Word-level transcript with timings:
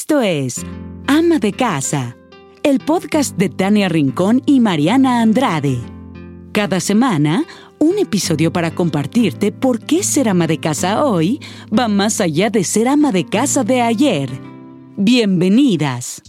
Esto 0.00 0.22
es 0.22 0.64
Ama 1.08 1.40
de 1.40 1.52
Casa, 1.52 2.16
el 2.62 2.78
podcast 2.78 3.36
de 3.36 3.48
Tania 3.48 3.88
Rincón 3.88 4.44
y 4.46 4.60
Mariana 4.60 5.22
Andrade. 5.22 5.80
Cada 6.52 6.78
semana, 6.78 7.44
un 7.80 7.98
episodio 7.98 8.52
para 8.52 8.72
compartirte 8.72 9.50
por 9.50 9.84
qué 9.84 10.04
ser 10.04 10.28
ama 10.28 10.46
de 10.46 10.60
casa 10.60 11.04
hoy 11.04 11.40
va 11.76 11.88
más 11.88 12.20
allá 12.20 12.48
de 12.48 12.62
ser 12.62 12.86
ama 12.86 13.10
de 13.10 13.26
casa 13.26 13.64
de 13.64 13.80
ayer. 13.80 14.30
Bienvenidas. 14.96 16.22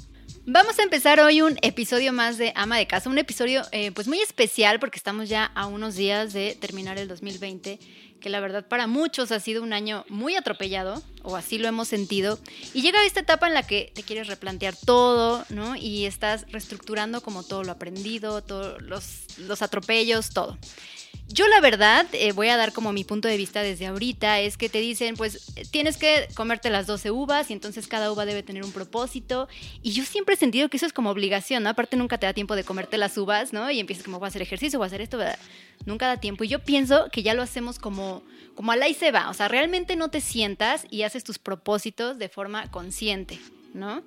Vamos 0.48 0.80
a 0.80 0.82
empezar 0.82 1.20
hoy 1.20 1.44
un 1.44 1.60
episodio 1.62 2.12
más 2.12 2.40
de 2.40 2.54
Ama 2.56 2.80
de 2.80 2.88
Casa, 2.88 3.08
un 3.08 3.20
episodio 3.20 3.62
eh, 3.72 3.92
pues 3.92 4.08
muy 4.08 4.20
especial 4.20 4.80
porque 4.80 4.98
estamos 4.98 5.30
ya 5.30 5.46
a 5.46 5.68
unos 5.68 5.96
días 5.96 6.34
de 6.34 6.58
terminar 6.60 6.98
el 6.98 7.08
2020, 7.08 7.78
que 8.20 8.30
la 8.30 8.40
verdad 8.40 8.68
para 8.68 8.88
muchos 8.88 9.32
ha 9.32 9.40
sido 9.40 9.64
un 9.64 9.74
año 9.74 10.06
muy 10.10 10.36
atropellado, 10.36 11.02
o 11.24 11.36
así 11.36 11.58
lo 11.58 11.68
hemos 11.68 11.88
sentido, 11.88 12.40
y 12.74 12.82
llega 12.82 13.06
esta 13.06 13.22
etapa 13.22 13.48
en 13.48 13.54
la 13.54 13.64
que 13.64 13.92
te 13.94 14.04
quieres 14.04 14.28
replantear 14.28 14.76
todo, 14.76 15.46
¿no? 15.50 15.76
Y 15.76 16.06
estás 16.06 16.46
reestructurando 16.52 17.22
como 17.22 17.44
todo 17.44 17.64
lo 17.64 17.72
aprendido, 17.72 18.42
todos 18.42 18.82
los, 18.82 19.38
los 19.38 19.62
atropellos, 19.62 20.30
todo. 20.30 20.58
Yo 21.32 21.48
la 21.48 21.62
verdad, 21.62 22.08
eh, 22.14 22.32
voy 22.32 22.50
a 22.50 22.58
dar 22.58 22.74
como 22.74 22.92
mi 22.92 23.04
punto 23.04 23.28
de 23.28 23.38
vista 23.38 23.62
desde 23.62 23.86
ahorita, 23.86 24.40
es 24.40 24.58
que 24.58 24.68
te 24.68 24.80
dicen, 24.80 25.16
pues 25.16 25.54
tienes 25.70 25.98
que 25.98 26.28
comerte 26.34 26.72
las 26.72 26.88
12 26.88 27.12
uvas 27.12 27.50
y 27.52 27.54
entonces 27.54 27.88
cada 27.88 28.12
uva 28.12 28.26
debe 28.26 28.42
tener 28.42 28.64
un 28.64 28.72
propósito. 28.72 29.48
Y 29.84 29.92
yo 29.92 30.04
siempre 30.06 30.36
he 30.36 30.38
sentido 30.38 30.70
que 30.70 30.78
eso 30.78 30.88
es 30.88 30.94
como 30.94 31.12
obligación, 31.12 31.64
¿no? 31.64 31.70
Aparte 31.70 31.98
nunca 31.98 32.18
te 32.18 32.26
da 32.26 32.34
tiempo 32.34 32.56
de 32.56 32.64
comerte 32.64 32.98
las 32.98 33.16
uvas, 33.18 33.54
¿no? 33.54 33.70
Y 33.70 33.80
empiezas 33.80 34.06
como, 34.06 34.18
voy 34.18 34.26
a 34.26 34.30
hacer 34.30 34.42
ejercicio, 34.42 34.80
voy 34.80 34.86
a 34.86 34.88
hacer 34.88 35.02
esto, 35.02 35.18
¿verdad? 35.18 35.38
nunca 35.86 36.08
da 36.08 36.18
tiempo. 36.18 36.44
Y 36.44 36.48
yo 36.48 36.60
pienso 36.60 37.10
que 37.12 37.24
ya 37.24 37.34
lo 37.34 37.42
hacemos 37.42 37.80
como, 37.80 38.24
como 38.56 38.72
a 38.72 38.76
la 38.76 38.88
y 38.88 38.94
se 38.94 39.12
va, 39.12 39.30
o 39.30 39.34
sea, 39.34 39.48
realmente 39.48 39.96
no 39.96 40.10
te 40.10 40.22
sientas 40.22 40.86
y 40.90 41.04
haces 41.04 41.24
tus 41.24 41.40
propósitos 41.40 42.18
de 42.18 42.30
forma 42.30 42.70
consciente. 42.72 43.40
¿No? 43.74 44.04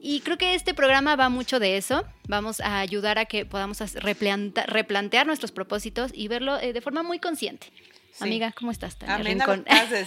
Y 0.00 0.20
creo 0.20 0.38
que 0.38 0.54
este 0.54 0.74
programa 0.74 1.16
va 1.16 1.28
mucho 1.28 1.58
de 1.58 1.76
eso. 1.76 2.04
Vamos 2.28 2.60
a 2.60 2.80
ayudar 2.80 3.18
a 3.18 3.24
que 3.24 3.44
podamos 3.46 3.78
replantear 3.94 5.26
nuestros 5.26 5.52
propósitos 5.52 6.10
y 6.14 6.28
verlo 6.28 6.58
eh, 6.58 6.72
de 6.72 6.80
forma 6.80 7.02
muy 7.02 7.18
consciente. 7.18 7.72
Amiga, 8.20 8.52
¿cómo 8.52 8.70
estás? 8.70 8.98
Tania 8.98 9.16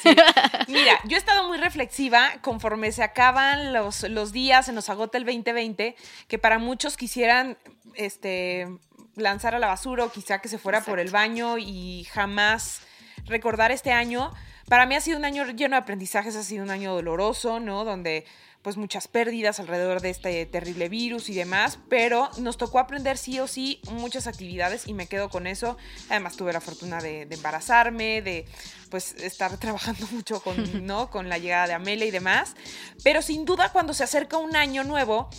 Mira, 0.68 1.00
yo 1.06 1.16
he 1.16 1.20
estado 1.20 1.48
muy 1.48 1.58
reflexiva 1.58 2.34
conforme 2.42 2.92
se 2.92 3.04
acaban 3.04 3.74
los, 3.74 4.04
los 4.04 4.32
días, 4.32 4.68
se 4.68 4.74
nos 4.74 4.90
agota 4.90 5.18
el 5.18 5.26
2020, 5.26 5.96
que 6.28 6.40
para 6.40 6.60
muchos 6.60 6.98
quisieran 6.98 7.58
este, 7.96 8.68
lanzar 9.16 9.56
a 9.56 9.60
la 9.60 9.68
basura 9.68 10.06
o 10.06 10.12
quizá 10.12 10.40
que 10.40 10.50
se 10.50 10.58
fuera 10.58 10.82
por 10.82 11.00
el 11.00 11.10
baño 11.10 11.58
y 11.58 12.06
jamás 12.12 12.82
recordar 13.26 13.72
este 13.72 13.92
año. 13.92 14.32
Para 14.70 14.86
mí 14.86 14.96
ha 14.96 15.02
sido 15.02 15.18
un 15.18 15.26
año 15.26 15.46
lleno 15.52 15.76
de 15.76 15.82
aprendizajes, 15.82 16.36
ha 16.36 16.44
sido 16.44 16.64
un 16.64 16.72
año 16.72 16.94
doloroso, 16.94 17.60
¿no? 17.60 17.86
Donde 17.86 18.26
pues 18.66 18.78
muchas 18.78 19.08
pérdidas 19.08 19.60
alrededor 19.60 20.02
de 20.02 20.10
este 20.10 20.44
terrible 20.48 20.90
virus 20.90 21.30
y 21.30 21.36
demás, 21.36 21.78
pero 21.88 22.32
nos 22.40 22.58
tocó 22.58 22.80
aprender 22.80 23.16
sí 23.16 23.40
o 23.40 23.46
sí 23.46 23.80
muchas 23.92 24.26
actividades 24.26 24.88
y 24.88 24.96
me 24.96 25.06
quedo 25.06 25.30
con 25.30 25.46
eso. 25.46 25.78
Además 26.10 26.36
tuve 26.36 26.52
la 26.52 26.62
fortuna 26.62 27.00
de, 27.00 27.28
embarazarme, 27.30 28.24
de 28.24 28.48
pues 28.90 29.14
estar 29.22 29.56
trabajando 29.60 30.08
mucho 30.08 30.42
con, 30.42 30.58
¿no? 30.88 31.12
con 31.12 31.30
la 31.30 31.38
llegada 31.38 31.68
de 31.68 31.74
Amelia 31.74 32.08
y 32.08 32.12
demás, 32.12 32.56
pero 33.04 33.22
sin 33.22 33.46
duda 33.46 33.72
cuando 33.72 33.94
se 33.94 34.04
acerca 34.04 34.38
un 34.38 34.56
año 34.56 34.84
nuevo, 34.84 35.30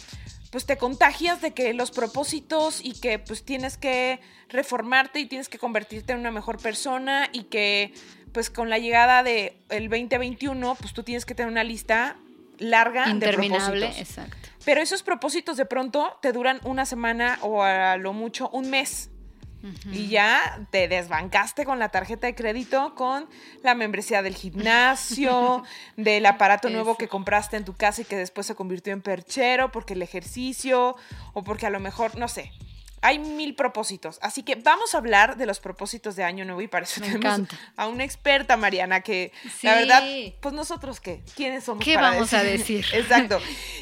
pues 0.53 0.65
te 0.65 0.77
contagias 0.77 1.43
de 1.43 1.53
que 1.53 1.75
los 1.75 1.91
propósitos 1.91 2.81
y 2.81 2.93
que 2.93 3.19
pues 3.19 3.45
tienes 3.45 3.77
que 3.77 4.21
reformarte 4.51 5.19
y 5.19 5.27
tienes 5.27 5.49
que 5.49 5.59
convertirte 5.59 6.13
en 6.13 6.21
una 6.21 6.31
mejor 6.31 6.59
persona 6.59 7.29
y 7.33 7.43
que 7.47 7.93
pues 8.31 8.51
con 8.51 8.71
la 8.71 8.79
llegada 8.79 9.25
del 9.25 9.55
el 9.69 9.89
2021 9.89 10.77
pues 10.77 10.93
tú 10.93 11.03
tienes 11.03 11.27
que 11.27 11.35
tener 11.35 11.51
una 11.51 11.65
lista 11.65 12.19
larga 12.59 13.09
Interminable, 13.09 13.81
de 13.81 13.87
propósitos. 13.87 14.19
exacto. 14.19 14.49
Pero 14.65 14.81
esos 14.81 15.03
propósitos 15.03 15.57
de 15.57 15.65
pronto 15.65 16.19
te 16.21 16.33
duran 16.33 16.61
una 16.65 16.87
semana 16.87 17.39
o 17.43 17.63
a 17.63 17.97
lo 17.97 18.13
mucho 18.13 18.49
un 18.51 18.71
mes. 18.71 19.11
Y 19.91 20.07
ya 20.07 20.61
te 20.71 20.87
desbancaste 20.87 21.65
con 21.65 21.81
la 21.81 21.89
tarjeta 21.89 22.29
de 22.29 22.37
crédito, 22.37 22.95
con 22.95 23.29
la 23.65 23.75
membresía 23.75 24.23
del 24.23 24.37
gimnasio, 24.37 25.65
del 25.97 26.25
aparato 26.27 26.71
nuevo 26.71 26.97
que 26.97 27.09
compraste 27.09 27.57
en 27.57 27.65
tu 27.65 27.75
casa 27.75 28.03
y 28.03 28.05
que 28.05 28.17
después 28.17 28.47
se 28.47 28.55
convirtió 28.55 28.93
en 28.93 29.03
perchero, 29.03 29.73
porque 29.73 29.95
el 29.95 30.03
ejercicio, 30.03 30.95
o 31.33 31.43
porque 31.43 31.67
a 31.67 31.71
lo 31.71 31.81
mejor, 31.81 32.17
no 32.17 32.29
sé, 32.29 32.53
hay 33.07 33.21
mil 33.21 33.55
propósitos. 33.55 34.19
Así 34.21 34.43
que 34.43 34.57
vamos 34.57 34.97
a 34.97 34.99
hablar 34.99 35.37
de 35.37 35.47
los 35.47 35.61
propósitos 35.61 36.17
de 36.17 36.25
Año 36.25 36.45
Nuevo 36.45 36.61
y 36.61 36.67
para 36.67 36.87
eso 36.87 37.01
tenemos 37.01 37.49
a 37.77 37.87
una 37.87 38.03
experta, 38.03 38.57
Mariana, 38.57 39.01
que 39.01 39.33
la 39.63 39.77
verdad, 39.77 40.03
pues 40.41 40.53
nosotros 40.53 40.99
qué, 40.99 41.23
¿quiénes 41.37 41.63
somos? 41.63 41.85
¿Qué 41.85 41.97
vamos 41.97 42.33
a 42.33 42.43
decir? 42.43 42.85
Exacto. 42.93 43.39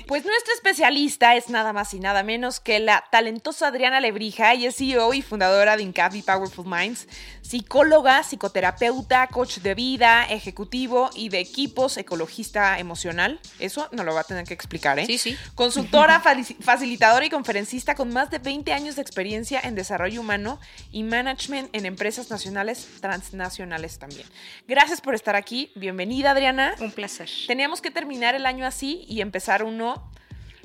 Pues 0.07 0.27
nuestra 0.27 0.53
especialista 0.53 1.37
es 1.37 1.49
nada 1.49 1.73
más 1.73 1.95
y 1.95 2.01
nada 2.01 2.23
menos 2.23 2.61
que 2.61 2.81
la 2.81 3.07
talentosa 3.11 3.69
Adriana 3.69 3.99
Lebrija. 3.99 4.53
Ella 4.53 4.69
es 4.69 4.77
CEO 4.77 5.15
y 5.15 5.23
fundadora 5.23 5.79
de 5.79 5.85
Incavi 5.85 6.21
Powerful 6.21 6.67
Minds, 6.67 7.09
psicóloga, 7.41 8.23
psicoterapeuta, 8.25 9.27
coach 9.29 9.61
de 9.61 9.75
vida, 9.75 10.27
ejecutivo 10.27 11.09
y 11.15 11.31
de 11.31 11.39
equipos, 11.41 11.97
ecologista 11.97 12.79
emocional. 12.79 13.41
Eso 13.59 13.89
no 13.93 14.05
lo 14.05 14.13
va 14.13 14.21
a 14.21 14.25
tener 14.25 14.45
que 14.45 14.53
explicar, 14.53 14.99
¿eh? 14.99 15.07
Sí, 15.07 15.17
sí. 15.17 15.35
Consultora, 15.55 16.21
facilitadora 16.61 17.25
y 17.25 17.31
conferencista 17.31 17.95
con 17.95 18.13
más 18.13 18.31
de 18.31 18.39
20 18.39 18.71
años 18.75 18.97
de 18.97 19.01
experiencia 19.01 19.14
en 19.17 19.75
desarrollo 19.75 20.21
humano 20.21 20.59
y 20.91 21.03
management 21.03 21.75
en 21.75 21.87
empresas 21.87 22.31
nacionales, 22.31 22.89
transnacionales 23.01 23.99
también. 23.99 24.27
Gracias 24.67 25.01
por 25.01 25.15
estar 25.15 25.37
aquí. 25.37 25.71
Bienvenida, 25.77 26.33
Adriana. 26.33 26.75
Un 26.81 26.91
placer. 26.91 27.31
Teníamos 27.47 27.81
que 27.81 27.91
terminar 27.91 28.35
el 28.35 28.45
año 28.45 28.67
así 28.67 29.05
y 29.09 29.21
empezar 29.21 29.63
uno 29.63 30.11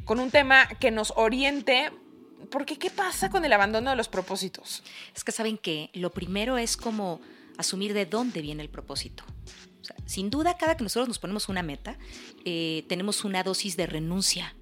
con 0.04 0.20
un 0.20 0.32
tema 0.32 0.68
que 0.80 0.90
nos 0.92 1.14
oriente. 1.16 1.92
Porque, 2.50 2.78
¿qué 2.78 2.90
pasa 2.90 3.30
con 3.30 3.46
el 3.46 3.54
abandono 3.54 3.92
de 3.92 3.96
los 3.96 4.08
propósitos? 4.08 4.84
Es 5.16 5.24
que 5.24 5.32
saben 5.32 5.58
que 5.58 5.92
lo 5.94 6.10
primero 6.10 6.58
es 6.58 6.76
como 6.76 7.22
asumir 7.58 7.94
de 7.94 8.06
dónde 8.06 8.42
viene 8.42 8.64
el 8.64 8.70
propósito. 8.70 9.24
sin 10.06 10.30
duda, 10.30 10.56
cada 10.58 10.76
que 10.76 10.84
nosotros 10.84 11.08
nos 11.08 11.20
ponemos 11.20 11.50
una 11.50 11.64
meta, 11.64 11.98
eh, 12.46 12.86
tenemos 12.88 13.24
una 13.24 13.44
dosis 13.44 13.76
de 13.76 13.88
renuncia. 13.88 14.56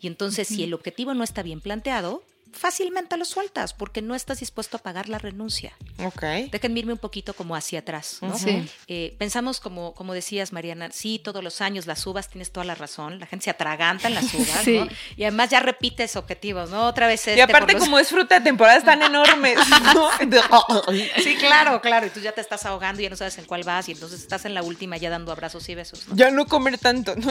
Y 0.00 0.06
entonces, 0.06 0.46
si 0.46 0.62
el 0.62 0.74
objetivo 0.74 1.12
no 1.14 1.24
está 1.24 1.42
bien 1.42 1.60
planteado, 1.60 2.22
fácilmente 2.52 3.16
lo 3.16 3.24
sueltas 3.24 3.74
porque 3.74 4.02
no 4.02 4.14
estás 4.14 4.40
dispuesto 4.40 4.76
a 4.76 4.80
pagar 4.80 5.08
la 5.08 5.18
renuncia. 5.18 5.72
Ok. 6.04 6.22
Déjenme 6.50 6.80
irme 6.80 6.92
un 6.92 6.98
poquito 6.98 7.34
como 7.34 7.56
hacia 7.56 7.80
atrás. 7.80 8.18
¿no? 8.22 8.34
Eh, 8.86 9.14
pensamos, 9.18 9.60
como, 9.60 9.94
como 9.94 10.14
decías, 10.14 10.52
Mariana, 10.52 10.90
sí, 10.92 11.20
todos 11.22 11.42
los 11.42 11.60
años 11.60 11.86
las 11.86 12.06
uvas, 12.06 12.28
tienes 12.28 12.52
toda 12.52 12.64
la 12.64 12.74
razón. 12.74 13.18
La 13.18 13.26
gente 13.26 13.44
se 13.44 13.50
atraganta 13.50 14.08
en 14.08 14.14
las 14.14 14.32
uvas, 14.34 14.66
¿no? 14.66 14.88
Y 15.16 15.24
además 15.24 15.50
ya 15.50 15.60
repites 15.60 16.16
objetivos, 16.16 16.70
¿no? 16.70 16.86
Otra 16.86 17.06
vez 17.06 17.20
este, 17.20 17.36
Y 17.36 17.40
aparte, 17.40 17.76
como 17.76 17.98
es 17.98 18.08
fruta 18.08 18.38
de 18.38 18.44
temporada, 18.44 18.78
están 18.78 19.02
enormes. 19.02 19.58
sí, 21.22 21.36
claro, 21.36 21.80
claro. 21.80 22.06
Y 22.06 22.10
tú 22.10 22.20
ya 22.20 22.32
te 22.32 22.40
estás 22.40 22.64
ahogando 22.66 23.00
y 23.00 23.04
ya 23.04 23.10
no 23.10 23.16
sabes 23.16 23.38
en 23.38 23.44
cuál 23.44 23.64
vas. 23.64 23.88
Y 23.88 23.92
entonces 23.92 24.20
estás 24.20 24.44
en 24.44 24.54
la 24.54 24.62
última 24.62 24.96
ya 24.96 25.10
dando 25.10 25.32
abrazos 25.32 25.68
y 25.68 25.74
besos. 25.74 26.06
Ya 26.12 26.30
no 26.30 26.46
comer 26.46 26.78
tanto. 26.78 27.14
¿no? 27.16 27.30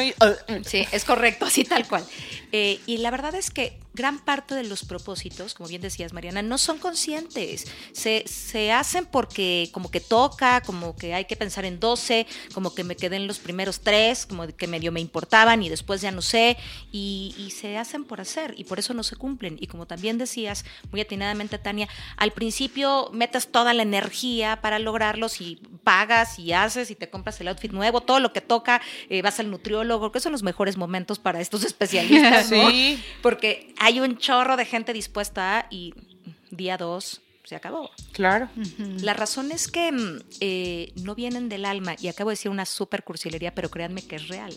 sí, 0.65 0.87
es 0.91 1.05
correcto, 1.05 1.45
así 1.45 1.63
tal 1.63 1.87
cual. 1.87 2.05
Eh, 2.51 2.79
y 2.85 2.97
la 2.97 3.11
verdad 3.11 3.35
es 3.35 3.49
que 3.51 3.79
gran 3.97 4.19
parte 4.19 4.53
de 4.55 4.63
los 4.63 4.85
propósitos, 4.85 5.55
como 5.55 5.67
bien 5.67 5.81
decías 5.81 6.13
Mariana, 6.13 6.41
no 6.43 6.57
son 6.57 6.77
conscientes. 6.77 7.65
Se, 7.91 8.23
se, 8.27 8.71
hacen 8.71 9.05
porque 9.05 9.69
como 9.73 9.89
que 9.89 9.99
toca, 9.99 10.61
como 10.61 10.95
que 10.95 11.15
hay 11.15 11.25
que 11.25 11.35
pensar 11.35 11.65
en 11.65 11.79
12, 11.79 12.27
como 12.53 12.75
que 12.75 12.83
me 12.83 12.95
quedé 12.95 13.15
en 13.15 13.27
los 13.27 13.39
primeros 13.39 13.81
tres, 13.81 14.25
como 14.27 14.47
que 14.47 14.67
medio 14.67 14.91
me 14.91 15.01
importaban 15.01 15.63
y 15.63 15.69
después 15.69 15.99
ya 16.01 16.11
no 16.11 16.21
sé, 16.21 16.57
y, 16.91 17.33
y 17.37 17.51
se 17.51 17.77
hacen 17.77 18.05
por 18.05 18.21
hacer 18.21 18.53
y 18.55 18.65
por 18.65 18.77
eso 18.77 18.93
no 18.93 19.03
se 19.03 19.15
cumplen. 19.15 19.57
Y 19.59 19.67
como 19.67 19.87
también 19.87 20.17
decías 20.17 20.63
muy 20.91 21.01
atinadamente, 21.01 21.57
Tania, 21.57 21.89
al 22.17 22.31
principio 22.31 23.09
metas 23.13 23.47
toda 23.47 23.73
la 23.73 23.81
energía 23.81 24.61
para 24.61 24.77
lograrlos 24.77 25.41
y 25.41 25.59
pagas 25.83 26.37
y 26.37 26.53
haces 26.53 26.91
y 26.91 26.95
te 26.95 27.09
compras 27.09 27.41
el 27.41 27.47
outfit 27.47 27.71
nuevo, 27.71 28.01
todo 28.01 28.19
lo 28.19 28.31
que 28.31 28.41
toca, 28.41 28.81
eh, 29.09 29.21
vas 29.23 29.39
al 29.39 29.49
nutriólogo, 29.49 30.11
que 30.11 30.19
son 30.19 30.31
los 30.33 30.43
mejores 30.43 30.77
momentos 30.77 31.17
para 31.17 31.41
estos 31.41 31.63
especialistas, 31.63 32.51
¿no? 32.51 32.69
Sí. 32.69 33.03
Porque 33.21 33.73
hay 33.87 34.01
un 34.01 34.17
chorro 34.17 34.57
de 34.57 34.65
gente 34.65 34.91
dispuesta 34.91 35.65
y 35.69 35.93
día 36.51 36.75
dos 36.75 37.21
se 37.45 37.55
acabó. 37.55 37.89
Claro. 38.11 38.49
La 38.99 39.13
razón 39.13 39.53
es 39.53 39.69
que 39.69 39.93
mm, 39.93 40.19
eh, 40.41 40.91
no 40.97 41.15
vienen 41.15 41.47
del 41.47 41.63
alma, 41.63 41.95
y 41.97 42.09
acabo 42.09 42.29
de 42.29 42.33
decir 42.33 42.51
una 42.51 42.65
super 42.65 43.05
cursilería, 43.05 43.55
pero 43.55 43.71
créanme 43.71 44.01
que 44.01 44.17
es 44.17 44.27
real. 44.27 44.53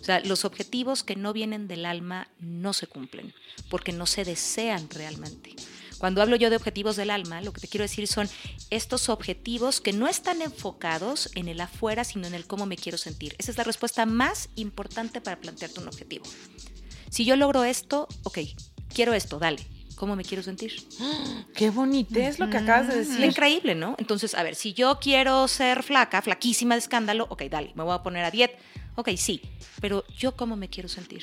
O 0.00 0.04
sea, 0.04 0.20
los 0.20 0.46
objetivos 0.46 1.04
que 1.04 1.14
no 1.14 1.34
vienen 1.34 1.68
del 1.68 1.84
alma 1.84 2.28
no 2.38 2.72
se 2.72 2.86
cumplen, 2.86 3.34
porque 3.68 3.92
no 3.92 4.06
se 4.06 4.24
desean 4.24 4.88
realmente. 4.88 5.54
Cuando 5.98 6.22
hablo 6.22 6.36
yo 6.36 6.48
de 6.48 6.56
objetivos 6.56 6.96
del 6.96 7.10
alma, 7.10 7.42
lo 7.42 7.52
que 7.52 7.60
te 7.60 7.68
quiero 7.68 7.84
decir 7.84 8.06
son 8.06 8.30
estos 8.70 9.10
objetivos 9.10 9.82
que 9.82 9.92
no 9.92 10.08
están 10.08 10.40
enfocados 10.40 11.28
en 11.34 11.48
el 11.48 11.60
afuera, 11.60 12.04
sino 12.04 12.26
en 12.26 12.32
el 12.32 12.46
cómo 12.46 12.64
me 12.64 12.78
quiero 12.78 12.96
sentir. 12.96 13.36
Esa 13.36 13.50
es 13.50 13.58
la 13.58 13.64
respuesta 13.64 14.06
más 14.06 14.48
importante 14.56 15.20
para 15.20 15.38
plantearte 15.38 15.80
un 15.80 15.88
objetivo. 15.88 16.24
Si 17.10 17.24
yo 17.24 17.34
logro 17.34 17.64
esto, 17.64 18.06
ok, 18.22 18.38
quiero 18.94 19.14
esto, 19.14 19.38
dale. 19.38 19.60
cómo 19.96 20.16
me 20.16 20.24
quiero 20.24 20.42
sentir. 20.42 20.72
Qué 21.54 21.70
bonito 21.70 22.18
es 22.18 22.38
lo 22.38 22.48
que 22.48 22.56
acabas 22.56 22.88
de 22.88 23.04
decir. 23.04 23.24
increíble, 23.24 23.74
¿no? 23.74 23.96
Entonces, 23.98 24.34
a 24.34 24.42
ver, 24.42 24.54
si 24.54 24.72
yo 24.72 24.98
quiero 25.00 25.46
ser 25.48 25.82
flaca, 25.82 26.22
flaquísima 26.22 26.74
de 26.74 26.80
escándalo, 26.80 27.26
ok, 27.28 27.42
dale, 27.50 27.72
me 27.74 27.82
voy 27.82 27.94
a 27.94 28.02
poner 28.02 28.24
a 28.24 28.30
dieta. 28.30 28.56
Ok, 28.96 29.10
sí, 29.16 29.42
pero 29.80 30.04
yo 30.16 30.36
cómo 30.36 30.56
me 30.56 30.68
quiero 30.68 30.88
sentir. 30.88 31.22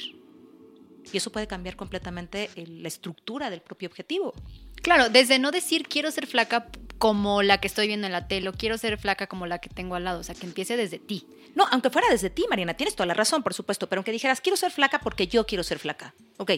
Y 1.11 1.17
eso 1.17 1.31
puede 1.31 1.47
cambiar 1.47 1.75
completamente 1.75 2.49
la 2.55 2.87
estructura 2.87 3.49
del 3.49 3.61
propio 3.61 3.87
objetivo. 3.87 4.33
Claro, 4.81 5.09
desde 5.09 5.39
no 5.39 5.51
decir 5.51 5.87
quiero 5.87 6.11
ser 6.11 6.27
flaca 6.27 6.67
como 6.97 7.43
la 7.43 7.59
que 7.59 7.67
estoy 7.67 7.87
viendo 7.87 8.07
en 8.07 8.13
la 8.13 8.27
tele 8.27 8.49
o 8.49 8.53
quiero 8.53 8.77
ser 8.77 8.97
flaca 8.97 9.27
como 9.27 9.45
la 9.45 9.59
que 9.59 9.69
tengo 9.69 9.95
al 9.95 10.03
lado, 10.03 10.19
o 10.19 10.23
sea, 10.23 10.35
que 10.35 10.45
empiece 10.45 10.75
desde 10.75 10.99
ti. 10.99 11.25
No, 11.55 11.65
aunque 11.71 11.89
fuera 11.89 12.07
desde 12.09 12.29
ti, 12.29 12.45
Mariana, 12.49 12.73
tienes 12.75 12.95
toda 12.95 13.07
la 13.07 13.13
razón, 13.13 13.41
por 13.41 13.53
supuesto, 13.53 13.87
pero 13.87 13.99
aunque 13.99 14.11
dijeras, 14.11 14.41
quiero 14.41 14.57
ser 14.57 14.71
flaca 14.71 14.99
porque 14.99 15.27
yo 15.27 15.45
quiero 15.45 15.63
ser 15.63 15.79
flaca. 15.79 16.13
Ok, 16.37 16.51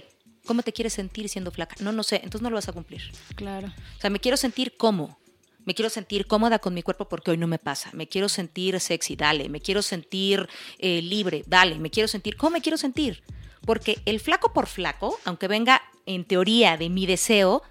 ¿cómo 0.46 0.64
te 0.64 0.74
quieres 0.74 0.94
sentir 0.94 1.30
siendo 1.30 1.52
flaca? 1.52 1.76
No, 1.80 1.92
no 1.92 2.04
sé, 2.04 2.18
entonces 2.18 2.42
no 2.42 2.50
lo 2.50 2.56
vas 2.56 2.70
a 2.70 2.74
cumplir. 2.74 3.02
Claro. 3.36 3.68
O 3.68 4.02
sea, 4.02 4.10
me 4.10 4.20
quiero 4.20 4.38
sentir 4.38 4.78
cómo. 4.78 5.20
Me 5.66 5.76
quiero 5.76 5.90
sentir 5.90 6.26
cómoda 6.26 6.60
con 6.60 6.74
mi 6.74 6.82
cuerpo 6.82 7.08
porque 7.08 7.32
hoy 7.32 7.38
no 7.38 7.46
me 7.46 7.60
pasa. 7.60 7.92
Me 7.94 8.08
quiero 8.08 8.30
sentir 8.30 8.80
sexy, 8.80 9.16
dale. 9.16 9.50
Me 9.50 9.62
quiero 9.62 9.82
sentir 9.82 10.48
eh, 10.80 11.02
libre, 11.02 11.44
dale. 11.46 11.78
Me 11.78 11.92
quiero 11.92 12.08
sentir. 12.08 12.38
¿Cómo 12.38 12.52
me 12.52 12.62
quiero 12.62 12.78
sentir? 12.78 13.24
Porque 13.66 14.02
el 14.06 14.20
flaco 14.20 14.54
por 14.54 14.68
flaco, 14.68 15.20
aunque 15.26 15.48
venga 15.48 15.82
en 16.06 16.26
teoría 16.26 16.78
de 16.78 16.90
mi 16.90 17.06
deseo, 17.06 17.62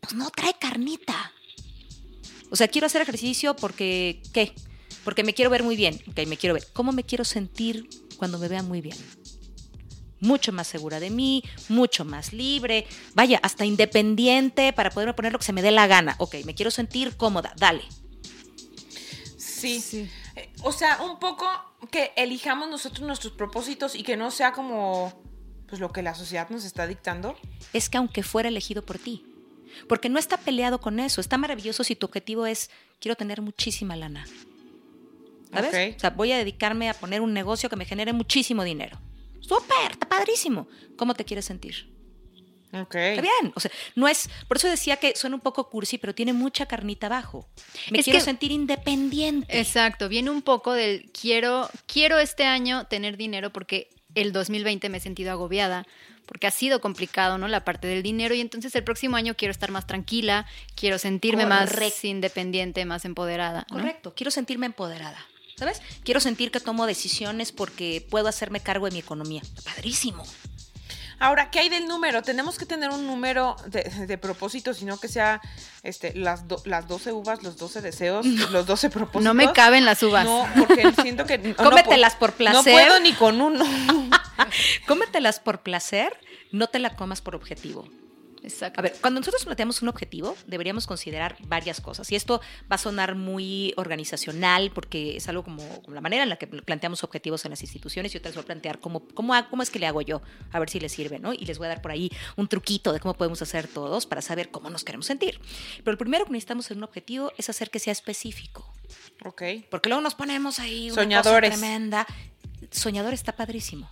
pues 0.00 0.14
no 0.14 0.30
trae 0.30 0.54
carnita. 0.60 1.32
O 2.50 2.56
sea, 2.56 2.68
quiero 2.68 2.86
hacer 2.86 3.02
ejercicio 3.02 3.56
porque. 3.56 4.22
¿Qué? 4.32 4.54
Porque 5.02 5.24
me 5.24 5.34
quiero 5.34 5.50
ver 5.50 5.62
muy 5.62 5.76
bien. 5.76 6.00
Ok, 6.08 6.26
me 6.26 6.36
quiero 6.36 6.54
ver. 6.54 6.66
¿Cómo 6.72 6.92
me 6.92 7.04
quiero 7.04 7.24
sentir 7.24 7.88
cuando 8.16 8.38
me 8.38 8.48
vea 8.48 8.62
muy 8.62 8.80
bien? 8.80 8.96
Mucho 10.20 10.52
más 10.52 10.66
segura 10.66 11.00
de 11.00 11.10
mí, 11.10 11.42
mucho 11.68 12.04
más 12.04 12.32
libre, 12.32 12.86
vaya, 13.14 13.40
hasta 13.42 13.64
independiente 13.64 14.72
para 14.72 14.90
poderme 14.90 15.14
poner 15.14 15.32
lo 15.32 15.38
que 15.38 15.44
se 15.44 15.52
me 15.52 15.62
dé 15.62 15.70
la 15.70 15.86
gana. 15.86 16.14
Ok, 16.18 16.36
me 16.44 16.54
quiero 16.54 16.70
sentir 16.70 17.16
cómoda, 17.16 17.52
dale. 17.56 17.82
Sí. 19.36 19.80
Sí. 19.80 20.08
Eh, 20.36 20.50
O 20.62 20.72
sea, 20.72 21.02
un 21.02 21.18
poco 21.18 21.46
que 21.90 22.12
elijamos 22.16 22.68
nosotros 22.68 23.06
nuestros 23.06 23.32
propósitos 23.32 23.94
y 23.94 24.02
que 24.02 24.16
no 24.16 24.30
sea 24.30 24.52
como 24.52 25.12
pues 25.66 25.80
lo 25.80 25.92
que 25.92 26.02
la 26.02 26.14
sociedad 26.14 26.50
nos 26.50 26.64
está 26.64 26.86
dictando. 26.86 27.36
Es 27.72 27.88
que 27.88 27.98
aunque 27.98 28.22
fuera 28.24 28.48
elegido 28.48 28.84
por 28.84 28.98
ti, 28.98 29.24
porque 29.88 30.08
no 30.08 30.18
está 30.18 30.36
peleado 30.36 30.80
con 30.80 30.98
eso, 30.98 31.20
está 31.20 31.38
maravilloso 31.38 31.84
si 31.84 31.94
tu 31.94 32.06
objetivo 32.06 32.44
es, 32.44 32.70
quiero 33.00 33.14
tener 33.14 33.40
muchísima 33.40 33.94
lana. 33.94 34.26
¿Sabes? 35.52 35.92
Ok. 35.92 35.96
O 35.96 36.00
sea, 36.00 36.10
voy 36.10 36.32
a 36.32 36.38
dedicarme 36.38 36.90
a 36.90 36.94
poner 36.94 37.20
un 37.20 37.32
negocio 37.32 37.68
que 37.70 37.76
me 37.76 37.84
genere 37.84 38.12
muchísimo 38.12 38.64
dinero. 38.64 38.98
Súper, 39.40 39.92
está 39.92 40.08
padrísimo. 40.08 40.68
¿Cómo 40.96 41.14
te 41.14 41.24
quieres 41.24 41.44
sentir? 41.44 41.90
Ok. 42.72 42.94
Está 42.94 43.22
bien. 43.22 43.52
O 43.56 43.60
sea, 43.60 43.70
no 43.96 44.06
es. 44.06 44.28
Por 44.46 44.56
eso 44.58 44.68
decía 44.68 44.96
que 44.96 45.16
suena 45.16 45.34
un 45.36 45.42
poco 45.42 45.68
cursi, 45.68 45.98
pero 45.98 46.14
tiene 46.14 46.32
mucha 46.32 46.66
carnita 46.66 47.06
abajo. 47.06 47.48
Me 47.90 47.98
Es 47.98 48.04
quiero 48.04 48.20
que- 48.20 48.24
sentir 48.24 48.52
independiente. 48.52 49.58
Exacto, 49.58 50.08
viene 50.08 50.30
un 50.30 50.42
poco 50.42 50.72
del 50.72 51.10
quiero, 51.12 51.68
quiero 51.86 52.18
este 52.20 52.44
año 52.44 52.86
tener 52.86 53.16
dinero 53.16 53.52
porque 53.52 53.88
el 54.14 54.32
2020 54.32 54.88
me 54.88 54.98
he 54.98 55.00
sentido 55.00 55.32
agobiada, 55.32 55.84
porque 56.26 56.46
ha 56.46 56.50
sido 56.52 56.80
complicado, 56.80 57.38
¿no? 57.38 57.48
La 57.48 57.64
parte 57.64 57.88
del 57.88 58.02
dinero 58.04 58.34
y 58.36 58.40
entonces 58.40 58.72
el 58.76 58.84
próximo 58.84 59.16
año 59.16 59.34
quiero 59.36 59.50
estar 59.50 59.72
más 59.72 59.86
tranquila, 59.88 60.46
quiero 60.76 60.98
sentirme 60.98 61.46
más 61.46 61.72
independiente, 62.04 62.84
más 62.84 63.04
empoderada. 63.04 63.66
¿no? 63.70 63.78
Correcto. 63.78 64.14
Quiero 64.14 64.30
sentirme 64.30 64.66
empoderada. 64.66 65.18
¿Sabes? 65.60 65.82
Quiero 66.04 66.20
sentir 66.20 66.50
que 66.50 66.58
tomo 66.58 66.86
decisiones 66.86 67.52
porque 67.52 68.04
puedo 68.10 68.28
hacerme 68.28 68.60
cargo 68.60 68.86
de 68.86 68.92
mi 68.92 68.98
economía. 68.98 69.42
Padrísimo. 69.62 70.24
Ahora, 71.18 71.50
¿qué 71.50 71.58
hay 71.58 71.68
del 71.68 71.86
número? 71.86 72.22
Tenemos 72.22 72.56
que 72.56 72.64
tener 72.64 72.88
un 72.88 73.06
número 73.06 73.54
de, 73.66 73.82
de 74.06 74.16
propósitos, 74.16 74.78
sino 74.78 74.98
que 74.98 75.06
sea 75.06 75.42
este, 75.82 76.14
las, 76.14 76.48
do- 76.48 76.62
las 76.64 76.88
12 76.88 77.12
uvas, 77.12 77.42
los 77.42 77.58
12 77.58 77.82
deseos, 77.82 78.24
los 78.24 78.64
12 78.66 78.88
propósitos. 78.88 79.22
No 79.22 79.34
me 79.34 79.52
caben 79.52 79.84
las 79.84 80.02
uvas. 80.02 80.24
No, 80.24 80.48
porque 80.56 80.90
siento 81.02 81.26
que... 81.26 81.36
no 81.36 81.54
Cómetelas 81.56 82.16
por 82.16 82.32
placer. 82.32 82.54
No 82.56 82.62
puedo 82.64 83.00
ni 83.00 83.12
con 83.12 83.38
uno. 83.42 83.66
Cómetelas 84.86 85.40
por 85.40 85.62
placer, 85.62 86.10
no 86.52 86.68
te 86.68 86.78
la 86.78 86.96
comas 86.96 87.20
por 87.20 87.34
objetivo. 87.36 87.86
Exacto. 88.42 88.80
A 88.80 88.82
ver, 88.82 88.94
cuando 89.00 89.20
nosotros 89.20 89.44
planteamos 89.44 89.82
un 89.82 89.88
objetivo, 89.88 90.36
deberíamos 90.46 90.86
considerar 90.86 91.36
varias 91.46 91.80
cosas. 91.80 92.10
Y 92.10 92.16
esto 92.16 92.40
va 92.70 92.76
a 92.76 92.78
sonar 92.78 93.14
muy 93.14 93.74
organizacional, 93.76 94.70
porque 94.74 95.16
es 95.16 95.28
algo 95.28 95.44
como, 95.44 95.82
como 95.82 95.94
la 95.94 96.00
manera 96.00 96.22
en 96.22 96.28
la 96.28 96.36
que 96.36 96.46
planteamos 96.46 97.04
objetivos 97.04 97.44
en 97.44 97.50
las 97.50 97.62
instituciones. 97.62 98.12
Y 98.12 98.18
yo 98.18 98.22
te 98.22 98.30
voy 98.30 98.42
a 98.42 98.46
plantear 98.46 98.80
cómo, 98.80 99.06
cómo, 99.14 99.34
es 99.62 99.70
que 99.70 99.78
le 99.78 99.86
hago 99.86 100.00
yo, 100.02 100.22
a 100.52 100.58
ver 100.58 100.70
si 100.70 100.80
les 100.80 100.92
sirve, 100.92 101.18
¿no? 101.18 101.32
Y 101.32 101.44
les 101.44 101.58
voy 101.58 101.66
a 101.66 101.68
dar 101.68 101.82
por 101.82 101.90
ahí 101.90 102.10
un 102.36 102.48
truquito 102.48 102.92
de 102.92 103.00
cómo 103.00 103.14
podemos 103.14 103.42
hacer 103.42 103.68
todos 103.68 104.06
para 104.06 104.22
saber 104.22 104.50
cómo 104.50 104.70
nos 104.70 104.84
queremos 104.84 105.06
sentir. 105.06 105.40
Pero 105.78 105.92
el 105.92 105.98
primero 105.98 106.24
que 106.24 106.32
necesitamos 106.32 106.70
en 106.70 106.78
un 106.78 106.84
objetivo 106.84 107.32
es 107.36 107.50
hacer 107.50 107.70
que 107.70 107.78
sea 107.78 107.92
específico. 107.92 108.72
ok. 109.24 109.42
Porque 109.70 109.88
luego 109.88 110.02
nos 110.02 110.14
ponemos 110.14 110.58
ahí 110.58 110.90
una 110.90 111.02
Soñadores. 111.02 111.50
cosa 111.50 111.60
tremenda. 111.60 112.06
Soñador 112.70 113.14
está 113.14 113.32
padrísimo, 113.32 113.88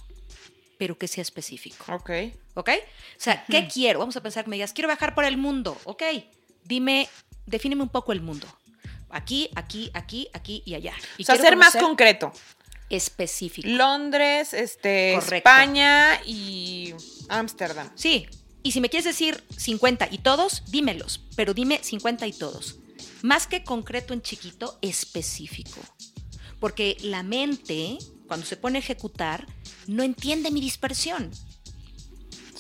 pero 0.79 0.97
que 0.97 1.09
sea 1.09 1.23
específico. 1.23 1.93
Ok. 1.93 2.11
¿Ok? 2.55 2.71
O 2.71 3.21
sea, 3.21 3.45
¿qué 3.47 3.69
quiero? 3.69 3.99
Vamos 3.99 4.17
a 4.17 4.23
pensar 4.23 4.45
que 4.45 4.51
me 4.51 4.57
digas, 4.57 4.73
quiero 4.73 4.89
viajar 4.89 5.15
por 5.15 5.25
el 5.25 5.37
mundo. 5.37 5.77
Ok, 5.85 6.03
dime, 6.65 7.09
defíneme 7.47 7.83
un 7.83 7.89
poco 7.89 8.13
el 8.13 8.21
mundo. 8.21 8.47
Aquí, 9.11 9.51
aquí, 9.55 9.91
aquí, 9.95 10.29
aquí 10.33 10.63
y 10.65 10.75
allá. 10.75 10.95
Y 11.17 11.23
o 11.23 11.27
sea, 11.27 11.37
ser 11.37 11.57
más 11.57 11.77
concreto. 11.77 12.33
específico. 12.91 13.69
Londres, 13.69 14.55
este, 14.55 15.13
Correcto. 15.15 15.37
España 15.37 16.21
y 16.25 16.95
Ámsterdam. 17.29 17.91
Sí, 17.95 18.27
y 18.63 18.73
si 18.73 18.81
me 18.81 18.89
quieres 18.91 19.05
decir 19.05 19.43
50 19.57 20.09
y 20.11 20.19
todos, 20.19 20.63
dímelos, 20.71 21.23
pero 21.37 21.55
dime 21.55 21.81
50 21.83 22.27
y 22.27 22.33
todos. 22.33 22.77
Más 23.23 23.47
que 23.47 23.65
concreto 23.65 24.15
en 24.15 24.23
chiquito, 24.23 24.79
específico. 24.83 25.81
Porque 26.61 26.97
la 27.01 27.23
mente, 27.23 27.99
cuando 28.27 28.45
se 28.45 28.57
pone 28.57 28.79
a 28.79 28.81
ejecutar, 28.81 29.47
no 29.89 30.05
entiende 30.05 30.51
mi 30.53 30.61
dispersión. 30.61 31.31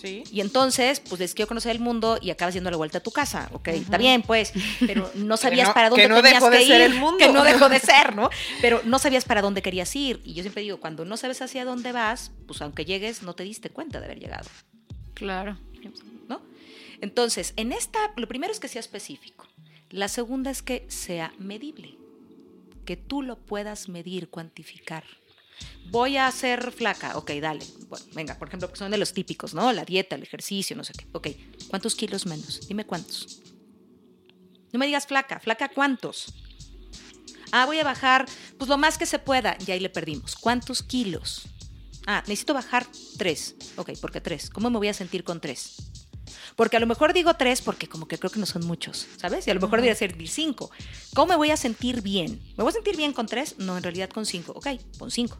Sí. 0.00 0.22
Y 0.30 0.40
entonces, 0.40 1.00
pues 1.00 1.18
les 1.20 1.34
quiero 1.34 1.48
conocer 1.48 1.72
el 1.72 1.80
mundo 1.80 2.18
y 2.22 2.30
acabas 2.30 2.54
yendo 2.54 2.70
la 2.70 2.76
vuelta 2.76 2.98
a 2.98 3.00
tu 3.02 3.10
casa, 3.10 3.48
¿ok? 3.52 3.66
Está 3.68 3.98
bien, 3.98 4.22
pues, 4.22 4.52
pero 4.86 5.10
no 5.16 5.36
sabías 5.44 5.68
no- 5.68 5.74
para 5.74 5.88
dónde 5.90 6.04
que 6.04 6.08
no 6.08 6.14
tenías 6.22 6.34
dejó 6.34 6.50
de 6.50 6.58
que 6.58 6.66
ser 6.66 6.80
ir, 6.80 6.86
el 6.86 7.00
mundo. 7.00 7.18
que 7.18 7.32
no 7.32 7.42
dejó 7.42 7.68
de 7.68 7.78
ser, 7.80 8.14
¿no? 8.14 8.30
Pero 8.60 8.80
no 8.84 9.00
sabías 9.00 9.24
para 9.24 9.42
dónde 9.42 9.60
querías 9.60 9.94
ir. 9.96 10.20
Y 10.24 10.34
yo 10.34 10.42
siempre 10.44 10.62
digo, 10.62 10.78
cuando 10.78 11.04
no 11.04 11.16
sabes 11.16 11.42
hacia 11.42 11.64
dónde 11.64 11.90
vas, 11.90 12.30
pues 12.46 12.62
aunque 12.62 12.84
llegues, 12.84 13.24
no 13.24 13.34
te 13.34 13.42
diste 13.42 13.70
cuenta 13.70 13.98
de 13.98 14.06
haber 14.06 14.20
llegado, 14.20 14.48
Claro. 15.14 15.58
¿no? 16.28 16.40
Entonces, 17.00 17.52
en 17.56 17.72
esta, 17.72 17.98
lo 18.16 18.28
primero 18.28 18.52
es 18.52 18.60
que 18.60 18.68
sea 18.68 18.78
específico. 18.80 19.48
La 19.90 20.06
segunda 20.06 20.52
es 20.52 20.62
que 20.62 20.84
sea 20.88 21.32
medible, 21.38 21.96
que 22.84 22.96
tú 22.96 23.22
lo 23.22 23.36
puedas 23.36 23.88
medir, 23.88 24.28
cuantificar. 24.28 25.02
Voy 25.90 26.16
a 26.18 26.30
ser 26.30 26.70
flaca, 26.72 27.16
ok, 27.16 27.30
dale. 27.40 27.64
Bueno, 27.88 28.04
venga, 28.14 28.38
por 28.38 28.48
ejemplo, 28.48 28.70
son 28.74 28.90
de 28.90 28.98
los 28.98 29.12
típicos, 29.12 29.54
¿no? 29.54 29.72
La 29.72 29.84
dieta, 29.84 30.16
el 30.16 30.22
ejercicio, 30.22 30.76
no 30.76 30.84
sé 30.84 30.92
qué. 30.92 31.06
Ok, 31.12 31.28
¿cuántos 31.68 31.94
kilos 31.94 32.26
menos? 32.26 32.66
Dime 32.68 32.84
cuántos. 32.84 33.40
No 34.72 34.78
me 34.78 34.86
digas 34.86 35.06
flaca, 35.06 35.40
flaca 35.40 35.70
cuántos. 35.70 36.34
Ah, 37.52 37.64
voy 37.64 37.78
a 37.78 37.84
bajar, 37.84 38.26
pues 38.58 38.68
lo 38.68 38.76
más 38.76 38.98
que 38.98 39.06
se 39.06 39.18
pueda. 39.18 39.56
Y 39.66 39.70
ahí 39.70 39.80
le 39.80 39.88
perdimos. 39.88 40.36
¿Cuántos 40.36 40.82
kilos? 40.82 41.46
Ah, 42.06 42.22
necesito 42.26 42.54
bajar 42.54 42.86
tres. 43.16 43.54
Ok, 43.76 43.92
¿por 44.00 44.12
qué 44.12 44.20
tres? 44.20 44.50
¿Cómo 44.50 44.68
me 44.70 44.78
voy 44.78 44.88
a 44.88 44.94
sentir 44.94 45.24
con 45.24 45.40
tres? 45.40 45.76
Porque 46.56 46.76
a 46.76 46.80
lo 46.80 46.86
mejor 46.86 47.12
digo 47.12 47.34
tres 47.34 47.62
porque 47.62 47.88
como 47.88 48.06
que 48.08 48.18
creo 48.18 48.30
que 48.30 48.40
no 48.40 48.46
son 48.46 48.66
muchos, 48.66 49.06
¿sabes? 49.16 49.46
Y 49.46 49.50
a 49.50 49.54
lo 49.54 49.60
mejor 49.60 49.80
debería 49.80 49.94
ser 49.94 50.14
cinco. 50.28 50.70
¿Cómo 51.14 51.28
me 51.28 51.36
voy 51.36 51.50
a 51.50 51.56
sentir 51.56 52.02
bien? 52.02 52.40
¿Me 52.56 52.64
voy 52.64 52.70
a 52.70 52.74
sentir 52.74 52.96
bien 52.96 53.12
con 53.12 53.26
tres? 53.26 53.58
No, 53.58 53.76
en 53.76 53.82
realidad 53.82 54.10
con 54.10 54.26
cinco. 54.26 54.52
Ok, 54.52 54.68
con 54.98 55.10
cinco. 55.10 55.38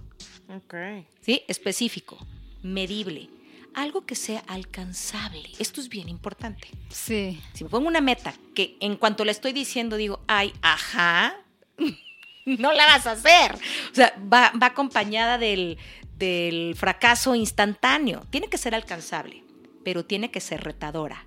Ok. 0.49 0.75
¿Sí? 1.21 1.43
Específico, 1.47 2.19
medible, 2.63 3.29
algo 3.75 4.07
que 4.07 4.15
sea 4.15 4.41
alcanzable. 4.47 5.51
Esto 5.59 5.81
es 5.81 5.89
bien 5.89 6.09
importante. 6.09 6.69
Sí. 6.91 7.41
Si 7.53 7.65
me 7.65 7.71
pongo 7.71 7.89
una 7.89 8.01
meta 8.01 8.35
que 8.55 8.77
en 8.81 8.97
cuanto 8.97 9.25
la 9.25 9.31
estoy 9.31 9.53
diciendo 9.53 9.97
digo, 9.97 10.21
ay, 10.27 10.53
ajá, 10.63 11.37
no 12.45 12.73
la 12.73 12.87
vas 12.87 13.07
a 13.07 13.13
hacer. 13.13 13.55
O 13.93 13.95
sea, 13.95 14.15
va, 14.33 14.53
va 14.61 14.69
acompañada 14.69 15.39
del, 15.39 15.79
del 16.19 16.75
fracaso 16.77 17.35
instantáneo. 17.35 18.27
Tiene 18.31 18.49
que 18.49 18.59
ser 18.59 18.75
alcanzable, 18.75 19.45
pero 19.89 20.05
tiene 20.05 20.31
que 20.31 20.39
ser 20.43 20.63
retadora. 20.65 21.25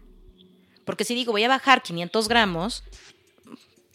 Porque 0.86 1.04
si 1.04 1.16
digo, 1.16 1.32
voy 1.32 1.44
a 1.44 1.48
bajar 1.48 1.82
500 1.82 2.28
gramos, 2.28 2.84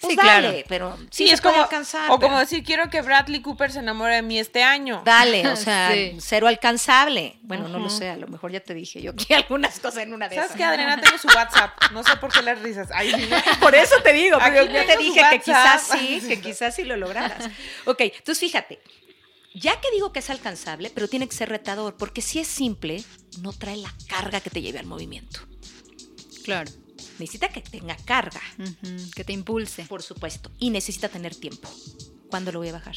pues 0.01 0.11
Sí, 0.11 0.17
dale, 0.17 0.49
claro. 0.49 0.65
pero 0.69 0.97
sí, 1.13 1.29
Sí, 1.29 1.31
es 1.31 1.41
como, 1.41 1.63
alcanzar. 1.63 2.11
o 2.11 2.19
como 2.19 2.37
decir, 2.41 2.65
quiero 2.65 2.91
que 2.91 3.01
Bradley 3.01 3.41
Cooper 3.43 3.71
se 3.71 3.79
enamore 3.79 4.17
de 4.17 4.23
mí 4.23 4.41
este 4.41 4.65
año. 4.65 5.03
Dale, 5.05 5.47
o 5.47 5.55
sea, 5.57 5.93
Sí. 5.93 6.17
cero 6.19 6.49
alcanzable. 6.49 7.39
Bueno, 7.43 7.69
no 7.69 7.79
lo 7.79 7.89
sé, 7.89 8.11
a 8.11 8.17
lo 8.17 8.27
mejor 8.27 8.51
ya 8.51 8.59
te 8.59 8.75
dije 8.75 9.01
yo 9.01 9.15
que 9.15 9.35
algunas 9.37 9.79
cosas 9.79 10.03
en 10.03 10.13
una 10.13 10.29
de 10.29 10.35
¿Sabes 10.35 10.51
esas. 10.51 10.57
qué, 10.59 10.65
Adriana? 10.65 11.01
Tengo 11.01 11.17
su 11.17 11.29
WhatsApp. 11.29 11.71
No 11.93 12.03
sé 12.03 12.17
por 12.17 12.33
qué 12.33 12.43
las 12.43 12.61
risas. 12.61 12.89
Ay. 12.93 13.13
Por 13.61 13.73
eso 13.77 13.95
te 14.03 14.13
digo, 14.13 14.37
pero 14.43 14.65
ya 14.65 14.85
te 14.85 14.97
dije 14.97 15.21
que 15.31 15.39
quizás 15.39 15.87
sí, 15.87 16.21
que 16.27 16.41
quizás 16.41 16.75
sí 16.75 16.83
lo 16.83 16.97
lograras. 16.97 17.49
Ok, 17.85 18.01
entonces 18.01 18.41
fíjate, 18.41 18.81
ya 19.59 19.81
que 19.81 19.91
digo 19.93 20.13
que 20.13 20.19
es 20.21 20.31
alcanzable, 20.31 20.91
pero 20.95 21.09
tiene 21.09 21.27
que 21.29 21.35
ser 21.35 21.49
retador, 21.49 21.97
porque 21.97 22.21
si 22.23 22.39
es 22.39 22.47
simple, 22.47 23.03
no 23.41 23.53
trae 23.53 23.77
la 23.77 23.93
carga 24.07 24.41
que 24.41 24.51
te 24.51 24.61
lleve 24.63 24.79
al 24.79 24.87
movimiento. 24.87 25.41
Claro. 26.45 26.71
Necesita 27.19 27.49
que 27.49 27.63
tenga 27.63 27.97
carga, 28.05 28.41
Ujú, 28.59 29.11
Que 29.15 29.25
te 29.25 29.33
impulse. 29.33 29.85
por 29.85 30.03
supuesto, 30.03 30.51
y 30.59 30.71
necesita 30.71 31.09
tener 31.09 31.35
tiempo. 31.35 31.69
¿Cuándo 32.29 32.53
lo 32.53 32.59
voy 32.59 32.69
a 32.69 32.73
bajar? 32.73 32.97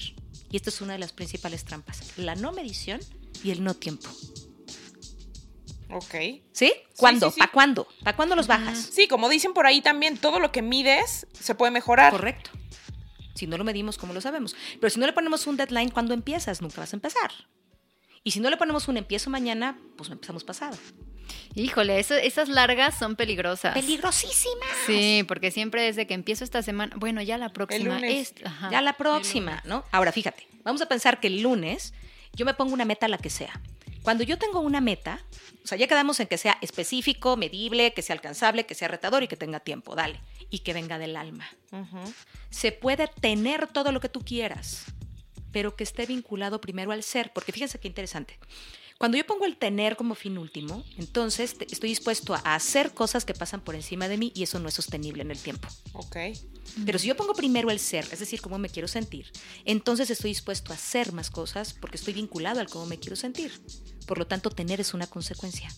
Y 0.52 0.58
esta 0.58 0.70
es 0.70 0.82
una 0.82 0.94
de 0.94 1.00
las 1.00 1.14
principales 1.14 1.64
trampas, 1.64 2.18
la 2.18 2.36
no 2.36 2.52
medición 2.52 3.00
y 3.44 3.52
el 3.52 3.64
no 3.64 3.74
tiempo. 3.76 4.10
Ok. 5.92 6.16
¿Sí? 6.52 6.74
¿Cuándo? 6.98 7.28
sí, 7.30 7.36
sí. 7.36 7.40
¿Para 7.40 7.52
cuándo? 7.52 7.88
¿Para 8.04 8.16
cuándo 8.16 8.36
los 8.36 8.48
bajas? 8.48 8.90
Sí, 8.92 9.08
como 9.08 9.30
dicen 9.30 9.54
por 9.54 9.66
ahí 9.66 9.82
también, 9.82 10.18
todo 10.18 10.40
lo 10.40 10.52
que 10.52 10.62
mides 10.62 11.26
se 11.40 11.56
puede 11.56 11.72
mejorar. 11.72 12.12
Correcto. 12.12 12.52
Si 13.40 13.48
no 13.48 13.58
lo 13.58 13.64
medimos, 13.64 13.98
¿cómo 13.98 14.14
lo 14.14 14.20
sabemos? 14.22 14.56
Pero 14.82 14.90
si 14.90 15.00
no 15.00 15.06
le 15.06 15.14
ponemos 15.14 15.48
un 15.48 15.56
deadline 15.58 15.90
cuando 15.92 16.14
empiezas, 16.14 16.62
nunca 16.62 16.82
vas 16.82 16.92
a 16.94 16.98
empezar. 16.98 17.32
Y 18.24 18.32
si 18.32 18.40
no 18.42 18.50
le 18.50 18.58
ponemos 18.58 18.88
un 18.90 18.98
empiezo 18.98 19.30
mañana, 19.30 19.78
pues 19.96 20.10
empezamos 20.10 20.44
pasado. 20.44 20.78
Híjole, 21.56 22.00
eso- 22.00 22.16
esas 22.16 22.50
largas 22.50 22.98
son 23.00 23.16
peligrosas. 23.16 23.74
Peligrosísima. 23.74 24.66
Sí, 24.86 25.24
porque 25.28 25.52
siempre 25.52 25.84
desde 25.84 26.06
que 26.06 26.16
empiezo 26.16 26.44
esta 26.44 26.62
semana, 26.62 26.94
bueno, 26.98 27.22
ya 27.22 27.38
la 27.38 27.50
próxima 27.54 27.96
lunes. 27.96 28.34
es- 28.36 28.46
ajá, 28.46 28.70
ya 28.72 28.82
la 28.82 28.90
el 28.92 28.96
próxima, 28.98 29.52
lunes. 29.52 29.66
¿no? 29.66 29.84
Ahora, 29.92 30.12
fíjate, 30.12 30.48
vamos 30.64 30.82
a 30.82 30.88
pensar 30.88 31.20
que 31.20 31.28
el 31.28 31.42
lunes 31.42 31.94
yo 32.34 32.46
me 32.46 32.54
pongo 32.54 32.74
una 32.74 32.84
meta 32.86 33.08
la 33.08 33.18
que 33.18 33.30
sea. 33.30 33.60
Cuando 34.10 34.24
yo 34.24 34.40
tengo 34.40 34.60
una 34.62 34.82
meta, 34.82 35.24
o 35.64 35.68
sea, 35.68 35.78
ya 35.78 35.86
quedamos 35.86 36.20
en 36.20 36.26
que 36.26 36.40
sea 36.40 36.58
específico, 36.62 37.38
medible, 37.38 37.94
que 37.94 38.02
sea 38.02 38.16
alcanzable, 38.16 38.66
que 38.66 38.74
sea 38.74 38.88
retador 38.88 39.22
y 39.22 39.28
que 39.28 39.38
tenga 39.38 39.60
tiempo, 39.60 39.94
dale. 39.94 40.20
Y 40.50 40.62
que 40.62 40.74
venga 40.74 40.98
del 40.98 41.16
alma. 41.16 41.48
Ujú. 41.72 42.12
Se 42.50 42.72
puede 42.72 43.08
tener 43.08 43.68
todo 43.68 43.92
lo 43.92 44.00
que 44.00 44.10
tú 44.10 44.22
quieras, 44.22 44.86
pero 45.52 45.76
que 45.76 45.84
esté 45.84 46.08
vinculado 46.08 46.60
primero 46.60 46.92
al 46.92 47.04
ser, 47.04 47.32
porque 47.34 47.52
fíjense 47.52 47.80
qué 47.80 47.88
interesante. 47.88 48.40
Cuando 49.00 49.18
yo 49.18 49.26
pongo 49.26 49.46
el 49.46 49.56
tener 49.56 49.96
como 49.96 50.14
fin 50.14 50.38
último, 50.38 50.84
entonces 50.98 51.56
estoy 51.72 51.88
dispuesto 51.88 52.34
a 52.34 52.56
hacer 52.56 52.94
cosas 52.94 53.24
que 53.24 53.34
pasan 53.34 53.62
por 53.62 53.76
encima 53.76 54.10
de 54.10 54.18
mí 54.18 54.34
y 54.36 54.44
eso 54.44 54.60
no 54.60 54.68
es 54.68 54.74
sostenible 54.74 55.22
en 55.22 55.32
el 55.32 55.38
tiempo. 55.38 55.70
Ok. 55.94 56.18
Pero 56.86 57.00
si 57.00 57.08
yo 57.08 57.16
pongo 57.16 57.34
primero 57.34 57.72
el 57.72 57.80
ser, 57.80 58.06
es 58.12 58.20
decir, 58.20 58.42
cómo 58.42 58.58
me 58.58 58.68
quiero 58.68 58.90
sentir, 58.90 59.32
entonces 59.64 60.10
estoy 60.10 60.32
dispuesto 60.32 60.74
a 60.74 60.76
hacer 60.76 61.14
más 61.14 61.30
cosas 61.30 61.72
porque 61.72 61.96
estoy 61.96 62.14
vinculado 62.14 62.60
al 62.60 62.68
cómo 62.68 62.88
me 62.88 63.00
quiero 63.00 63.16
sentir. 63.16 63.54
Por 64.10 64.18
lo 64.18 64.26
tanto, 64.26 64.50
tener 64.50 64.82
es 64.82 64.96
una 64.96 65.06
consecuencia 65.06 65.70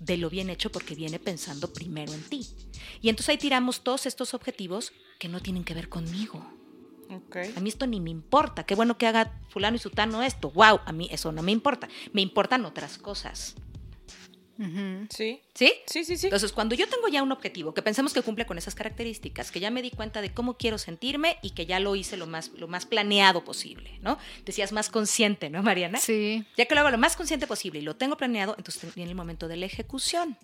de 0.00 0.18
lo 0.18 0.28
bien 0.28 0.50
hecho 0.50 0.70
porque 0.70 0.94
viene 0.94 1.18
pensando 1.18 1.72
primero 1.72 2.12
en 2.12 2.20
ti. 2.20 2.46
Y 3.00 3.08
entonces 3.08 3.30
ahí 3.30 3.38
tiramos 3.38 3.80
todos 3.80 4.04
estos 4.04 4.34
objetivos 4.34 4.92
que 5.18 5.30
no 5.30 5.40
tienen 5.40 5.64
que 5.64 5.72
ver 5.72 5.88
conmigo. 5.88 6.46
A 7.56 7.60
mí 7.60 7.70
esto 7.70 7.86
ni 7.86 8.02
me 8.02 8.10
importa. 8.10 8.66
Qué 8.66 8.74
bueno 8.74 8.98
que 8.98 9.06
haga 9.06 9.40
fulano 9.48 9.76
y 9.76 9.80
sutano 9.80 10.22
esto. 10.22 10.50
Wow, 10.50 10.80
a 10.84 10.92
mí 10.92 11.08
eso 11.10 11.32
no 11.32 11.42
me 11.42 11.50
importa. 11.50 11.88
Me 12.12 12.20
importan 12.20 12.66
otras 12.66 12.98
cosas. 12.98 13.54
Sí. 15.10 15.40
¿Sí? 15.54 15.72
Sí, 15.86 16.04
sí, 16.04 16.16
sí. 16.16 16.26
Entonces, 16.26 16.52
cuando 16.52 16.74
yo 16.74 16.88
tengo 16.88 17.08
ya 17.08 17.22
un 17.22 17.30
objetivo 17.30 17.72
que 17.74 17.82
pensemos 17.82 18.12
que 18.12 18.22
cumple 18.22 18.44
con 18.44 18.58
esas 18.58 18.74
características, 18.74 19.50
que 19.50 19.60
ya 19.60 19.70
me 19.70 19.82
di 19.82 19.90
cuenta 19.90 20.20
de 20.20 20.32
cómo 20.32 20.54
quiero 20.54 20.78
sentirme 20.78 21.38
y 21.42 21.50
que 21.50 21.66
ya 21.66 21.78
lo 21.80 21.94
hice 21.94 22.16
lo 22.16 22.26
más, 22.26 22.50
lo 22.56 22.66
más 22.66 22.84
planeado 22.84 23.44
posible, 23.44 23.98
¿no? 24.02 24.18
Decías 24.44 24.72
más 24.72 24.90
consciente, 24.90 25.48
¿no, 25.48 25.62
Mariana? 25.62 25.98
Sí. 25.98 26.44
Ya 26.56 26.66
que 26.66 26.74
lo 26.74 26.80
hago 26.80 26.90
lo 26.90 26.98
más 26.98 27.16
consciente 27.16 27.46
posible 27.46 27.78
y 27.78 27.82
lo 27.82 27.96
tengo 27.96 28.16
planeado, 28.16 28.54
entonces 28.58 28.94
viene 28.94 29.10
el 29.10 29.16
momento 29.16 29.46
de 29.48 29.56
la 29.56 29.66
ejecución. 29.66 30.36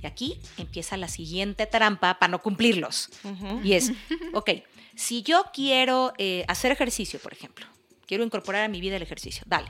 Y 0.00 0.06
aquí 0.06 0.38
empieza 0.56 0.96
la 0.96 1.08
siguiente 1.08 1.66
trampa 1.66 2.18
para 2.20 2.30
no 2.30 2.40
cumplirlos. 2.40 3.10
Ujú. 3.24 3.60
Y 3.64 3.72
es, 3.72 3.92
ok, 4.32 4.50
si 4.94 5.22
yo 5.22 5.46
quiero 5.52 6.12
eh, 6.18 6.44
hacer 6.46 6.70
ejercicio, 6.70 7.18
por 7.18 7.32
ejemplo, 7.32 7.66
quiero 8.06 8.22
incorporar 8.22 8.64
a 8.64 8.68
mi 8.68 8.80
vida 8.80 8.96
el 8.96 9.02
ejercicio, 9.02 9.42
dale. 9.46 9.68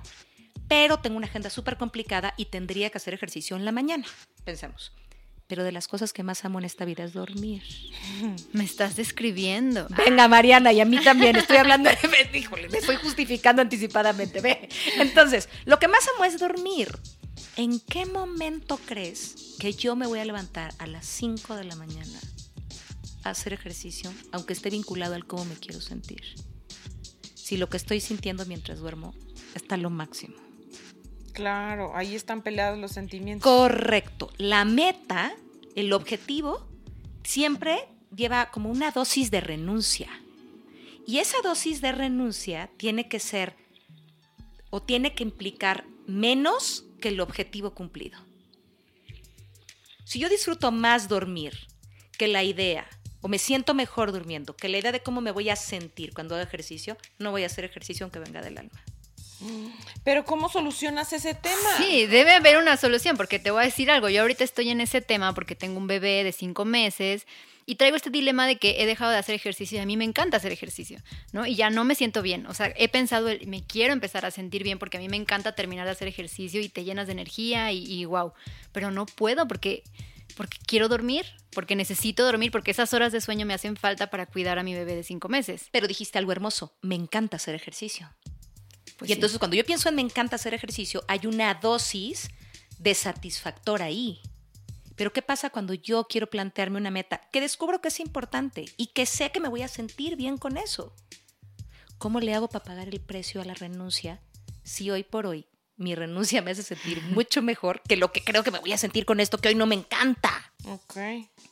Pero 0.69 0.99
tengo 0.99 1.17
una 1.17 1.27
agenda 1.27 1.51
súper 1.51 1.77
complicada 1.77 2.35
y 2.37 2.47
tendría 2.47 2.91
que 2.91 2.99
hacer 2.99 3.15
ejercicio 3.15 3.57
en 3.57 3.65
la 3.65 3.73
mañana. 3.73 4.05
Pensemos. 4.45 4.93
Pero 5.49 5.65
de 5.65 5.73
las 5.73 5.89
cosas 5.89 6.13
que 6.13 6.23
más 6.23 6.45
amo 6.45 6.59
en 6.59 6.67
esta 6.67 6.85
vida 6.85 7.05
es 7.05 7.15
dormir. 7.15 7.63
Me 8.53 8.65
estás 8.65 8.97
describiendo. 8.97 9.89
Venga, 9.89 10.29
Mariana, 10.29 10.73
y 10.73 10.81
a 10.81 10.85
mí 10.85 11.03
también. 11.03 11.37
Estoy 11.37 11.57
hablando, 11.57 11.89
de, 12.33 12.39
híjole, 12.39 12.69
me 12.69 12.79
estoy 12.79 12.97
justificando 12.97 13.63
anticipadamente. 13.63 14.43
Ve. 14.43 14.69
Entonces, 14.99 15.49
lo 15.65 15.79
que 15.79 15.89
más 15.89 16.07
amo 16.15 16.27
es 16.27 16.39
dormir. 16.39 16.89
¿En 17.57 17.81
qué 17.81 18.05
momento 18.05 18.79
crees 18.87 19.57
que 19.59 19.73
yo 19.73 19.97
me 19.97 20.07
voy 20.07 20.21
a 20.21 20.25
levantar 20.25 20.75
a 20.79 20.87
las 20.87 21.07
5 21.07 21.57
de 21.57 21.65
la 21.65 21.77
mañana 21.77 22.21
a 23.25 23.31
hacer 23.31 23.53
ejercicio, 23.53 24.13
aunque 24.33 24.53
esté 24.53 24.71
vinculado 24.71 25.15
al 25.15 25.27
cómo 25.27 25.47
me 25.47 25.57
quiero 25.57 25.81
sentir? 25.81 26.23
Si 27.35 27.57
lo 27.57 27.69
que 27.69 27.79
estoy 27.79 28.01
sintiendo 28.01 28.45
mientras 28.45 28.79
duermo 28.79 29.15
está 29.55 29.77
lo 29.79 29.89
máximo. 29.91 30.48
Claro, 31.38 31.92
ahí 31.95 32.16
están 32.16 32.42
peleados 32.42 32.76
los 32.80 32.90
sentimientos. 32.90 33.45
Correcto. 33.45 34.28
La 34.38 34.64
meta, 34.64 35.37
el 35.76 35.92
objetivo, 35.92 36.66
siempre 37.23 37.78
lleva 38.12 38.50
como 38.50 38.71
una 38.71 38.90
dosis 38.90 39.30
de 39.30 39.40
renuncia. 39.40 40.09
Y 41.07 41.18
esa 41.18 41.37
dosis 41.45 41.80
de 41.80 41.92
renuncia 41.92 42.68
tiene 42.76 43.09
que 43.09 43.21
ser 43.21 43.54
o 44.71 44.83
tiene 44.83 45.14
que 45.14 45.23
implicar 45.23 45.85
menos 46.09 46.87
que 47.00 47.11
el 47.11 47.21
objetivo 47.21 47.73
cumplido. 47.73 48.18
Si 50.04 50.18
yo 50.18 50.28
disfruto 50.28 50.73
más 50.73 51.07
dormir 51.07 51.68
que 52.18 52.26
la 52.26 52.42
idea, 52.42 52.88
o 53.21 53.28
me 53.28 53.38
siento 53.38 53.75
mejor 53.75 54.11
durmiendo, 54.11 54.57
que 54.57 54.68
la 54.68 54.78
idea 54.78 54.90
de 54.90 55.04
cómo 55.04 55.21
me 55.21 55.30
voy 55.30 55.50
a 55.50 55.57
sentir 55.57 56.12
cuando 56.14 56.35
hago 56.35 56.42
ejercicio, 56.42 56.97
no 57.21 57.30
voy 57.30 57.45
a 57.45 57.47
hacer 57.47 57.64
ejercicio 57.64 58.02
aunque 58.02 58.18
venga 58.18 58.42
del 58.42 58.59
alma. 58.59 58.83
Pero 60.04 60.25
¿cómo 60.25 60.49
solucionas 60.49 61.12
ese 61.12 61.35
tema? 61.35 61.76
Sí, 61.78 62.07
debe 62.07 62.33
haber 62.35 62.57
una 62.57 62.76
solución, 62.76 63.16
porque 63.16 63.38
te 63.38 63.50
voy 63.50 63.62
a 63.62 63.66
decir 63.66 63.90
algo. 63.90 64.09
Yo 64.09 64.23
ahorita 64.23 64.45
estoy 64.45 64.71
en 64.71 64.80
ese 64.80 65.00
tema 65.00 65.35
porque 65.35 65.54
tengo 65.54 65.78
un 65.78 65.87
bebé 65.87 66.25
de 66.25 66.33
cinco 66.33 66.64
meses 66.64 67.26
y 67.66 67.75
traigo 67.75 67.97
este 67.97 68.09
dilema 68.11 68.47
de 68.47 68.57
que 68.57 68.83
he 68.83 68.87
dejado 68.87 69.11
de 69.11 69.18
hacer 69.18 69.35
ejercicio 69.35 69.76
y 69.78 69.80
a 69.83 69.87
mí 69.87 69.97
me 69.99 70.04
encanta 70.04 70.38
hacer 70.38 70.52
ejercicio, 70.52 71.02
¿no? 71.33 71.47
Y 71.47 71.54
ya 71.54 71.68
no 71.68 71.85
me 71.85 71.95
siento 71.95 72.23
bien. 72.23 72.47
O 72.47 72.54
sea, 72.54 72.73
he 72.76 72.88
pensado, 72.88 73.28
el- 73.28 73.47
me 73.47 73.62
quiero 73.62 73.92
empezar 73.92 74.25
a 74.25 74.30
sentir 74.30 74.62
bien 74.62 74.78
porque 74.78 74.97
a 74.97 75.00
mí 75.00 75.09
me 75.09 75.16
encanta 75.18 75.54
terminar 75.54 75.85
de 75.85 75.92
hacer 75.92 76.09
ejercicio 76.09 76.61
y 76.62 76.68
te 76.71 76.85
llenas 76.85 77.07
de 77.07 77.12
energía 77.12 77.71
y, 77.73 77.85
y 77.85 78.04
wow. 78.07 78.33
Pero 78.73 78.90
no 78.90 79.04
puedo 79.04 79.47
porque, 79.47 79.83
porque 80.35 80.57
quiero 80.66 80.88
dormir, 80.88 81.26
porque 81.50 81.76
necesito 81.76 82.25
dormir, 82.25 82.50
porque 82.50 82.71
esas 82.71 82.95
horas 82.95 83.12
de 83.12 83.21
sueño 83.21 83.45
me 83.45 83.52
hacen 83.54 83.76
falta 83.76 84.09
para 84.09 84.25
cuidar 84.25 84.59
a 84.59 84.62
mi 84.62 84.73
bebé 84.75 84.97
de 84.97 85.04
cinco 85.04 85.28
meses. 85.28 85.68
Pero 85.71 85.87
dijiste 85.87 86.16
algo 86.18 86.33
hermoso, 86.33 86.75
me 86.80 86.95
encanta 86.95 87.37
hacer 87.37 87.54
ejercicio. 87.54 88.09
Pues 88.99 89.11
y 89.11 89.14
sí. 89.14 89.14
entonces 89.14 89.38
cuando 89.38 89.57
yo 89.57 89.64
pienso 89.64 89.88
en 89.88 89.95
me 89.95 90.02
encanta 90.02 90.37
hacer 90.37 90.52
ejercicio, 90.55 91.05
hay 91.09 91.26
una 91.26 91.55
dosis 91.55 92.28
de 92.78 92.95
satisfactor 92.95 93.81
ahí. 93.81 94.21
Pero 94.97 95.12
¿qué 95.12 95.23
pasa 95.23 95.50
cuando 95.50 95.75
yo 95.75 96.07
quiero 96.09 96.28
plantearme 96.28 96.78
una 96.78 96.90
meta 96.90 97.21
que 97.33 97.40
descubro 97.40 97.81
que 97.81 97.88
es 97.88 98.00
importante 98.00 98.64
y 98.76 98.88
que 98.88 99.07
sé 99.07 99.31
que 99.31 99.40
me 99.40 99.49
voy 99.49 99.62
a 99.62 99.69
sentir 99.69 100.17
bien 100.17 100.37
con 100.37 100.57
eso? 100.57 100.95
¿Cómo 101.99 102.21
le 102.21 102.35
hago 102.35 102.49
para 102.49 102.64
pagar 102.64 102.88
el 102.88 103.00
precio 103.00 103.40
a 103.40 103.45
la 103.45 103.55
renuncia 103.55 104.21
si 104.64 104.90
hoy 104.90 105.05
por 105.05 105.26
hoy 105.26 105.47
mi 105.79 105.95
renuncia 105.95 106.43
me 106.43 106.51
hace 106.51 106.63
sentir 106.63 107.01
mucho 107.03 107.41
mejor 107.41 107.81
que 107.89 107.97
lo 107.97 108.13
que 108.13 108.23
creo 108.23 108.43
que 108.43 108.51
me 108.51 108.59
voy 108.59 108.73
a 108.73 108.79
sentir 108.79 109.05
con 109.07 109.21
esto 109.21 109.39
que 109.39 109.49
hoy 109.49 109.55
no 109.55 109.67
me 109.67 109.77
encanta? 109.77 110.53
Ok. 110.67 110.97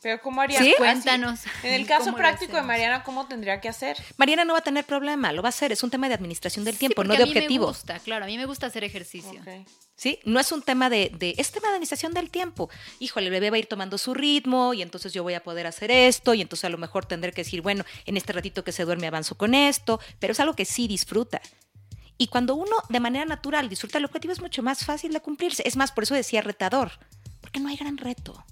Pero 0.01 0.21
¿cómo 0.21 0.41
harías? 0.41 0.61
¿Sí? 0.61 0.69
Así, 0.69 0.77
Cuéntanos. 0.77 1.39
En 1.63 1.73
el 1.73 1.87
caso 1.87 2.05
¿Cómo 2.05 2.17
lo 2.17 2.17
práctico 2.17 2.57
de? 2.57 2.61
Mariana, 2.61 3.03
¿cómo 3.03 3.25
tendría 3.27 3.59
que 3.61 3.69
hacer? 3.69 3.97
Mariana 4.17 4.45
no 4.45 4.53
va 4.53 4.59
a 4.59 4.63
tener 4.63 4.85
problema, 4.85 5.31
lo 5.31 5.41
va 5.41 5.47
a 5.47 5.49
hacer, 5.49 5.71
es 5.71 5.81
un 5.81 5.89
tema 5.89 6.07
de 6.07 6.13
administración 6.13 6.65
del 6.65 6.75
Sí, 6.75 6.79
tiempo, 6.79 7.03
no 7.03 7.15
de 7.15 7.23
a 7.23 7.25
mí 7.25 7.31
objetivo. 7.31 7.67
Me 7.67 7.71
gusta, 7.71 7.99
claro, 7.99 8.25
a 8.25 8.27
mí 8.27 8.37
me 8.37 8.45
gusta 8.45 8.67
hacer 8.67 8.83
ejercicio. 8.83 9.39
Ok. 9.41 9.67
¿Sí? 9.95 10.19
No 10.25 10.39
es 10.39 10.51
un 10.51 10.61
tema 10.61 10.91
de, 10.91 11.11
de, 11.17 11.33
es 11.37 11.51
tema 11.51 11.69
de 11.69 11.73
administración 11.73 12.13
del 12.13 12.29
tiempo. 12.29 12.69
Híjole, 12.99 13.27
el 13.27 13.31
bebé 13.31 13.49
va 13.49 13.55
a 13.55 13.59
ir 13.59 13.65
tomando 13.65 13.97
su 13.97 14.13
ritmo 14.13 14.75
y 14.75 14.83
entonces 14.83 15.11
yo 15.11 15.23
voy 15.23 15.33
a 15.33 15.41
poder 15.41 15.65
hacer 15.65 15.89
esto 15.89 16.35
y 16.35 16.41
entonces 16.41 16.65
a 16.65 16.69
lo 16.69 16.77
mejor 16.77 17.05
tendré 17.05 17.31
que 17.31 17.43
decir, 17.43 17.61
bueno, 17.61 17.83
en 18.05 18.15
este 18.15 18.31
ratito 18.33 18.63
que 18.63 18.71
se 18.71 18.85
duerme 18.85 19.07
avanzo 19.07 19.35
con 19.35 19.55
esto, 19.55 19.99
pero 20.19 20.33
es 20.33 20.39
algo 20.39 20.53
que 20.53 20.65
sí 20.65 20.87
disfruta. 20.87 21.41
Y 22.17 22.27
cuando 22.27 22.55
uno 22.55 22.75
de 22.89 22.99
manera 22.99 23.25
natural 23.25 23.69
disfruta 23.69 23.97
el 23.99 24.05
objetivo 24.05 24.33
es 24.33 24.41
mucho 24.41 24.63
más 24.63 24.83
fácil 24.85 25.13
de 25.13 25.19
cumplirse. 25.21 25.63
Es 25.67 25.75
más, 25.75 25.91
por 25.91 26.03
eso 26.03 26.15
decía 26.15 26.41
retador, 26.41 26.91
porque 27.41 27.59
no 27.59 27.69
hay 27.69 27.75
gran 27.77 27.97
reto. 27.97 28.43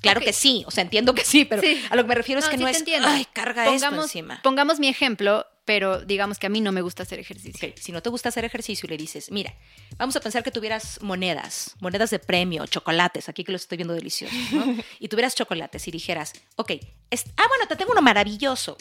Claro 0.00 0.20
que 0.20 0.32
sí, 0.32 0.62
o 0.66 0.70
sea, 0.70 0.82
entiendo 0.82 1.12
que 1.12 1.24
sí, 1.24 1.44
pero 1.44 1.60
Sí. 1.60 1.82
a 1.90 1.96
lo 1.96 2.02
que 2.04 2.08
me 2.08 2.14
refiero 2.14 2.38
es 2.38 2.44
No, 2.46 2.50
que 2.52 2.56
sí 2.56 2.62
no 2.62 2.68
es, 2.68 2.78
entiendo. 2.78 3.08
ay, 3.08 3.24
carga 3.32 3.62
esto 3.64 3.72
pongamos, 3.72 4.04
encima. 4.04 4.40
Pongamos 4.42 4.78
mi 4.78 4.86
ejemplo, 4.86 5.44
pero 5.64 6.00
digamos 6.04 6.38
que 6.38 6.46
a 6.46 6.50
mí 6.50 6.60
no 6.60 6.70
me 6.70 6.82
gusta 6.82 7.02
hacer 7.02 7.18
ejercicio. 7.18 7.68
Ok, 7.68 7.76
Si 7.78 7.90
no 7.90 8.00
te 8.00 8.08
gusta 8.08 8.28
hacer 8.28 8.44
ejercicio 8.44 8.86
y 8.86 8.90
le 8.90 8.96
dices, 8.96 9.32
mira, 9.32 9.54
vamos 9.96 10.14
a 10.14 10.20
pensar 10.20 10.44
que 10.44 10.52
tuvieras 10.52 11.00
monedas, 11.02 11.74
monedas 11.80 12.10
de 12.10 12.20
premio, 12.20 12.64
chocolates, 12.66 13.28
aquí 13.28 13.42
que 13.42 13.50
los 13.50 13.62
estoy 13.62 13.76
viendo 13.76 13.92
deliciosos, 13.94 14.38
¿no? 14.52 14.64
y 15.00 15.08
tuvieras 15.08 15.34
chocolates 15.34 15.88
y 15.88 15.90
dijeras, 15.90 16.32
ok, 16.54 16.72
es- 17.10 17.24
ah, 17.36 17.44
bueno, 17.48 17.66
te 17.68 17.74
tengo 17.74 17.90
uno 17.90 18.02
maravilloso, 18.02 18.76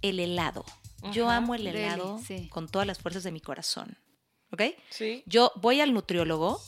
el 0.00 0.18
helado. 0.18 0.64
Yo 1.12 1.28
Ajá, 1.28 1.36
amo 1.38 1.54
el 1.54 1.64
deli, 1.64 1.78
helado 1.80 2.18
sí. 2.26 2.48
con 2.48 2.68
todas 2.68 2.86
las 2.86 2.98
fuerzas 2.98 3.22
de 3.24 3.30
mi 3.32 3.40
corazón, 3.40 3.96
¿ok? 4.50 4.62
Sí. 4.90 5.22
Yo 5.26 5.52
voy 5.56 5.80
al 5.80 5.92
nutriólogo 5.92 6.60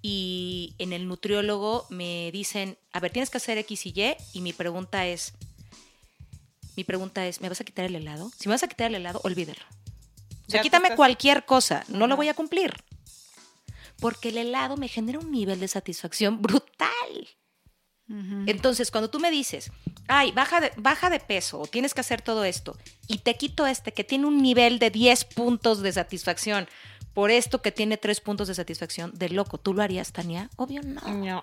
y 0.00 0.74
en 0.78 0.92
el 0.92 1.06
nutriólogo 1.08 1.86
me 1.90 2.30
dicen, 2.32 2.78
a 2.92 3.00
ver, 3.00 3.12
tienes 3.12 3.30
que 3.30 3.38
hacer 3.38 3.58
X 3.58 3.86
y 3.86 3.92
Y, 3.94 4.16
y 4.32 4.40
mi 4.40 4.52
pregunta 4.52 5.06
es, 5.06 5.32
mi 6.76 6.84
pregunta 6.84 7.26
es, 7.26 7.40
¿me 7.40 7.48
vas 7.48 7.60
a 7.60 7.64
quitar 7.64 7.84
el 7.84 7.94
helado? 7.96 8.30
Si 8.38 8.48
me 8.48 8.54
vas 8.54 8.62
a 8.62 8.68
quitar 8.68 8.88
el 8.88 8.94
helado, 8.96 9.20
olvídalo. 9.24 9.60
O 10.46 10.50
sea, 10.50 10.60
quítame 10.62 10.88
estás- 10.88 10.96
cualquier 10.96 11.44
cosa, 11.44 11.84
no 11.88 12.06
lo 12.06 12.16
voy 12.16 12.28
a 12.28 12.34
cumplir. 12.34 12.72
Porque 14.00 14.30
el 14.30 14.38
helado 14.38 14.76
me 14.76 14.88
genera 14.88 15.18
un 15.20 15.30
nivel 15.30 15.60
de 15.60 15.68
satisfacción 15.68 16.42
brutal. 16.42 17.28
Entonces, 18.08 18.90
cuando 18.90 19.08
tú 19.08 19.18
me 19.18 19.30
dices, 19.30 19.70
ay, 20.08 20.30
baja 20.32 20.60
de, 20.60 20.72
baja 20.76 21.08
de 21.08 21.20
peso 21.20 21.60
o 21.60 21.66
tienes 21.66 21.94
que 21.94 22.02
hacer 22.02 22.20
todo 22.20 22.44
esto, 22.44 22.76
y 23.06 23.18
te 23.18 23.36
quito 23.36 23.66
este 23.66 23.92
que 23.92 24.04
tiene 24.04 24.26
un 24.26 24.42
nivel 24.42 24.78
de 24.78 24.90
10 24.90 25.24
puntos 25.24 25.80
de 25.80 25.92
satisfacción 25.92 26.68
por 27.14 27.30
esto 27.30 27.62
que 27.62 27.72
tiene 27.72 27.96
3 27.96 28.20
puntos 28.20 28.48
de 28.48 28.54
satisfacción, 28.54 29.12
de 29.14 29.30
loco, 29.30 29.58
¿tú 29.58 29.72
lo 29.72 29.82
harías, 29.82 30.12
Tania? 30.12 30.50
Obvio 30.56 30.82
no. 30.82 31.00
No. 31.14 31.42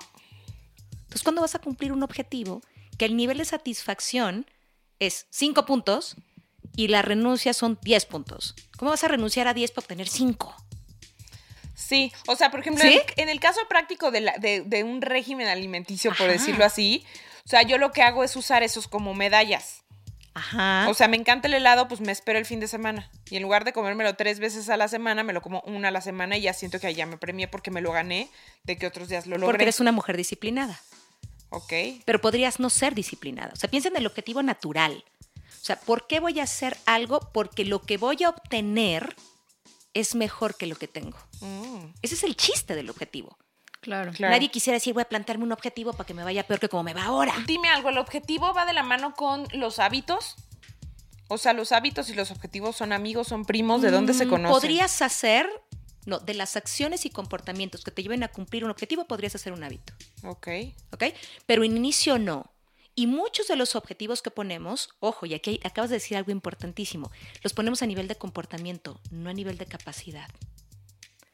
Entonces, 0.92 1.24
¿cuándo 1.24 1.42
vas 1.42 1.56
a 1.56 1.60
cumplir 1.60 1.92
un 1.92 2.04
objetivo 2.04 2.62
que 2.98 3.06
el 3.06 3.16
nivel 3.16 3.40
de 3.40 3.46
satisfacción 3.46 4.46
es 5.00 5.26
5 5.32 5.66
puntos 5.66 6.16
y 6.76 6.90
la 6.90 7.02
renuncia 7.02 7.54
son 7.54 7.80
10 7.82 8.06
puntos? 8.06 8.56
¿Cómo 8.78 8.92
vas 8.92 9.04
a 9.04 9.08
renunciar 9.08 9.48
a 9.48 9.54
10 9.54 9.72
para 9.72 9.84
obtener 9.84 10.08
5? 10.08 10.56
Sí, 11.74 12.12
o 12.28 12.36
sea, 12.36 12.52
por 12.52 12.60
ejemplo, 12.60 12.84
¿Sí? 12.84 12.94
en, 12.94 13.00
el, 13.00 13.06
en 13.18 13.30
el 13.30 13.40
caso 13.40 13.60
práctico 13.70 14.12
de, 14.12 14.22
la- 14.22 14.38
de- 14.38 14.62
de 14.62 14.84
un 14.84 15.02
régimen 15.02 15.48
alimenticio, 15.48 16.12
por 16.12 16.24
Ajá. 16.30 16.34
decirlo 16.34 16.66
así, 16.66 17.06
o 17.46 17.50
sea, 17.50 17.64
yo 17.64 17.78
lo 17.78 17.92
que 17.92 18.02
hago 18.04 18.24
es 18.24 18.36
usar 18.36 18.62
esos 18.64 18.88
como 18.88 19.14
medallas. 19.14 19.78
Ajá. 20.34 20.88
O 20.90 20.94
sea, 20.94 21.08
me 21.10 21.18
encanta 21.18 21.48
el 21.50 21.54
helado, 21.56 21.88
pues 21.90 22.00
me 22.00 22.12
espero 22.12 22.40
el 22.40 22.46
fin 22.46 22.60
de 22.62 22.68
semana. 22.68 23.10
Y 23.30 23.36
en 23.36 23.44
lugar 23.44 23.66
de 23.66 23.74
comérmelo 23.74 24.16
tres 24.16 24.40
veces 24.40 24.70
a 24.70 24.78
la 24.78 24.88
semana, 24.88 25.24
me 25.24 25.34
lo 25.34 25.42
como 25.42 25.60
una 25.66 25.90
a 25.90 25.92
la 25.92 26.00
semana 26.02 26.38
y 26.38 26.42
ya 26.42 26.54
siento 26.54 26.80
que 26.80 26.94
ya 26.94 27.06
me 27.06 27.18
premié 27.18 27.48
porque 27.50 27.70
me 27.72 27.82
lo 27.82 27.92
gané 27.92 28.30
de 28.64 28.78
que 28.78 28.88
otros 28.88 29.10
días 29.10 29.26
lo 29.28 29.36
logré. 29.38 29.48
porque 29.52 29.64
eres 29.64 29.80
una 29.82 29.92
mujer 29.92 30.16
disciplinada. 30.16 30.80
Ok. 31.54 31.74
pero 32.06 32.22
podrías 32.22 32.62
no 32.62 32.70
ser 32.70 32.96
disciplinada. 32.96 33.52
O 33.54 33.58
sea, 33.58 33.70
piensa 33.70 33.90
en 33.90 33.98
el 33.98 34.06
objetivo 34.08 34.42
natural. 34.42 35.04
O 35.62 35.64
sea, 35.66 35.76
¿por 35.78 36.08
qué 36.08 36.22
voy 36.22 36.40
a 36.40 36.44
hacer 36.44 36.78
algo? 36.86 37.20
Porque 37.34 37.66
lo 37.66 37.82
que 37.82 37.98
voy 37.98 38.24
a 38.24 38.30
obtener 38.30 39.16
es 39.94 40.16
mejor 40.16 40.56
que 40.56 40.68
lo 40.68 40.76
que 40.76 40.88
tengo. 40.88 41.18
Mm, 41.42 41.94
Ese 42.02 42.16
es 42.16 42.24
el 42.24 42.36
chiste 42.36 42.76
del 42.76 42.90
objetivo. 42.90 43.38
Claro. 43.82 44.12
claro. 44.12 44.34
Nadie 44.36 44.50
quisiera 44.52 44.76
decir, 44.76 44.94
voy 44.94 45.02
a 45.02 45.10
plantearme 45.10 45.44
un 45.44 45.52
objetivo 45.52 45.92
para 45.94 46.06
que 46.06 46.14
me 46.14 46.24
vaya 46.24 46.46
peor 46.46 46.60
que 46.60 46.70
como 46.70 46.84
me 46.84 46.94
va 46.94 47.06
ahora. 47.06 47.34
Dime 47.48 47.68
algo, 47.70 47.90
¿el 47.90 47.98
objetivo 47.98 48.54
va 48.54 48.66
de 48.66 48.74
la 48.74 48.84
mano 48.84 49.16
con 49.16 49.48
los 49.54 49.80
hábitos? 49.80 50.36
O 51.30 51.38
sea, 51.38 51.54
los 51.54 51.72
hábitos 51.72 52.10
y 52.10 52.14
los 52.14 52.30
objetivos 52.30 52.76
son 52.76 52.94
amigos, 52.94 53.28
son 53.30 53.46
primos, 53.46 53.82
¿de 53.82 53.90
dónde 53.90 54.14
se 54.14 54.26
Mm, 54.26 54.30
conocen? 54.30 54.52
Podrías 54.54 55.02
hacer, 55.02 55.50
no, 56.06 56.20
de 56.20 56.34
las 56.36 56.58
acciones 56.58 57.06
y 57.06 57.10
comportamientos 57.10 57.84
que 57.84 57.90
te 57.90 58.04
lleven 58.04 58.22
a 58.24 58.28
cumplir 58.28 58.66
un 58.66 58.70
objetivo, 58.72 59.06
podrías 59.06 59.34
hacer 59.34 59.52
un 59.54 59.64
hábito. 59.64 59.94
Ok. 60.24 60.48
¿ok? 60.92 61.06
Pero 61.48 61.64
en 61.64 61.76
inicio 61.76 62.20
no. 62.20 62.52
Y 63.02 63.08
muchos 63.08 63.48
de 63.48 63.56
los 63.56 63.76
objetivos 63.76 64.22
que 64.22 64.30
ponemos, 64.30 64.90
ojo, 65.00 65.26
y 65.26 65.34
aquí 65.34 65.60
acabas 65.64 65.90
de 65.90 65.96
decir 65.96 66.16
algo 66.18 66.32
importantísimo, 66.32 67.10
los 67.42 67.52
ponemos 67.52 67.82
a 67.82 67.88
nivel 67.88 68.08
de 68.08 68.16
comportamiento, 68.16 69.02
no 69.10 69.32
a 69.32 69.34
nivel 69.34 69.58
de 69.58 69.66
capacidad. 69.66 70.28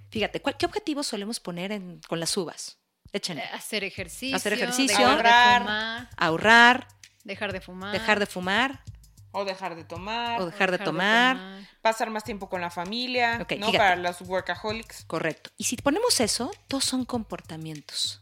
Fíjate, 0.10 0.42
¿cuál- 0.42 0.56
¿qué 0.56 0.66
objetivos 0.66 1.08
solemos 1.08 1.42
poner 1.42 1.74
en- 1.74 2.00
con 2.08 2.22
las 2.22 2.38
uvas? 2.38 2.78
Échenle. 3.12 3.44
Eh, 3.44 3.50
Hacer 3.52 3.84
ejercicio. 3.84 4.34
Hacer 4.38 4.54
ejercicio. 4.54 4.98
Dejar 4.98 5.12
Ahorrar. 5.28 5.60
de 5.60 5.66
fumar. 5.66 6.10
Ahorrar, 6.16 6.88
Dejar 7.26 7.52
de 7.52 7.60
fumar. 7.60 7.92
dejar 7.92 8.20
de 8.20 8.26
fumar 8.28 8.84
O 9.32 9.44
dejar 9.44 9.76
de 9.76 9.84
tomar. 9.84 10.42
o 10.42 10.46
dejar 10.46 10.72
de 10.72 10.78
tomar. 10.78 11.68
pasar 11.82 12.10
más 12.12 12.24
tiempo 12.24 12.48
con 12.48 12.62
la 12.62 12.70
familia, 12.72 13.40
Ok, 13.42 13.52
¿no? 13.58 13.66
fíjate. 13.68 13.78
Para 13.78 13.96
los 13.98 14.22
workaholics. 14.22 15.04
Correcto. 15.04 15.50
Y 15.58 15.66
si 15.66 15.76
ponemos 15.76 16.22
eso, 16.22 16.50
todos 16.70 16.86
son 16.86 17.04
comportamientos. 17.04 18.22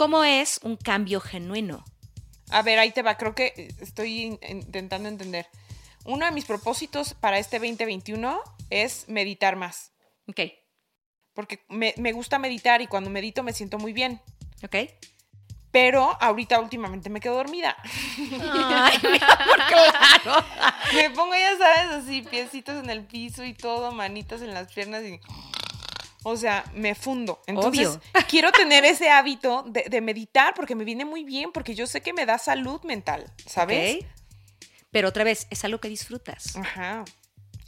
¿Cómo 0.00 0.24
es 0.24 0.60
un 0.62 0.78
cambio 0.78 1.20
genuino? 1.20 1.84
A 2.48 2.62
ver, 2.62 2.78
ahí 2.78 2.90
te 2.90 3.02
va, 3.02 3.18
creo 3.18 3.34
que 3.34 3.68
estoy 3.82 4.22
in- 4.22 4.38
intentando 4.48 5.10
entender. 5.10 5.46
Uno 6.06 6.24
de 6.24 6.32
mis 6.32 6.46
propósitos 6.46 7.12
para 7.12 7.38
este 7.38 7.58
2021 7.58 8.40
es 8.70 9.06
meditar 9.10 9.56
más, 9.56 9.92
Ok, 10.26 10.40
porque 11.34 11.66
me, 11.68 11.92
me 11.98 12.12
gusta 12.12 12.38
meditar 12.38 12.80
y 12.80 12.86
cuando 12.86 13.10
medito 13.10 13.42
me 13.42 13.52
siento 13.52 13.76
muy 13.76 13.92
bien. 13.92 14.22
ok. 14.64 14.74
Pero 15.70 16.16
ahorita 16.18 16.58
últimamente 16.60 17.10
me 17.10 17.20
quedo 17.20 17.34
dormida. 17.34 17.76
Ay, 18.16 18.98
claro. 19.68 20.44
me 20.94 21.10
pongo, 21.10 21.34
ya 21.34 21.58
sabes, 21.58 22.02
así, 22.04 22.22
piecitos 22.22 22.82
en 22.82 22.88
el 22.88 23.04
piso 23.04 23.44
y 23.44 23.52
todo, 23.52 23.92
manitas 23.92 24.40
en 24.40 24.54
las 24.54 24.72
piernas 24.72 25.02
y... 25.04 25.20
O 26.22 26.36
sea, 26.36 26.64
me 26.74 26.94
fundo. 26.94 27.40
Entonces, 27.46 27.88
Obvio. 27.88 28.00
quiero 28.28 28.52
tener 28.52 28.84
ese 28.84 29.10
hábito 29.10 29.64
de, 29.66 29.84
de 29.88 30.00
meditar 30.00 30.54
porque 30.54 30.74
me 30.74 30.84
viene 30.84 31.04
muy 31.04 31.24
bien, 31.24 31.50
porque 31.52 31.74
yo 31.74 31.86
sé 31.86 32.02
que 32.02 32.12
me 32.12 32.26
da 32.26 32.38
salud 32.38 32.82
mental, 32.82 33.24
¿sabes? 33.46 34.04
Pero 34.90 35.08
otra 35.08 35.24
vez, 35.24 35.46
es 35.50 35.64
algo 35.64 35.78
que 35.78 35.88
disfrutas. 35.88 36.56
Ajá. 36.56 37.04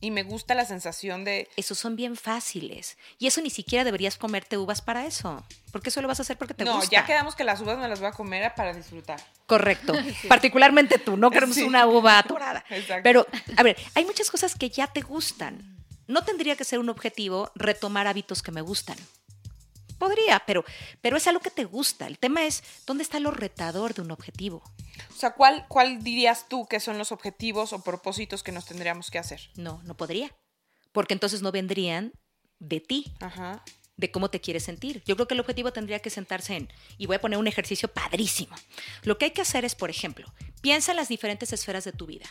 Y 0.01 0.11
me 0.11 0.25
gusta 0.25 0.57
la 0.57 0.65
sensación 0.65 1.23
de... 1.23 1.49
Esos 1.57 1.79
son 1.79 1.95
bien 1.95 2.17
fáciles. 2.17 2.99
Y 3.21 3.29
eso 3.29 3.41
ni 3.41 3.51
siquiera 3.51 3.85
deberías 3.85 4.17
comerte 4.19 4.59
uvas 4.59 4.83
para 4.83 5.07
eso. 5.07 5.47
Porque 5.71 5.91
eso 5.91 6.03
lo 6.03 6.09
vas 6.09 6.19
a 6.19 6.23
hacer 6.23 6.37
porque 6.37 6.55
te 6.55 6.65
no, 6.65 6.75
gusta. 6.75 6.91
ya 6.91 7.07
quedamos 7.07 7.37
que 7.37 7.45
las 7.45 7.61
uvas 7.61 7.79
me 7.79 7.87
las 7.87 8.01
voy 8.01 8.09
a 8.09 8.13
comer 8.13 8.53
para 8.57 8.75
disfrutar. 8.75 9.21
Correcto. 9.47 9.93
Particularmente 10.29 10.99
tú, 10.99 11.17
no 11.17 11.31
queremos 11.31 11.55
Sí. 11.55 11.63
una 11.63 11.87
uva 11.87 12.19
atorada. 12.19 12.65
Exacto. 12.71 13.03
Pero, 13.05 13.27
a 13.57 13.63
ver, 13.63 13.77
hay 13.95 14.05
muchas 14.05 14.29
cosas 14.29 14.57
que 14.57 14.71
ya 14.71 14.89
te 14.89 15.03
gustan. 15.03 15.82
No 16.07 16.25
tendría 16.25 16.57
que 16.57 16.65
ser 16.65 16.79
un 16.79 16.89
objetivo 16.89 17.51
retomar 17.55 18.07
hábitos 18.07 18.43
que 18.43 18.53
me 18.53 18.61
gustan. 18.61 18.97
Podría, 19.99 20.43
pero, 20.47 20.65
pero 21.01 21.17
es 21.17 21.27
algo 21.29 21.41
que 21.41 21.51
te 21.51 21.65
gusta. 21.65 22.09
El 22.09 22.19
tema 22.19 22.45
es, 22.45 22.65
¿dónde 22.87 23.05
está 23.05 23.21
lo 23.21 23.31
retador 23.31 23.95
de 23.95 24.03
un 24.03 24.11
objetivo? 24.11 24.63
O 25.11 25.17
sea, 25.17 25.35
¿cuál, 25.35 25.67
¿cuál 25.69 26.03
dirías 26.03 26.49
tú 26.49 26.67
que 26.67 26.81
son 26.81 26.99
los 26.99 27.13
objetivos 27.13 27.73
o 27.73 27.85
propósitos 27.85 28.43
que 28.43 28.51
nos 28.51 28.67
tendríamos 28.67 29.11
que 29.13 29.21
hacer? 29.21 29.51
No, 29.55 29.81
no 29.85 29.97
podría. 29.97 30.35
Porque 30.91 31.15
entonces 31.15 31.41
no 31.41 31.53
vendrían 31.53 32.13
de 32.59 32.81
ti. 32.81 33.15
Ajá. 33.21 33.63
de 33.97 34.11
cómo 34.11 34.31
te 34.31 34.41
quieres 34.41 34.65
sentir. 34.65 35.03
Yo 35.05 35.15
creo 35.15 35.29
que 35.29 35.35
el 35.35 35.41
objetivo 35.41 35.73
tendría 35.73 36.01
que 36.01 36.11
sentarse 36.11 36.57
en, 36.57 36.73
y 36.99 37.07
voy 37.07 37.17
a 37.17 37.21
poner 37.21 37.39
un 37.39 37.47
ejercicio 37.47 37.89
padrísimo. 37.89 38.57
Lo 39.05 39.19
que 39.19 39.27
hay 39.27 39.31
que 39.31 39.43
hacer 39.43 39.65
es, 39.65 39.77
por 39.77 39.91
ejemplo, 39.91 40.27
piensa 40.61 40.91
en 40.91 40.97
las 40.97 41.09
diferentes 41.09 41.53
esferas 41.53 41.85
de 41.85 41.93
tu 41.93 42.07
vida. 42.07 42.27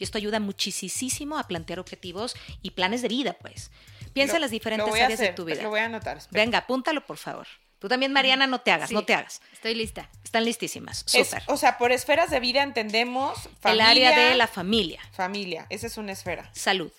Y 0.00 0.04
esto 0.04 0.18
ayuda 0.18 0.40
muchísimo 0.40 1.38
a 1.38 1.46
plantear 1.46 1.78
objetivos 1.78 2.34
y 2.62 2.70
planes 2.70 3.02
de 3.02 3.08
vida, 3.08 3.34
pues. 3.34 3.70
Piensa 4.14 4.32
Lo- 4.32 4.36
en 4.38 4.40
las 4.40 4.50
diferentes 4.50 4.92
áreas 4.94 5.20
de 5.20 5.28
tu 5.28 5.44
vida. 5.44 5.62
Lo 5.62 5.68
voy 5.68 5.80
a 5.80 5.84
anotar. 5.84 6.16
espera. 6.16 6.42
Venga, 6.42 6.58
apúntalo, 6.58 7.06
por 7.06 7.18
favor. 7.18 7.46
Tú 7.78 7.86
también, 7.88 8.12
Mariana, 8.12 8.46
no 8.46 8.60
te 8.62 8.72
hagas, 8.72 8.88
Sí, 8.88 8.94
no 8.94 9.04
te 9.04 9.14
hagas. 9.14 9.40
Estoy 9.52 9.74
lista. 9.74 10.08
Están 10.24 10.44
listísimas. 10.44 11.04
Es- 11.12 11.28
Súper. 11.28 11.42
o 11.46 11.56
sea, 11.56 11.76
por 11.78 11.92
esferas 11.92 12.30
de 12.30 12.40
vida 12.40 12.62
entendemos 12.62 13.46
El 13.46 13.52
familia, 13.60 13.88
área 13.90 14.18
de 14.30 14.34
la 14.36 14.46
familia, 14.46 15.00
familia. 15.12 15.66
Esa 15.68 15.86
es 15.86 15.96
una 15.98 16.12
esfera. 16.12 16.50
salud. 16.54 16.90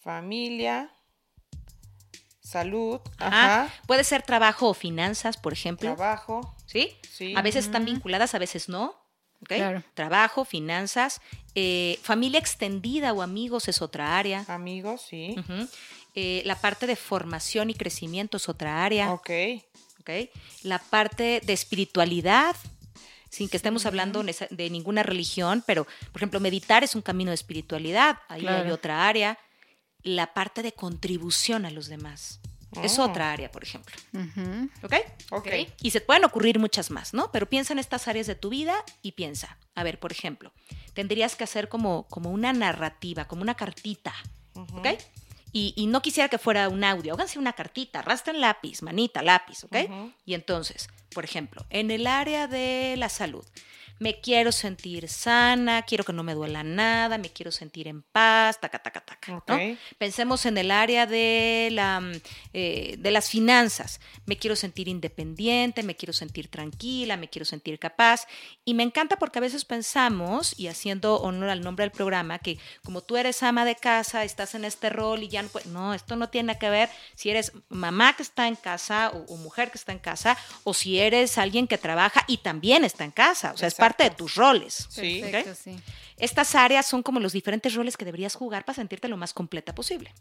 Familia, 0.00 0.90
salud, 2.40 3.00
Ajá. 3.18 3.62
ajá, 3.64 3.74
Puede 3.86 4.02
ser 4.04 4.22
trabajo 4.22 4.68
o 4.70 4.74
finanzas, 4.74 5.36
por 5.36 5.52
ejemplo. 5.52 5.94
trabajo, 5.94 6.56
¿Sí? 6.66 6.96
Sí. 7.10 7.34
A 7.36 7.42
veces 7.42 7.66
están 7.66 7.84
vinculadas, 7.84 8.34
a 8.34 8.38
veces 8.38 8.68
no. 8.68 8.96
¿Ok? 9.42 9.48
Claro. 9.48 9.82
Trabajo, 9.94 10.44
finanzas, 10.44 11.20
eh, 11.54 11.98
familia 12.02 12.38
extendida 12.38 13.12
o 13.12 13.22
amigos 13.22 13.68
es 13.68 13.82
otra 13.82 14.18
área. 14.18 14.44
amigos, 14.48 15.02
sí. 15.08 15.36
Eh, 16.14 16.42
la 16.44 16.56
parte 16.56 16.86
de 16.86 16.96
formación 16.96 17.70
y 17.70 17.74
crecimiento 17.74 18.36
es 18.36 18.48
otra 18.48 18.84
área. 18.84 19.12
Ok. 19.12 19.30
¿ok? 20.00 20.10
La 20.62 20.78
parte 20.78 21.40
de 21.44 21.52
espiritualidad, 21.52 22.56
sin 23.28 23.48
que 23.48 23.56
estemos 23.56 23.86
hablando 23.86 24.22
de 24.22 24.70
ninguna 24.70 25.02
religión, 25.02 25.62
pero, 25.66 25.84
por 25.84 26.16
ejemplo, 26.16 26.40
meditar 26.40 26.82
es 26.82 26.94
un 26.94 27.02
camino 27.02 27.30
de 27.30 27.36
espiritualidad. 27.36 28.18
Ahí 28.28 28.46
hay 28.46 28.70
otra 28.70 29.06
área. 29.06 29.38
La 30.02 30.32
parte 30.34 30.62
de 30.62 30.72
contribución 30.72 31.64
a 31.64 31.70
los 31.70 31.86
demás. 31.86 32.40
Es 32.82 32.98
Oh. 32.98 33.04
otra 33.04 33.32
área, 33.32 33.50
por 33.50 33.62
ejemplo. 33.64 33.94
Ujú. 34.12 34.68
¿Ok? 34.82 34.94
Ok. 35.32 35.48
Y 35.82 35.90
se 35.90 36.00
pueden 36.00 36.24
ocurrir 36.24 36.58
muchas 36.58 36.90
más, 36.90 37.12
¿no? 37.14 37.30
Pero 37.32 37.48
piensa 37.48 37.72
en 37.72 37.78
estas 37.80 38.06
áreas 38.08 38.26
de 38.26 38.34
tu 38.36 38.48
vida 38.48 38.74
y 39.02 39.12
piensa, 39.12 39.58
a 39.74 39.82
ver, 39.82 39.98
por 39.98 40.12
ejemplo, 40.12 40.52
tendrías 40.94 41.34
que 41.36 41.44
hacer 41.44 41.68
como, 41.68 42.06
como 42.08 42.30
una 42.30 42.52
narrativa, 42.52 43.26
como 43.26 43.42
una 43.42 43.54
cartita, 43.56 44.14
¿ok? 44.54 44.86
Y, 45.52 45.74
y 45.76 45.86
no 45.88 46.00
quisiera 46.00 46.28
que 46.28 46.38
fuera 46.38 46.68
un 46.68 46.84
audio, 46.84 47.14
háganse 47.14 47.38
una 47.40 47.54
cartita, 47.54 47.98
arrastren 47.98 48.40
lápiz, 48.40 48.82
manita, 48.82 49.20
lápiz, 49.20 49.64
¿ok? 49.64 49.76
Y 50.24 50.34
entonces, 50.34 50.88
por 51.12 51.24
ejemplo, 51.24 51.66
en 51.70 51.90
el 51.90 52.06
área 52.06 52.46
de 52.46 52.94
la 52.96 53.08
salud, 53.08 53.44
me 54.00 54.18
quiero 54.18 54.50
sentir 54.50 55.08
sana, 55.08 55.82
quiero 55.82 56.04
que 56.04 56.14
no 56.14 56.22
me 56.22 56.34
duela 56.34 56.64
nada, 56.64 57.18
me 57.18 57.28
quiero 57.28 57.52
sentir 57.52 57.86
en 57.86 58.00
paz, 58.00 58.58
taca, 58.58 58.78
taca, 58.78 59.02
taca. 59.02 59.30
¿no? 59.30 59.44
Pensemos 59.98 60.46
en 60.46 60.56
el 60.56 60.70
área 60.70 61.04
de, 61.04 61.68
la, 61.70 62.00
mm, 62.00 62.12
eh, 62.54 62.96
de 62.98 63.10
las 63.10 63.28
finanzas. 63.28 64.00
Me 64.24 64.38
quiero 64.38 64.56
sentir 64.56 64.88
independiente, 64.88 65.82
me 65.82 65.96
quiero 65.96 66.14
sentir 66.14 66.48
tranquila, 66.48 67.18
me 67.18 67.28
quiero 67.28 67.44
sentir 67.44 67.78
capaz. 67.78 68.26
Y 68.64 68.72
me 68.72 68.84
encanta 68.84 69.16
porque 69.16 69.38
a 69.38 69.42
veces 69.42 69.66
pensamos, 69.66 70.58
y 70.58 70.68
haciendo 70.68 71.16
honor 71.16 71.50
al 71.50 71.60
nombre 71.60 71.84
del 71.84 71.92
programa, 71.92 72.38
que 72.38 72.58
como 72.82 73.02
tú 73.02 73.18
eres 73.18 73.42
ama 73.42 73.66
de 73.66 73.76
casa, 73.76 74.24
estás 74.24 74.54
en 74.54 74.64
este 74.64 74.88
rol 74.88 75.22
y 75.22 75.28
ya 75.28 75.42
no 75.42 75.50
puedes... 75.50 75.68
No, 75.68 75.92
esto 75.92 76.16
no 76.16 76.30
tiene 76.30 76.58
que 76.58 76.70
ver 76.70 76.88
si 77.14 77.28
eres 77.28 77.52
mamá 77.68 78.16
que 78.16 78.22
está 78.22 78.48
en 78.48 78.56
casa 78.56 79.10
o, 79.10 79.34
o 79.34 79.36
mujer 79.36 79.70
que 79.70 79.76
está 79.76 79.92
en 79.92 79.98
casa, 79.98 80.38
o 80.64 80.72
si 80.72 80.98
eres 80.98 81.36
alguien 81.36 81.68
que 81.68 81.76
trabaja 81.76 82.24
y 82.26 82.38
también 82.38 82.82
está 82.82 83.04
en 83.04 83.10
casa. 83.10 83.52
O 83.52 83.58
sea, 83.58 83.68
es 83.68 83.74
parte 83.74 83.89
de 83.98 84.04
Exacto. 84.04 84.24
tus 84.24 84.34
roles. 84.34 84.86
Sí. 84.90 85.20
Perfecto, 85.20 85.54
sí. 85.54 85.76
Estas 86.16 86.54
áreas 86.54 86.86
son 86.86 87.02
como 87.02 87.20
los 87.20 87.32
diferentes 87.32 87.74
roles 87.74 87.96
que 87.96 88.04
deberías 88.04 88.34
jugar 88.34 88.64
para 88.64 88.76
sentirte 88.76 89.08
lo 89.08 89.16
más 89.16 89.32
completa 89.32 89.74
posible. 89.74 90.12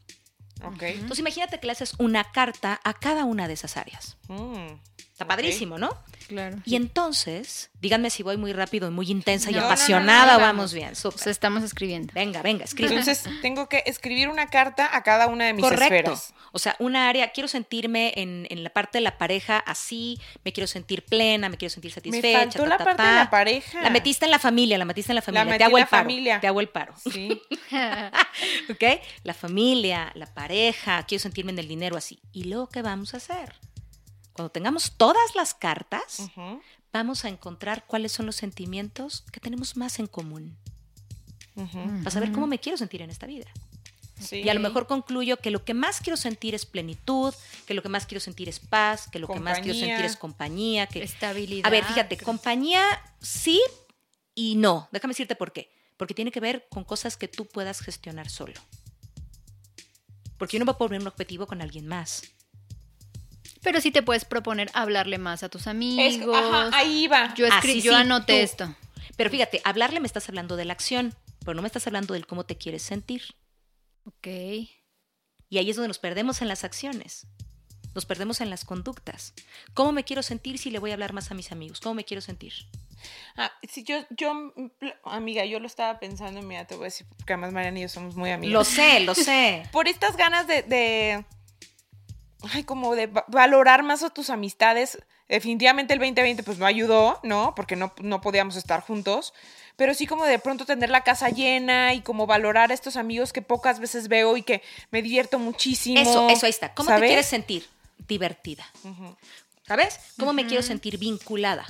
Ok. 0.64 0.82
Entonces 0.84 1.20
imagínate 1.20 1.60
que 1.60 1.68
le 1.68 1.72
haces 1.74 1.94
una 2.00 2.32
carta 2.32 2.80
a 2.84 2.94
cada 2.94 3.26
una 3.26 3.48
de 3.48 3.54
esas 3.54 3.78
áreas. 3.78 4.18
Mm. 4.28 4.74
Está 5.20 5.28
padrísimo, 5.28 5.78
¿no? 5.78 5.90
Claro. 6.30 6.60
Y 6.64 6.78
entonces, 6.78 7.72
díganme 7.82 8.10
si 8.10 8.24
voy 8.24 8.38
muy 8.38 8.54
rápido 8.54 8.88
y 8.88 8.92
muy 8.92 9.12
intensa 9.12 9.50
y 9.52 9.54
No, 9.54 9.60
no, 9.60 9.66
no, 9.66 9.74
apasionada 9.74 10.26
no, 10.34 10.38
o 10.38 10.40
no, 10.40 10.46
vamos 10.46 10.74
bien. 10.74 10.96
Súper. 10.96 11.20
sea, 11.20 11.32
estamos 11.34 11.62
escribiendo. 11.62 12.14
Venga, 12.14 12.42
venga, 12.42 12.64
escribe. 12.64 12.92
Entonces, 12.92 13.26
tengo 13.42 13.68
que 13.68 13.84
escribir 13.86 14.30
una 14.30 14.48
carta 14.48 14.96
a 14.96 15.04
cada 15.04 15.28
una 15.28 15.44
de 15.48 15.54
mis 15.54 15.64
Correcto. 15.66 15.84
esferas. 16.14 16.34
O 16.54 16.60
sea, 16.60 16.78
una 16.80 17.10
área, 17.10 17.32
quiero 17.34 17.50
sentirme 17.50 18.14
en, 18.16 18.48
en 18.50 18.64
la 18.64 18.70
parte 18.70 19.00
de 19.00 19.02
la 19.02 19.18
pareja 19.18 19.58
así, 19.60 20.22
me 20.46 20.54
quiero 20.54 20.68
sentir 20.68 21.04
plena, 21.04 21.50
me 21.50 21.58
quiero 21.58 21.72
sentir 21.74 21.92
Me 21.92 21.96
satisfecha. 21.96 22.40
faltó 22.40 22.64
ta, 22.64 22.70
la 22.70 22.78
ta, 22.78 22.84
parte 22.86 23.04
ta. 23.04 23.10
de 23.10 23.16
la 23.16 23.30
pareja. 23.30 23.82
La 23.82 23.90
metiste 23.90 24.24
en 24.24 24.32
la 24.32 24.40
familia, 24.40 24.78
la 24.78 24.86
metiste 24.86 25.12
en 25.12 25.16
la 25.18 25.22
familia. 25.22 25.46
metí 25.46 25.58
te 25.58 25.64
hago 25.66 25.78
en 25.78 25.82
el 25.82 25.86
la 25.86 25.90
paro. 25.90 26.04
familia. 26.04 26.40
Te 26.40 26.48
hago 26.48 26.60
el 26.62 26.70
paro. 26.70 26.94
Sí. 27.12 27.42
¿Ok? 28.70 28.84
La 29.24 29.34
familia, 29.34 30.12
la 30.16 30.28
pareja, 30.34 31.04
quiero 31.08 31.22
sentirme 31.22 31.52
en 31.52 31.60
el 31.60 31.68
dinero 31.68 31.98
así. 31.98 32.20
¿Y 32.32 32.46
luego 32.46 32.70
qué 32.70 32.82
vamos 32.82 33.14
a 33.14 33.18
hacer? 33.18 33.54
Cuando 34.40 34.54
tengamos 34.54 34.94
todas 34.96 35.36
las 35.36 35.54
cartas, 35.54 36.32
vamos 36.94 37.26
a 37.26 37.28
encontrar 37.28 37.86
cuáles 37.86 38.14
son 38.14 38.26
los 38.26 38.38
sentimientos 38.38 39.26
que 39.34 39.42
tenemos 39.42 39.76
más 39.76 40.00
en 40.00 40.08
común. 40.08 40.56
ujú, 41.56 41.78
Para 41.98 42.12
saber 42.12 42.32
cómo 42.32 42.48
me 42.48 42.58
quiero 42.58 42.78
sentir 42.78 43.02
en 43.02 43.10
esta 43.10 43.28
vida. 43.28 43.52
sí. 44.18 44.38
Y 44.38 44.48
a 44.48 44.54
lo 44.54 44.62
mejor 44.62 44.88
concluyo 44.88 45.36
que 45.36 45.52
lo 45.52 45.66
que 45.66 45.74
más 45.74 46.00
quiero 46.00 46.16
sentir 46.16 46.56
es 46.56 46.66
plenitud, 46.66 47.34
que 47.66 47.74
lo 47.74 47.84
que 47.84 47.90
más 47.90 48.06
quiero 48.06 48.22
sentir 48.22 48.48
es 48.48 48.62
paz, 48.62 49.10
que 49.10 49.20
lo 49.20 49.28
que 49.28 49.42
más 49.42 49.60
quiero 49.60 49.78
sentir 49.78 50.06
es 50.06 50.16
compañía. 50.16 50.88
Que... 50.88 51.04
Estabilidad. 51.04 51.68
A 51.68 51.70
ver, 51.70 51.84
fíjate, 51.84 52.16
compañía 52.16 52.82
sí 53.22 53.62
y 54.36 54.56
no. 54.56 54.88
Déjame 54.94 55.12
decirte 55.12 55.36
por 55.36 55.52
qué. 55.52 55.70
Porque 55.98 56.14
tiene 56.14 56.32
que 56.32 56.40
ver 56.40 56.66
con 56.70 56.86
cosas 56.86 57.18
que 57.18 57.28
tú 57.28 57.46
puedas 57.46 57.82
gestionar 57.82 58.30
solo. 58.30 58.54
Porque 60.38 60.54
yo 60.56 60.60
no 60.60 60.66
voy 60.66 60.76
a 60.76 60.78
poner 60.78 61.02
un 61.02 61.08
objetivo 61.08 61.46
con 61.46 61.62
alguien 61.62 61.88
más. 61.88 62.22
Pero 63.62 63.82
sí 63.82 63.92
te 63.92 64.02
puedes 64.04 64.26
proponer 64.26 64.70
hablarle 64.74 65.18
más 65.18 65.44
a 65.44 65.50
tus 65.50 65.62
Es- 65.64 65.68
amigos. 65.68 66.38
ajá, 66.38 66.70
ahí 66.74 67.08
va. 67.08 67.34
Yo, 67.36 67.46
escri- 67.48 67.58
Así 67.58 67.82
yo 67.82 67.92
sí, 67.94 67.98
anoté 68.00 68.34
tú. 68.34 68.40
esto. 68.40 68.76
Pero 69.18 69.30
fíjate, 69.30 69.62
hablarle 69.66 70.00
me 70.00 70.08
estás 70.08 70.30
hablando 70.30 70.56
de 70.56 70.66
la 70.66 70.74
acción, 70.74 71.14
pero 71.42 71.54
no 71.56 71.62
me 71.62 71.68
estás 71.68 71.86
hablando 71.88 72.14
del 72.14 72.26
cómo 72.26 72.46
te 72.46 72.58
quieres 72.58 72.84
sentir. 72.84 73.22
Ok. 74.06 74.28
Y 74.28 75.58
ahí 75.58 75.70
es 75.70 75.76
donde 75.76 75.90
nos 75.90 76.00
perdemos 76.00 76.42
en 76.42 76.48
las 76.48 76.64
acciones. 76.64 77.28
Nos 77.96 78.06
perdemos 78.06 78.40
en 78.40 78.50
las 78.50 78.66
conductas. 78.66 79.34
¿Cómo 79.74 79.92
me 79.92 80.04
quiero 80.04 80.22
sentir 80.24 80.58
si 80.58 80.70
le 80.70 80.80
voy 80.80 80.92
a 80.92 80.94
hablar 80.94 81.12
más 81.12 81.32
a 81.32 81.34
mis 81.34 81.52
amigos? 81.52 81.80
¿Cómo 81.82 81.96
me 81.96 82.06
quiero 82.06 82.22
sentir? 82.22 82.54
Ah, 83.36 83.52
sí, 83.68 83.84
yo, 83.84 84.06
yo, 84.12 84.54
amiga, 85.04 85.44
yo 85.46 85.60
lo 85.60 85.66
estaba 85.68 86.00
pensando, 86.00 86.42
mira, 86.44 86.66
te 86.66 86.76
voy 86.76 86.84
a 86.84 86.86
decir, 86.86 87.08
porque 87.18 87.34
además 87.34 87.52
Mariana 87.52 87.80
y 87.80 87.82
yo 87.84 87.90
somos 87.90 88.16
muy 88.16 88.30
amigas. 88.30 88.54
Lo 88.54 88.64
sé, 88.64 89.00
lo 89.02 89.16
sé. 89.16 89.64
Por 89.72 89.88
estas 89.88 90.16
ganas 90.18 90.48
de, 90.48 90.62
de 90.64 91.26
ay, 92.54 92.64
como 92.64 92.96
de 92.96 93.08
va- 93.08 93.26
valorar 93.28 93.84
más 93.84 94.04
a 94.04 94.10
tus 94.10 94.30
amistades. 94.30 94.98
Definitivamente 95.28 95.94
el 95.94 96.00
2020 96.00 96.44
pues 96.44 96.58
no 96.58 96.66
ayudó, 96.66 97.20
¿no? 97.24 97.54
Porque 97.56 97.76
no, 97.76 97.94
no 98.02 98.22
podíamos 98.22 98.56
estar 98.56 98.82
juntos. 98.82 99.34
Pero 99.76 99.94
sí 99.94 100.08
como 100.08 100.26
de 100.26 100.40
pronto 100.40 100.66
tener 100.66 100.90
la 100.90 101.04
casa 101.04 101.30
llena 101.30 101.94
y 101.94 102.02
como 102.02 102.26
valorar 102.28 102.72
a 102.72 102.74
estos 102.74 102.96
amigos 102.98 103.32
que 103.32 103.42
pocas 103.42 103.80
veces 103.80 104.08
veo 104.08 104.36
y 104.38 104.44
que 104.44 104.62
me 104.92 105.02
divierto 105.02 105.40
muchísimo. 105.40 106.02
Eso, 106.02 106.28
eso 106.30 106.46
ahí 106.46 106.50
está. 106.50 106.74
¿Cómo 106.74 106.90
te 106.94 107.00
quieres 107.02 107.28
sentir? 107.28 107.68
Divertida. 108.08 108.66
¿Sabes? 109.68 110.00
¿Cómo 110.18 110.34
me 110.34 110.48
quiero 110.48 110.64
sentir 110.64 110.98
vinculada? 110.98 111.66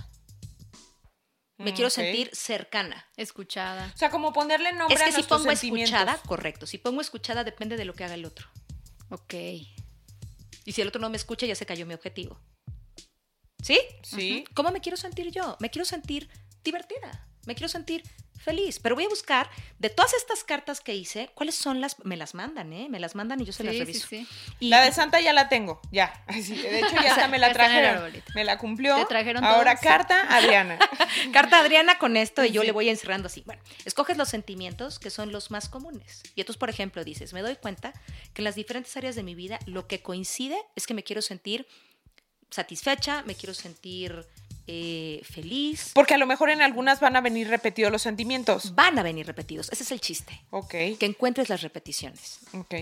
Me 1.57 1.71
Mm, 1.71 1.75
quiero 1.75 1.89
sentir 1.89 2.29
cercana. 2.33 3.05
Escuchada. 3.17 3.91
O 3.93 3.97
sea, 3.97 4.09
como 4.09 4.31
ponerle 4.31 4.71
nombre 4.71 4.95
Es 4.95 5.01
a 5.01 5.05
que 5.05 5.11
si 5.11 5.17
nuestros 5.17 5.41
pongo 5.41 5.51
escuchada, 5.51 6.17
correcto. 6.25 6.65
Si 6.65 6.77
pongo 6.77 7.01
escuchada 7.01 7.43
depende 7.43 7.75
de 7.75 7.83
lo 7.83 7.93
que 7.93 8.05
haga 8.05 8.13
el 8.13 8.23
otro. 8.25 8.47
Ok. 9.09 9.33
Y 10.69 10.71
si 10.71 10.83
el 10.83 10.89
otro 10.89 11.01
no 11.01 11.09
me 11.09 11.17
escucha, 11.17 11.47
ya 11.47 11.55
se 11.55 11.65
cayó 11.65 11.87
mi 11.87 11.95
objetivo. 11.95 12.39
¿Sí? 13.63 13.79
Sí. 14.03 14.43
¿Cómo 14.53 14.69
me 14.69 14.81
quiero 14.81 14.97
sentir 14.97 15.31
yo? 15.31 15.57
Me 15.59 15.71
quiero 15.71 15.83
sentir 15.83 16.29
divertida. 16.63 17.27
Me 17.47 17.55
quiero 17.55 17.69
sentir 17.69 18.03
feliz. 18.39 18.79
Pero 18.79 18.95
voy 18.95 19.05
a 19.05 19.09
buscar 19.09 19.49
de 19.77 19.89
todas 19.89 20.13
estas 20.13 20.43
cartas 20.43 20.81
que 20.81 20.95
hice, 20.95 21.29
¿cuáles 21.35 21.55
son 21.55 21.81
las? 21.81 21.97
Me 22.05 22.17
las 22.17 22.33
mandan, 22.33 22.73
¿eh? 22.73 22.87
Me 22.89 22.99
las 22.99 23.15
mandan 23.15 23.39
y 23.41 23.45
yo 23.45 23.53
se 23.53 23.63
las 23.63 23.73
Sí, 23.73 23.79
sí, 23.79 23.85
reviso. 23.85 24.07
sí. 24.07 24.27
Y- 24.59 24.69
La 24.69 24.81
de 24.83 24.91
Santa 24.91 25.19
ya 25.21 25.33
la 25.33 25.49
tengo, 25.49 25.79
ya. 25.91 26.23
Ay, 26.27 26.41
sí, 26.43 26.55
de 26.55 26.79
hecho, 26.79 26.95
ya 26.95 27.11
hasta 27.15 27.27
me 27.27 27.37
la 27.39 27.51
trajeron. 27.53 28.11
Me 28.35 28.43
la 28.43 28.57
cumplió. 28.57 28.95
¿Te 28.95 29.05
trajeron 29.05 29.43
Ahora 29.43 29.73
todos? 29.75 29.83
carta, 29.83 30.25
Adriana. 30.35 30.79
Carta 31.33 31.59
Adriana 31.59 31.97
con 31.99 32.17
esto 32.17 32.43
y 32.43 32.51
yo 32.51 32.63
le 32.63 32.71
voy 32.71 32.89
encerrando 32.89 33.27
así. 33.27 33.43
Bueno, 33.45 33.61
escoges 33.85 34.17
los 34.17 34.29
sentimientos 34.29 34.99
que 34.99 35.09
son 35.09 35.31
los 35.31 35.51
más 35.51 35.69
comunes. 35.69 36.23
Y 36.35 36.41
entonces, 36.41 36.57
por 36.59 36.69
ejemplo, 36.69 37.03
dices, 37.03 37.33
me 37.33 37.41
doy 37.41 37.55
cuenta 37.57 37.93
que 38.33 38.41
en 38.41 38.45
las 38.45 38.55
diferentes 38.55 38.95
áreas 38.97 39.15
de 39.15 39.23
mi 39.23 39.35
vida 39.35 39.59
lo 39.65 39.87
que 39.87 40.01
coincide 40.01 40.57
es 40.75 40.87
que 40.87 40.93
me 40.93 41.03
quiero 41.03 41.21
sentir 41.21 41.67
satisfecha, 42.49 43.23
me 43.23 43.35
quiero 43.35 43.53
sentir 43.53 44.25
eh, 44.71 45.21
feliz. 45.23 45.91
Porque 45.95 46.13
a 46.13 46.17
lo 46.19 46.27
mejor 46.27 46.51
en 46.51 46.61
algunas 46.61 46.99
van 46.99 47.15
a 47.15 47.21
venir 47.21 47.47
repetidos 47.47 47.91
los 47.91 48.03
sentimientos. 48.03 48.75
Van 48.75 48.99
a 48.99 49.03
venir 49.03 49.25
repetidos. 49.25 49.69
Ese 49.71 49.81
es 49.81 49.91
el 49.91 49.99
chiste. 49.99 50.39
Ok, 50.51 50.69
Que 50.99 51.05
encuentres 51.07 51.49
las 51.49 51.61
repeticiones. 51.63 52.39
ok. 52.53 52.75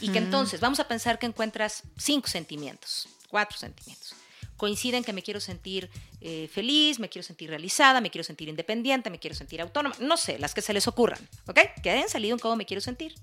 Y 0.00 0.08
que 0.08 0.18
entonces 0.18 0.60
vamos 0.60 0.80
a 0.80 0.88
pensar 0.88 1.18
que 1.18 1.26
encuentras 1.26 1.82
cinco 1.98 2.28
sentimientos, 2.28 3.08
cuatro 3.28 3.58
sentimientos. 3.58 4.14
Coinciden 4.56 5.04
que 5.04 5.12
me 5.12 5.22
quiero 5.22 5.40
sentir 5.40 5.90
eh, 6.22 6.48
feliz, 6.50 6.98
me 6.98 7.08
quiero 7.10 7.26
sentir 7.26 7.50
realizada, 7.50 8.00
me 8.00 8.10
quiero 8.10 8.24
sentir 8.24 8.48
independiente, 8.48 9.10
me 9.10 9.18
quiero 9.18 9.36
sentir 9.36 9.60
autónoma, 9.60 9.96
no 9.98 10.16
sé, 10.16 10.38
las 10.38 10.54
que 10.54 10.62
se 10.62 10.72
les 10.72 10.86
ocurran, 10.86 11.18
¿ok? 11.46 11.58
Que 11.82 11.90
hayan 11.90 12.08
salido 12.08 12.34
en 12.34 12.38
cómo 12.40 12.56
me 12.56 12.64
quiero 12.64 12.80
sentir. 12.80 13.14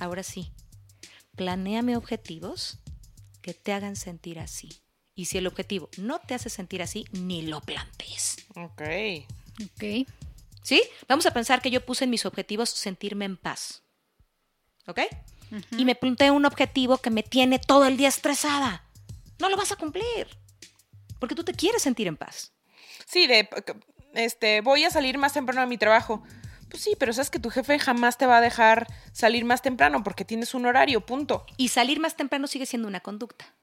Ahora 0.00 0.22
sí, 0.22 0.50
planéame 1.36 1.96
objetivos 1.96 2.78
que 3.40 3.54
te 3.54 3.72
hagan 3.72 3.94
sentir 3.96 4.38
así. 4.40 4.68
Y 5.14 5.26
si 5.26 5.38
el 5.38 5.46
objetivo 5.46 5.88
no 5.96 6.18
te 6.18 6.34
hace 6.34 6.50
sentir 6.50 6.82
así, 6.82 7.06
ni 7.12 7.42
lo 7.42 7.60
plantees. 7.60 8.36
Ok. 8.56 8.82
Ok. 9.62 10.08
¿Sí? 10.62 10.82
Vamos 11.08 11.26
a 11.26 11.32
pensar 11.32 11.62
que 11.62 11.70
yo 11.70 11.84
puse 11.84 12.04
en 12.04 12.10
mis 12.10 12.26
objetivos 12.26 12.70
sentirme 12.70 13.24
en 13.24 13.36
paz. 13.36 13.82
¿Ok? 14.86 15.00
Y 15.76 15.84
me 15.84 15.94
planteé 15.94 16.30
un 16.30 16.46
objetivo 16.46 16.98
que 16.98 17.10
me 17.10 17.22
tiene 17.22 17.58
todo 17.58 17.86
el 17.86 17.96
día 17.96 18.08
estresada. 18.08 18.84
No 19.38 19.48
lo 19.48 19.56
vas 19.56 19.72
a 19.72 19.76
cumplir. 19.76 20.26
Porque 21.20 21.34
tú 21.34 21.44
te 21.44 21.54
quieres 21.54 21.82
sentir 21.82 22.08
en 22.08 22.16
paz. 22.16 22.52
Sí, 23.06 23.26
de 23.26 23.48
este, 24.14 24.60
voy 24.60 24.84
a 24.84 24.90
salir 24.90 25.18
más 25.18 25.32
temprano 25.32 25.62
a 25.62 25.66
mi 25.66 25.78
trabajo. 25.78 26.22
Pues 26.70 26.82
sí, 26.82 26.96
pero 26.98 27.12
sabes 27.12 27.30
que 27.30 27.38
tu 27.38 27.50
jefe 27.50 27.78
jamás 27.78 28.18
te 28.18 28.26
va 28.26 28.38
a 28.38 28.40
dejar 28.40 28.86
salir 29.12 29.44
más 29.44 29.62
temprano 29.62 30.02
porque 30.02 30.24
tienes 30.24 30.54
un 30.54 30.66
horario, 30.66 31.04
punto. 31.04 31.46
Y 31.56 31.68
salir 31.68 32.00
más 32.00 32.16
temprano 32.16 32.46
sigue 32.46 32.66
siendo 32.66 32.88
una 32.88 33.00
conducta. 33.00 33.54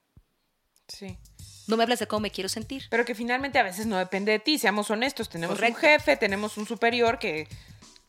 Sí. 0.88 1.18
No 1.72 1.78
me 1.78 1.84
hablas 1.84 2.00
de 2.00 2.06
cómo 2.06 2.20
me 2.20 2.30
quiero 2.30 2.50
sentir. 2.50 2.84
Pero 2.90 3.06
que 3.06 3.14
finalmente 3.14 3.58
a 3.58 3.62
veces 3.62 3.86
no 3.86 3.96
depende 3.96 4.30
de 4.30 4.38
ti, 4.38 4.58
seamos 4.58 4.90
honestos. 4.90 5.30
Tenemos 5.30 5.56
Correcto. 5.56 5.74
un 5.74 5.80
jefe, 5.80 6.16
tenemos 6.18 6.58
un 6.58 6.66
superior 6.66 7.18
que, 7.18 7.48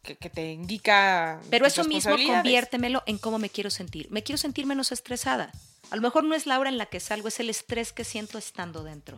que, 0.01 0.17
que 0.17 0.29
te 0.29 0.51
indica. 0.51 1.39
Pero 1.49 1.65
eso 1.65 1.85
mismo 1.85 2.11
conviértemelo 2.11 3.03
en 3.05 3.17
cómo 3.17 3.39
me 3.39 3.49
quiero 3.49 3.69
sentir. 3.69 4.11
Me 4.11 4.21
quiero 4.21 4.37
sentir 4.37 4.65
menos 4.65 4.91
estresada. 4.91 5.49
A 5.91 5.95
lo 5.95 6.01
mejor 6.01 6.25
no 6.25 6.35
es 6.35 6.45
la 6.45 6.59
hora 6.59 6.69
en 6.69 6.77
la 6.77 6.87
que 6.87 6.99
salgo, 6.99 7.29
es 7.29 7.39
el 7.39 7.49
estrés 7.49 7.93
que 7.93 8.03
siento 8.03 8.37
estando 8.37 8.83
dentro. 8.83 9.17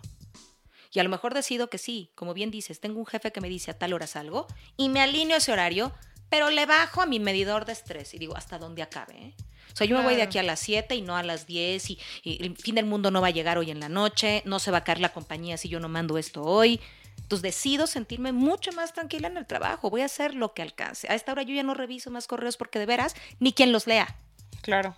Y 0.94 1.00
a 1.00 1.04
lo 1.04 1.10
mejor 1.10 1.34
decido 1.34 1.72
que 1.72 1.80
sí, 1.80 2.12
como 2.14 2.36
bien 2.36 2.52
dices, 2.52 2.80
tengo 2.80 3.00
un 3.00 3.08
jefe 3.08 3.32
que 3.32 3.42
me 3.42 3.50
dice 3.50 3.72
a 3.72 3.80
tal 3.80 3.94
hora 3.94 4.06
salgo 4.06 4.46
y 4.78 4.90
me 4.90 5.02
alineo 5.02 5.38
ese 5.38 5.54
horario, 5.54 5.92
pero 6.30 6.50
le 6.50 6.66
bajo 6.66 7.02
a 7.02 7.06
mi 7.06 7.20
medidor 7.20 7.66
de 7.66 7.74
estrés 7.74 8.14
y 8.14 8.20
digo 8.20 8.36
hasta 8.36 8.58
dónde 8.58 8.82
acabe. 8.82 9.14
¿eh? 9.16 9.34
O 9.74 9.76
sea, 9.76 9.88
yo 9.88 9.98
me 9.98 10.04
voy 10.04 10.16
de 10.16 10.22
aquí 10.22 10.38
a 10.38 10.44
las 10.44 10.60
7 10.60 10.96
y 10.96 11.02
no 11.02 11.18
a 11.18 11.24
las 11.24 11.48
10 11.48 11.90
y, 11.90 12.00
y 12.24 12.44
el 12.44 12.56
fin 12.56 12.76
del 12.76 12.86
mundo 12.86 13.12
no 13.12 13.22
va 13.22 13.28
a 13.28 13.32
llegar 13.32 13.58
hoy 13.58 13.72
en 13.72 13.80
la 13.80 13.90
noche, 13.90 14.42
no 14.46 14.60
se 14.60 14.72
va 14.72 14.80
a 14.80 14.84
caer 14.84 15.00
la 15.00 15.10
compañía 15.14 15.58
si 15.58 15.70
yo 15.70 15.80
no 15.80 15.90
mando 15.90 16.18
esto 16.18 16.44
hoy. 16.44 16.80
Entonces 17.18 17.42
decido 17.42 17.88
sentirme 17.88 18.32
mucho 18.32 18.72
más 18.74 18.94
tranquila 18.94 19.28
en 19.28 19.38
el 19.38 19.46
trabajo, 19.46 19.90
voy 19.90 20.02
a 20.02 20.06
hacer 20.06 20.36
lo 20.36 20.54
que 20.54 20.62
alcance. 20.62 21.08
A 21.10 21.16
esta 21.16 21.32
hora 21.32 21.44
yo 21.44 21.54
ya 21.56 21.64
no 21.64 21.74
reviso 21.74 22.12
más 22.12 22.28
correos 22.28 22.58
porque 22.58 22.80
de 22.80 22.86
veras 22.86 23.16
ni 23.40 23.54
quien 23.54 23.72
los 23.72 23.88
lea. 23.88 24.16
Claro. 24.62 24.96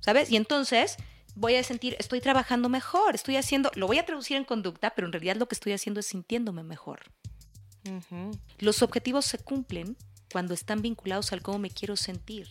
¿sabes? 0.00 0.30
Y 0.30 0.36
entonces 0.36 0.96
voy 1.34 1.54
a 1.54 1.62
sentir, 1.62 1.96
estoy 1.98 2.20
trabajando 2.20 2.68
mejor, 2.68 3.14
estoy 3.14 3.36
haciendo, 3.36 3.70
lo 3.74 3.86
voy 3.86 3.98
a 3.98 4.06
traducir 4.06 4.36
en 4.36 4.44
conducta, 4.44 4.90
pero 4.90 5.06
en 5.06 5.12
realidad 5.12 5.36
lo 5.36 5.46
que 5.46 5.54
estoy 5.54 5.72
haciendo 5.72 6.00
es 6.00 6.06
sintiéndome 6.06 6.62
mejor. 6.62 7.00
Los 8.58 8.82
objetivos 8.82 9.24
se 9.24 9.38
cumplen 9.38 9.96
cuando 10.32 10.54
están 10.54 10.82
vinculados 10.82 11.32
al 11.32 11.42
cómo 11.42 11.58
me 11.58 11.70
quiero 11.70 11.96
sentir. 11.96 12.48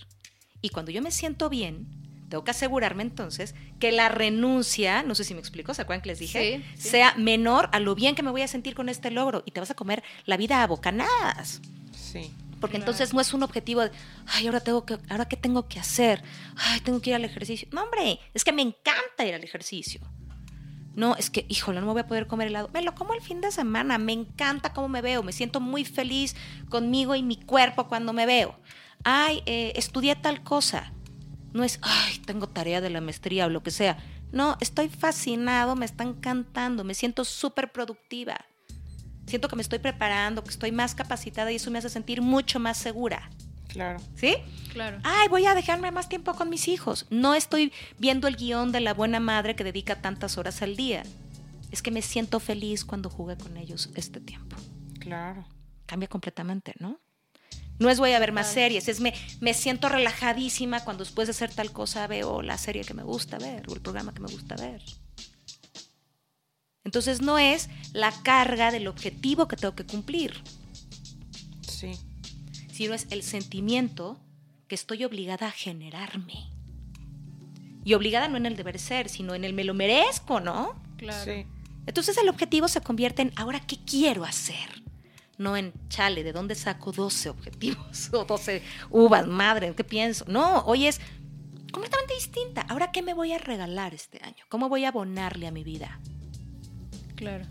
Y 0.61 0.69
cuando 0.69 0.91
yo 0.91 1.01
me 1.01 1.11
siento 1.11 1.49
bien, 1.49 1.87
tengo 2.29 2.43
que 2.43 2.51
asegurarme 2.51 3.03
entonces 3.03 3.55
que 3.79 3.91
la 3.91 4.09
renuncia, 4.09 5.03
no 5.03 5.15
sé 5.15 5.23
si 5.23 5.33
me 5.33 5.39
explico, 5.39 5.73
¿se 5.73 5.81
acuerdan 5.81 6.01
que 6.01 6.09
les 6.09 6.19
dije? 6.19 6.57
Sí, 6.57 6.81
sí. 6.81 6.89
Sea 6.89 7.15
menor 7.17 7.69
a 7.71 7.79
lo 7.79 7.95
bien 7.95 8.15
que 8.15 8.23
me 8.23 8.31
voy 8.31 8.41
a 8.41 8.47
sentir 8.47 8.75
con 8.75 8.87
este 8.87 9.11
logro 9.11 9.43
y 9.45 9.51
te 9.51 9.59
vas 9.59 9.71
a 9.71 9.75
comer 9.75 10.03
la 10.25 10.37
vida 10.37 10.61
a 10.63 10.67
bocanadas. 10.67 11.61
Sí. 11.93 12.31
Porque 12.59 12.77
entonces 12.77 13.13
no 13.13 13.21
es 13.21 13.33
un 13.33 13.41
objetivo 13.43 13.81
de, 13.81 13.91
ay, 14.27 14.47
ahora 14.47 14.59
tengo 14.59 14.85
que, 14.85 14.97
ahora 15.09 15.27
qué 15.27 15.37
tengo 15.37 15.67
que 15.67 15.79
hacer, 15.79 16.21
ay, 16.57 16.81
tengo 16.81 17.01
que 17.01 17.11
ir 17.11 17.15
al 17.15 17.23
ejercicio. 17.23 17.67
No, 17.71 17.83
hombre, 17.83 18.19
es 18.33 18.43
que 18.43 18.51
me 18.51 18.61
encanta 18.61 19.25
ir 19.25 19.33
al 19.33 19.43
ejercicio. 19.43 20.01
No, 20.95 21.15
es 21.15 21.29
que, 21.29 21.45
híjole, 21.49 21.79
no 21.79 21.87
me 21.87 21.93
voy 21.93 22.01
a 22.01 22.07
poder 22.07 22.27
comer 22.27 22.47
helado. 22.47 22.69
Me 22.73 22.81
lo 22.81 22.95
como 22.95 23.13
el 23.13 23.21
fin 23.21 23.41
de 23.41 23.51
semana, 23.51 23.97
me 23.97 24.13
encanta 24.13 24.73
cómo 24.73 24.89
me 24.89 25.01
veo, 25.01 25.23
me 25.23 25.31
siento 25.31 25.59
muy 25.59 25.85
feliz 25.85 26.35
conmigo 26.69 27.15
y 27.15 27.23
mi 27.23 27.37
cuerpo 27.37 27.87
cuando 27.87 28.11
me 28.13 28.25
veo. 28.25 28.59
Ay, 29.03 29.43
eh, 29.45 29.73
estudié 29.75 30.15
tal 30.15 30.43
cosa. 30.43 30.93
No 31.53 31.63
es, 31.63 31.79
ay, 31.81 32.19
tengo 32.19 32.47
tarea 32.47 32.81
de 32.81 32.89
la 32.89 33.01
maestría 33.01 33.45
o 33.45 33.49
lo 33.49 33.63
que 33.63 33.71
sea. 33.71 33.97
No, 34.31 34.57
estoy 34.59 34.89
fascinado, 34.89 35.75
me 35.75 35.85
está 35.85 36.03
encantando, 36.03 36.83
me 36.83 36.93
siento 36.93 37.25
súper 37.25 37.71
productiva. 37.71 38.45
Siento 39.25 39.47
que 39.47 39.55
me 39.55 39.61
estoy 39.61 39.79
preparando, 39.79 40.43
que 40.43 40.49
estoy 40.49 40.71
más 40.71 40.95
capacitada 40.95 41.51
y 41.51 41.55
eso 41.55 41.71
me 41.71 41.79
hace 41.79 41.89
sentir 41.89 42.21
mucho 42.21 42.59
más 42.59 42.77
segura. 42.77 43.29
Claro. 43.69 43.99
¿Sí? 44.15 44.35
Claro. 44.73 44.99
Ay, 45.03 45.27
voy 45.29 45.45
a 45.45 45.55
dejarme 45.55 45.91
más 45.91 46.09
tiempo 46.09 46.33
con 46.33 46.49
mis 46.49 46.67
hijos. 46.67 47.05
No 47.09 47.33
estoy 47.35 47.71
viendo 47.97 48.27
el 48.27 48.35
guion 48.35 48.71
de 48.71 48.81
la 48.81 48.93
buena 48.93 49.19
madre 49.19 49.55
que 49.55 49.63
dedica 49.63 50.01
tantas 50.01 50.37
horas 50.37 50.61
al 50.61 50.75
día. 50.75 51.03
Es 51.71 51.81
que 51.81 51.91
me 51.91 52.01
siento 52.01 52.39
feliz 52.39 52.83
cuando 52.83 53.09
jugué 53.09 53.37
con 53.37 53.55
ellos 53.57 53.89
este 53.95 54.19
tiempo. 54.19 54.57
Claro. 54.99 55.45
Cambia 55.85 56.07
completamente, 56.09 56.73
¿no? 56.79 56.99
No 57.77 57.89
es 57.89 57.99
voy 57.99 58.11
a 58.11 58.19
ver 58.19 58.33
más 58.33 58.47
Claro. 58.47 58.61
series, 58.67 58.89
es 58.89 58.99
me, 58.99 59.13
me 59.39 59.53
siento 59.53 59.87
relajadísima 59.87 60.83
cuando 60.83 61.05
después 61.05 61.27
de 61.27 61.31
hacer 61.31 61.53
tal 61.53 61.71
cosa 61.71 62.07
veo 62.07 62.41
la 62.41 62.57
serie 62.57 62.83
que 62.83 62.93
me 62.93 63.03
gusta 63.03 63.37
ver 63.37 63.63
o 63.69 63.73
el 63.73 63.81
programa 63.81 64.13
que 64.13 64.19
me 64.19 64.27
gusta 64.29 64.55
ver. 64.57 64.81
Entonces 66.83 67.21
no 67.21 67.37
es 67.37 67.69
la 67.93 68.11
carga 68.23 68.71
del 68.71 68.87
objetivo 68.87 69.47
que 69.47 69.55
tengo 69.55 69.75
que 69.75 69.85
cumplir, 69.85 70.33
Sí. 71.67 71.91
Sino 72.79 72.93
es 72.93 73.07
el 73.09 73.23
sentimiento 73.23 74.17
que 74.69 74.75
estoy 74.75 75.03
obligada 75.03 75.47
a 75.47 75.51
generarme. 75.51 76.49
Y 77.83 77.93
obligada 77.93 78.29
no 78.29 78.37
en 78.37 78.45
el 78.45 78.55
deber 78.55 78.79
ser, 78.79 79.09
sino 79.09 79.35
en 79.35 79.43
el 79.43 79.51
me 79.53 79.65
lo 79.65 79.73
merezco, 79.73 80.39
¿no? 80.39 80.81
Claro. 80.95 81.25
Sí. 81.25 81.45
Entonces 81.85 82.17
el 82.17 82.29
objetivo 82.29 82.69
se 82.69 82.79
convierte 82.79 83.21
en 83.21 83.33
ahora 83.35 83.59
qué 83.59 83.77
quiero 83.85 84.23
hacer. 84.23 84.81
No 85.37 85.57
en 85.57 85.73
chale, 85.89 86.23
¿de 86.23 86.31
dónde 86.31 86.55
saco 86.55 86.93
12 86.93 87.27
objetivos? 87.27 88.09
O 88.13 88.23
12 88.23 88.61
uvas, 88.89 89.27
madre, 89.27 89.73
¿qué 89.75 89.83
pienso? 89.83 90.23
No, 90.29 90.59
hoy 90.59 90.87
es 90.87 91.01
completamente 91.73 92.13
distinta. 92.13 92.61
Ahora 92.69 92.93
qué 92.93 93.01
me 93.01 93.13
voy 93.13 93.33
a 93.33 93.39
regalar 93.39 93.93
este 93.93 94.23
año? 94.23 94.45
¿Cómo 94.47 94.69
voy 94.69 94.85
a 94.85 94.87
abonarle 94.87 95.47
a 95.47 95.51
mi 95.51 95.65
vida? 95.65 95.99
Claro. 97.15 97.45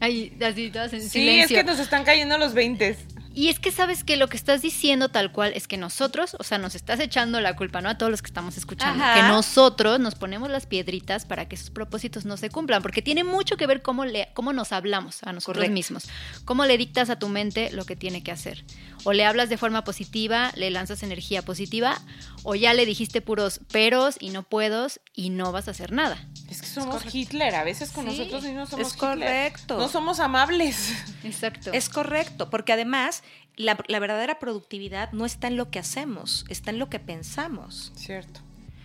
Ay, 0.00 0.36
así 0.44 0.70
todas 0.70 0.92
en 0.92 1.00
Sí, 1.00 1.08
silencio. 1.08 1.56
es 1.56 1.64
que 1.64 1.70
nos 1.70 1.78
están 1.80 2.04
cayendo 2.04 2.36
los 2.36 2.52
20. 2.52 2.98
Y 3.34 3.48
es 3.48 3.58
que 3.58 3.72
sabes 3.72 4.04
que 4.04 4.16
lo 4.16 4.28
que 4.28 4.36
estás 4.36 4.62
diciendo 4.62 5.08
tal 5.08 5.32
cual 5.32 5.52
es 5.54 5.66
que 5.66 5.76
nosotros, 5.76 6.36
o 6.38 6.44
sea, 6.44 6.56
nos 6.58 6.76
estás 6.76 7.00
echando 7.00 7.40
la 7.40 7.56
culpa, 7.56 7.80
¿no? 7.80 7.88
A 7.88 7.98
todos 7.98 8.10
los 8.10 8.22
que 8.22 8.28
estamos 8.28 8.56
escuchando. 8.56 9.02
Ajá. 9.02 9.14
Que 9.14 9.22
nosotros 9.22 9.98
nos 9.98 10.14
ponemos 10.14 10.48
las 10.50 10.66
piedritas 10.66 11.26
para 11.26 11.48
que 11.48 11.56
esos 11.56 11.70
propósitos 11.70 12.24
no 12.24 12.36
se 12.36 12.48
cumplan. 12.48 12.80
Porque 12.80 13.02
tiene 13.02 13.24
mucho 13.24 13.56
que 13.56 13.66
ver 13.66 13.82
cómo, 13.82 14.04
le, 14.04 14.28
cómo 14.34 14.52
nos 14.52 14.72
hablamos 14.72 15.22
a 15.24 15.32
nosotros 15.32 15.56
Correcto. 15.56 15.74
mismos. 15.74 16.04
Cómo 16.44 16.64
le 16.64 16.78
dictas 16.78 17.10
a 17.10 17.18
tu 17.18 17.28
mente 17.28 17.70
lo 17.72 17.84
que 17.84 17.96
tiene 17.96 18.22
que 18.22 18.30
hacer. 18.30 18.64
O 19.02 19.12
le 19.12 19.24
hablas 19.24 19.48
de 19.48 19.56
forma 19.56 19.82
positiva, 19.82 20.52
le 20.54 20.70
lanzas 20.70 21.02
energía 21.02 21.42
positiva, 21.42 22.00
o 22.44 22.54
ya 22.54 22.72
le 22.72 22.86
dijiste 22.86 23.20
puros 23.20 23.60
peros 23.72 24.16
y 24.20 24.30
no 24.30 24.44
puedos 24.44 25.00
y 25.12 25.30
no 25.30 25.50
vas 25.50 25.66
a 25.66 25.72
hacer 25.72 25.90
nada. 25.90 26.24
Es 26.54 26.60
que 26.62 26.66
somos 26.68 27.14
Hitler, 27.14 27.54
a 27.54 27.64
veces 27.64 27.90
con 27.90 28.04
Sí, 28.08 28.16
nosotros 28.18 28.42
mismos 28.44 28.68
somos 28.70 28.86
es 28.88 28.94
Hitler. 28.94 29.10
correcto. 29.10 29.78
No 29.78 29.88
somos 29.88 30.20
amables. 30.20 30.92
Exacto. 31.24 31.72
Es 31.72 31.88
correcto, 31.88 32.50
porque 32.50 32.72
además 32.72 33.22
la, 33.56 33.78
la 33.88 33.98
verdadera 33.98 34.38
productividad 34.38 35.12
no 35.12 35.26
está 35.26 35.46
en 35.48 35.56
lo 35.56 35.70
que 35.70 35.78
hacemos, 35.78 36.44
está 36.48 36.70
en 36.70 36.78
lo 36.78 36.88
que 36.90 36.98
pensamos. 37.00 37.92
Cierto. 37.96 38.40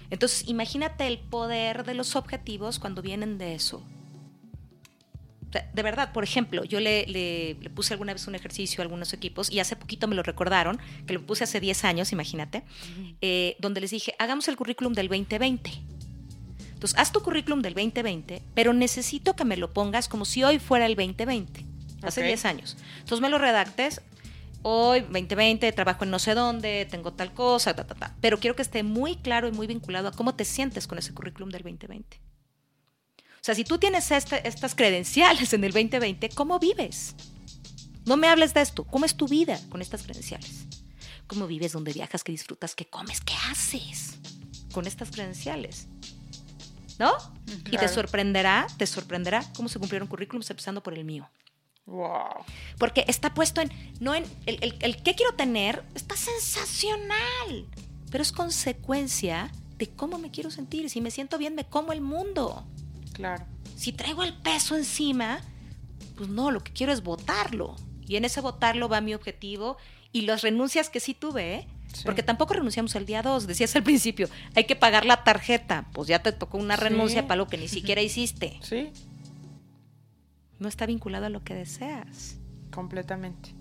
Entonces, 0.10 0.48
imagínate 0.48 1.06
el 1.08 1.20
poder 1.20 1.84
de 1.86 1.94
los 1.94 2.16
objetivos 2.16 2.80
cuando 2.80 3.02
vienen 3.02 3.38
de 3.38 3.54
eso. 3.56 3.84
O 5.48 5.52
sea, 5.52 5.68
de 5.74 5.82
verdad, 5.84 6.14
por 6.14 6.24
ejemplo, 6.24 6.64
yo 6.64 6.80
le, 6.80 7.08
le- 7.08 7.56
le 7.60 7.70
puse 7.72 7.94
alguna 7.94 8.14
vez 8.14 8.28
un 8.28 8.36
ejercicio 8.36 8.82
a 8.82 8.84
algunos 8.84 9.14
equipos 9.14 9.50
y 9.52 9.60
hace 9.60 9.76
poquito 9.76 10.08
me 10.08 10.16
lo 10.16 10.22
recordaron, 10.22 10.80
que 11.08 11.14
lo 11.14 11.26
puse 11.26 11.44
hace 11.44 11.60
10 11.60 11.86
años, 11.86 12.12
imagínate, 12.12 12.64
eh, 13.22 13.56
donde 13.60 13.82
les 13.82 13.90
dije, 13.90 14.14
hagamos 14.20 14.48
el 14.48 14.56
currículum 14.58 14.94
del 14.94 15.08
2020. 15.08 15.72
Entonces, 16.80 16.98
haz 16.98 17.12
tu 17.12 17.22
currículum 17.22 17.62
del 17.62 17.74
2020, 17.74 18.42
pero 18.54 18.72
necesito 18.72 19.36
que 19.36 19.44
me 19.44 19.58
lo 19.58 19.74
pongas 19.74 20.08
como 20.08 20.24
si 20.24 20.46
hoy 20.46 20.60
fuera 20.60 20.86
el 20.86 20.96
2020, 20.96 21.66
hace 22.04 22.22
Ok. 22.22 22.28
10 22.28 22.46
años. 22.46 22.78
Entonces, 23.00 23.20
me 23.20 23.28
lo 23.28 23.38
redactes. 23.38 24.00
Hoy, 24.62 25.02
2020, 25.02 25.70
trabajo 25.74 26.06
en 26.06 26.10
no 26.12 26.20
sé 26.20 26.36
dónde, 26.36 26.88
tengo 26.90 27.12
tal 27.12 27.34
cosa, 27.34 27.74
ta, 27.76 27.86
ta, 27.86 27.96
ta. 27.96 28.16
Pero 28.22 28.40
quiero 28.40 28.56
que 28.56 28.62
esté 28.62 28.84
muy 28.84 29.18
claro 29.18 29.50
y 29.50 29.52
muy 29.52 29.68
vinculado 29.68 30.08
a 30.08 30.12
cómo 30.14 30.36
te 30.36 30.46
sientes 30.46 30.88
con 30.88 30.98
ese 30.98 31.14
currículum 31.14 31.50
del 31.50 31.64
2020. 31.64 32.22
O 33.18 33.42
sea, 33.42 33.56
si 33.56 33.66
tú 33.66 33.78
tienes 33.78 34.10
este- 34.12 34.48
estas 34.48 34.74
credenciales 34.74 35.52
en 35.54 35.64
el 35.66 35.74
2020, 35.74 36.30
¿cómo 36.30 36.60
vives? 36.60 37.14
No 38.06 38.16
me 38.16 38.28
hables 38.30 38.54
de 38.54 38.62
esto. 38.62 38.86
¿Cómo 38.86 39.06
es 39.06 39.16
tu 39.16 39.28
vida 39.28 39.60
con 39.70 39.82
estas 39.82 40.04
credenciales? 40.04 40.66
¿Cómo 41.28 41.46
vives? 41.46 41.74
¿Dónde 41.74 41.92
viajas? 41.92 42.24
¿Qué 42.24 42.32
disfrutas? 42.32 42.74
¿Qué 42.74 42.86
comes? 42.86 43.20
¿Qué 43.22 43.34
haces 43.52 44.16
con 44.74 44.88
estas 44.88 45.12
credenciales? 45.12 45.88
¿No? 47.00 47.14
Y 47.72 47.78
te 47.78 47.88
sorprenderá, 47.88 48.68
te 48.78 48.86
sorprenderá 48.86 49.44
cómo 49.56 49.70
se 49.70 49.80
cumplieron 49.80 50.08
currículums 50.08 50.50
empezando 50.50 50.84
por 50.84 50.94
el 50.94 51.06
mío. 51.06 51.30
Wow. 51.86 52.46
Porque 52.78 53.06
está 53.08 53.34
puesto 53.34 53.62
en, 53.62 53.72
no 54.00 54.14
en, 54.14 54.26
el, 54.46 54.60
el, 54.62 54.76
el 54.82 55.02
qué 55.02 55.16
quiero 55.16 55.34
tener, 55.34 55.84
está 55.96 56.16
sensacional, 56.16 57.68
pero 58.12 58.22
es 58.22 58.32
consecuencia 58.32 59.52
de 59.78 59.88
cómo 59.88 60.20
me 60.20 60.30
quiero 60.30 60.52
sentir. 60.52 60.90
Si 60.90 61.02
me 61.02 61.10
siento 61.10 61.38
bien, 61.38 61.56
me 61.56 61.66
como 61.66 61.94
el 61.94 62.02
mundo. 62.02 62.68
Claro. 63.14 63.46
Si 63.76 63.94
traigo 63.94 64.24
el 64.24 64.34
peso 64.34 64.76
encima, 64.76 65.42
pues 66.18 66.30
no, 66.30 66.52
lo 66.52 66.64
que 66.64 66.74
quiero 66.74 66.92
es 66.92 67.02
votarlo. 67.02 67.76
Y 68.06 68.18
en 68.18 68.26
ese 68.26 68.42
votarlo 68.42 68.90
va 68.90 69.00
mi 69.02 69.14
objetivo 69.14 69.78
y 70.12 70.22
las 70.22 70.42
renuncias 70.42 70.90
que 70.90 71.00
sí 71.00 71.14
tuve, 71.14 71.56
¿eh? 71.56 71.68
Sí. 71.94 72.04
Porque 72.06 72.24
tampoco 72.24 72.54
renunciamos 72.54 72.96
el 72.96 73.06
día 73.06 73.22
2, 73.22 73.48
decías 73.48 73.76
al 73.76 73.84
principio, 73.84 74.30
hay 74.56 74.66
que 74.66 74.76
pagar 74.76 75.06
la 75.06 75.24
tarjeta, 75.24 75.86
pues 75.92 76.08
ya 76.08 76.20
te 76.22 76.32
tocó 76.32 76.58
una 76.58 76.76
Sí. 76.78 76.84
renuncia 76.84 77.28
para 77.28 77.38
lo 77.38 77.48
que 77.48 77.58
ni 77.58 77.68
siquiera 77.68 78.02
hiciste. 78.02 78.60
Sí, 78.64 78.92
No 80.60 80.68
está 80.68 80.86
vinculado 80.86 81.26
a 81.26 81.30
lo 81.30 81.44
que 81.44 81.54
deseas. 81.56 82.38
completamente. 82.72 83.56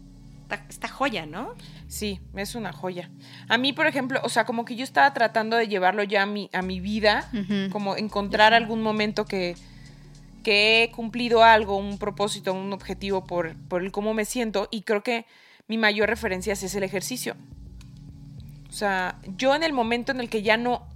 Esta 0.69 0.88
joya, 0.88 1.27
¿no? 1.27 1.55
Sí, 1.88 2.21
es 2.35 2.55
una 2.55 2.73
joya. 2.73 3.11
A 3.49 3.59
mí, 3.59 3.73
por 3.75 3.87
ejemplo, 3.87 4.19
o 4.23 4.29
sea, 4.31 4.45
como 4.47 4.64
que 4.64 4.77
yo 4.77 4.85
estaba 4.85 5.12
tratando 5.12 5.57
de 5.57 5.69
llevarlo 5.69 6.03
ya 6.03 6.23
a 6.23 6.27
mi, 6.27 6.49
a 6.55 6.62
mi 6.62 6.81
vida, 6.81 7.31
como 7.71 7.97
encontrar 7.97 8.55
algún 8.55 8.83
momento 8.83 9.25
que, 9.27 9.57
que 10.43 10.85
he 10.85 10.91
cumplido 10.91 11.43
algo, 11.45 11.77
un 11.77 11.99
propósito, 11.99 12.55
un 12.55 12.73
objetivo 12.73 13.25
por, 13.25 13.57
por 13.69 13.83
el 13.83 13.93
cómo 13.93 14.14
me 14.14 14.25
siento, 14.25 14.69
y 14.71 14.83
creo 14.83 15.03
que 15.03 15.27
mi 15.69 15.77
mayor 15.77 16.09
referencia 16.09 16.55
es 16.55 16.75
el 16.75 16.83
ejercicio. 16.83 17.37
O 18.68 18.72
sea, 18.72 19.18
yo 19.37 19.54
en 19.54 19.62
el 19.62 19.72
momento 19.72 20.12
en 20.12 20.20
el 20.20 20.28
que 20.28 20.42
ya 20.42 20.57
no... 20.57 20.87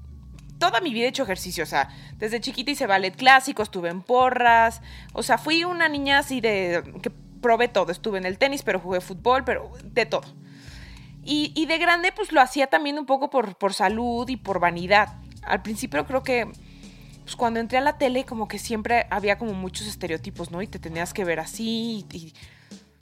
Toda 0.58 0.80
mi 0.80 0.92
vida 0.92 1.06
he 1.06 1.08
hecho 1.08 1.24
ejercicio, 1.24 1.64
o 1.64 1.66
sea, 1.66 1.88
desde 2.18 2.40
chiquita 2.40 2.70
hice 2.70 2.86
ballet 2.86 3.16
clásico, 3.16 3.62
estuve 3.64 3.88
en 3.88 4.00
porras, 4.00 4.80
o 5.12 5.24
sea, 5.24 5.36
fui 5.36 5.64
una 5.64 5.88
niña 5.88 6.18
así 6.18 6.40
de... 6.40 6.82
que 7.02 7.10
probé 7.40 7.66
todo, 7.66 7.90
estuve 7.90 8.18
en 8.18 8.24
el 8.26 8.38
tenis, 8.38 8.62
pero 8.62 8.78
jugué 8.78 9.00
fútbol, 9.00 9.44
pero 9.44 9.72
de 9.82 10.06
todo. 10.06 10.22
Y, 11.24 11.52
y 11.54 11.66
de 11.66 11.78
grande, 11.78 12.12
pues 12.12 12.32
lo 12.32 12.40
hacía 12.40 12.68
también 12.68 12.98
un 12.98 13.06
poco 13.06 13.28
por, 13.28 13.56
por 13.56 13.74
salud 13.74 14.28
y 14.28 14.36
por 14.36 14.60
vanidad. 14.60 15.16
Al 15.42 15.62
principio 15.62 16.06
creo 16.06 16.22
que, 16.22 16.46
pues 17.24 17.36
cuando 17.36 17.60
entré 17.60 17.78
a 17.78 17.80
la 17.80 17.98
tele, 17.98 18.24
como 18.24 18.48
que 18.48 18.58
siempre 18.58 19.06
había 19.10 19.38
como 19.38 19.52
muchos 19.52 19.86
estereotipos, 19.86 20.50
¿no? 20.50 20.62
Y 20.62 20.68
te 20.68 20.78
tenías 20.78 21.12
que 21.12 21.24
ver 21.24 21.40
así 21.40 22.06
y, 22.10 22.16
y, 22.16 22.34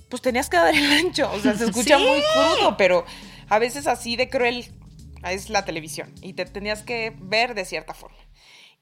pues 0.09 0.22
tenías 0.22 0.48
que 0.50 0.56
dar 0.56 0.74
el 0.74 0.90
ancho. 0.92 1.30
O 1.33 1.38
sea, 1.38 1.54
se 1.54 1.66
escucha 1.66 1.98
Sí. 1.98 2.04
muy 2.04 2.20
crudo, 2.33 2.76
pero 2.76 3.04
a 3.50 3.58
veces 3.58 3.86
así 3.86 4.16
de 4.16 4.30
cruel 4.30 4.72
es 5.24 5.50
la 5.50 5.64
televisión. 5.64 6.14
Y 6.22 6.32
te 6.32 6.46
tenías 6.46 6.82
que 6.82 7.14
ver 7.20 7.54
de 7.54 7.64
cierta 7.64 7.92
forma. 7.92 8.16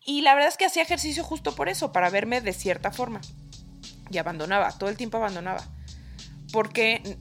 Y 0.04 0.20
la 0.20 0.35
verdad 0.35 0.50
es 0.50 0.57
que 0.57 0.66
hacía 0.66 0.83
ejercicio 0.83 1.24
justo 1.24 1.54
por 1.54 1.68
eso, 1.68 1.90
para 1.90 2.11
verme 2.11 2.40
de 2.40 2.52
cierta 2.52 2.92
forma. 2.92 3.20
Y 4.11 4.18
abandonaba, 4.18 4.70
todo 4.78 4.90
el 4.90 4.96
tiempo 4.96 5.16
abandonaba. 5.16 5.64
Porque 6.52 7.18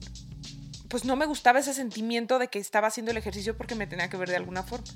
pues 0.88 1.04
no 1.04 1.16
me 1.16 1.26
gustaba 1.26 1.58
ese 1.58 1.74
sentimiento 1.74 2.38
de 2.38 2.48
que 2.48 2.58
estaba 2.58 2.88
haciendo 2.88 3.10
el 3.10 3.18
ejercicio 3.18 3.56
porque 3.56 3.74
me 3.74 3.86
tenía 3.86 4.08
que 4.08 4.16
ver 4.16 4.28
de 4.28 4.36
alguna 4.36 4.62
forma. 4.62 4.86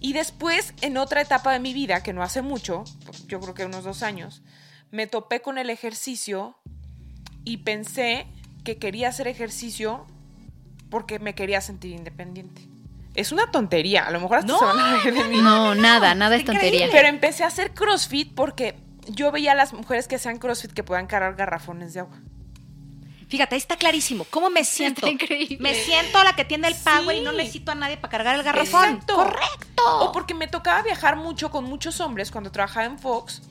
Y 0.00 0.12
después, 0.12 0.74
en 0.82 0.96
otra 0.96 1.22
etapa 1.22 1.52
de 1.52 1.60
mi 1.60 1.72
vida, 1.72 2.02
que 2.02 2.12
no 2.12 2.22
hace 2.22 2.42
mucho, 2.42 2.84
yo 3.26 3.40
creo 3.40 3.54
que 3.54 3.64
unos 3.64 3.84
dos 3.84 4.02
años, 4.02 4.42
me 4.90 5.06
topé 5.06 5.40
con 5.40 5.56
el 5.56 5.70
ejercicio 5.70 6.58
y 7.44 7.58
pensé 7.58 8.26
que 8.64 8.78
quería 8.78 9.08
hacer 9.08 9.28
ejercicio 9.28 10.06
porque 10.94 11.18
me 11.18 11.34
quería 11.34 11.60
sentir 11.60 11.90
independiente. 11.90 12.68
Es 13.16 13.32
una 13.32 13.50
tontería, 13.50 14.06
a 14.06 14.12
lo 14.12 14.20
mejor 14.20 14.38
hasta 14.38 14.52
No, 14.52 14.60
se 14.60 14.64
van 14.64 14.78
a 14.78 14.96
reír 14.98 15.12
de 15.12 15.24
mí. 15.24 15.38
No, 15.42 15.74
nada, 15.74 16.14
nada 16.14 16.36
es 16.36 16.44
tontería. 16.44 16.86
Pero 16.92 17.08
empecé 17.08 17.42
a 17.42 17.48
hacer 17.48 17.74
CrossFit 17.74 18.32
porque 18.32 18.76
yo 19.08 19.32
veía 19.32 19.50
a 19.50 19.54
las 19.56 19.72
mujeres 19.72 20.06
que 20.06 20.14
hacían 20.14 20.38
CrossFit 20.38 20.70
que 20.70 20.84
puedan 20.84 21.08
cargar 21.08 21.34
garrafones 21.34 21.94
de 21.94 22.00
agua. 22.00 22.16
Fíjate, 23.26 23.56
ahí 23.56 23.58
está 23.58 23.76
clarísimo. 23.76 24.24
¿Cómo 24.30 24.50
me 24.50 24.62
siento? 24.62 25.08
increíble. 25.08 25.58
Me 25.58 25.74
siento 25.74 26.22
la 26.22 26.36
que 26.36 26.44
tiene 26.44 26.68
el 26.68 26.76
power 26.76 27.16
y 27.16 27.22
no 27.22 27.32
necesito 27.32 27.72
a 27.72 27.74
nadie 27.74 27.96
para 27.96 28.12
cargar 28.12 28.36
el 28.36 28.44
garrafón. 28.44 28.90
Exacto. 28.90 29.16
Correcto. 29.16 29.82
O 29.98 30.12
porque 30.12 30.34
me 30.34 30.46
tocaba 30.46 30.80
viajar 30.82 31.16
mucho 31.16 31.50
con 31.50 31.64
muchos 31.64 32.00
hombres 32.00 32.30
cuando 32.30 32.52
trabajaba 32.52 32.86
en 32.86 33.00
Fox 33.00 33.42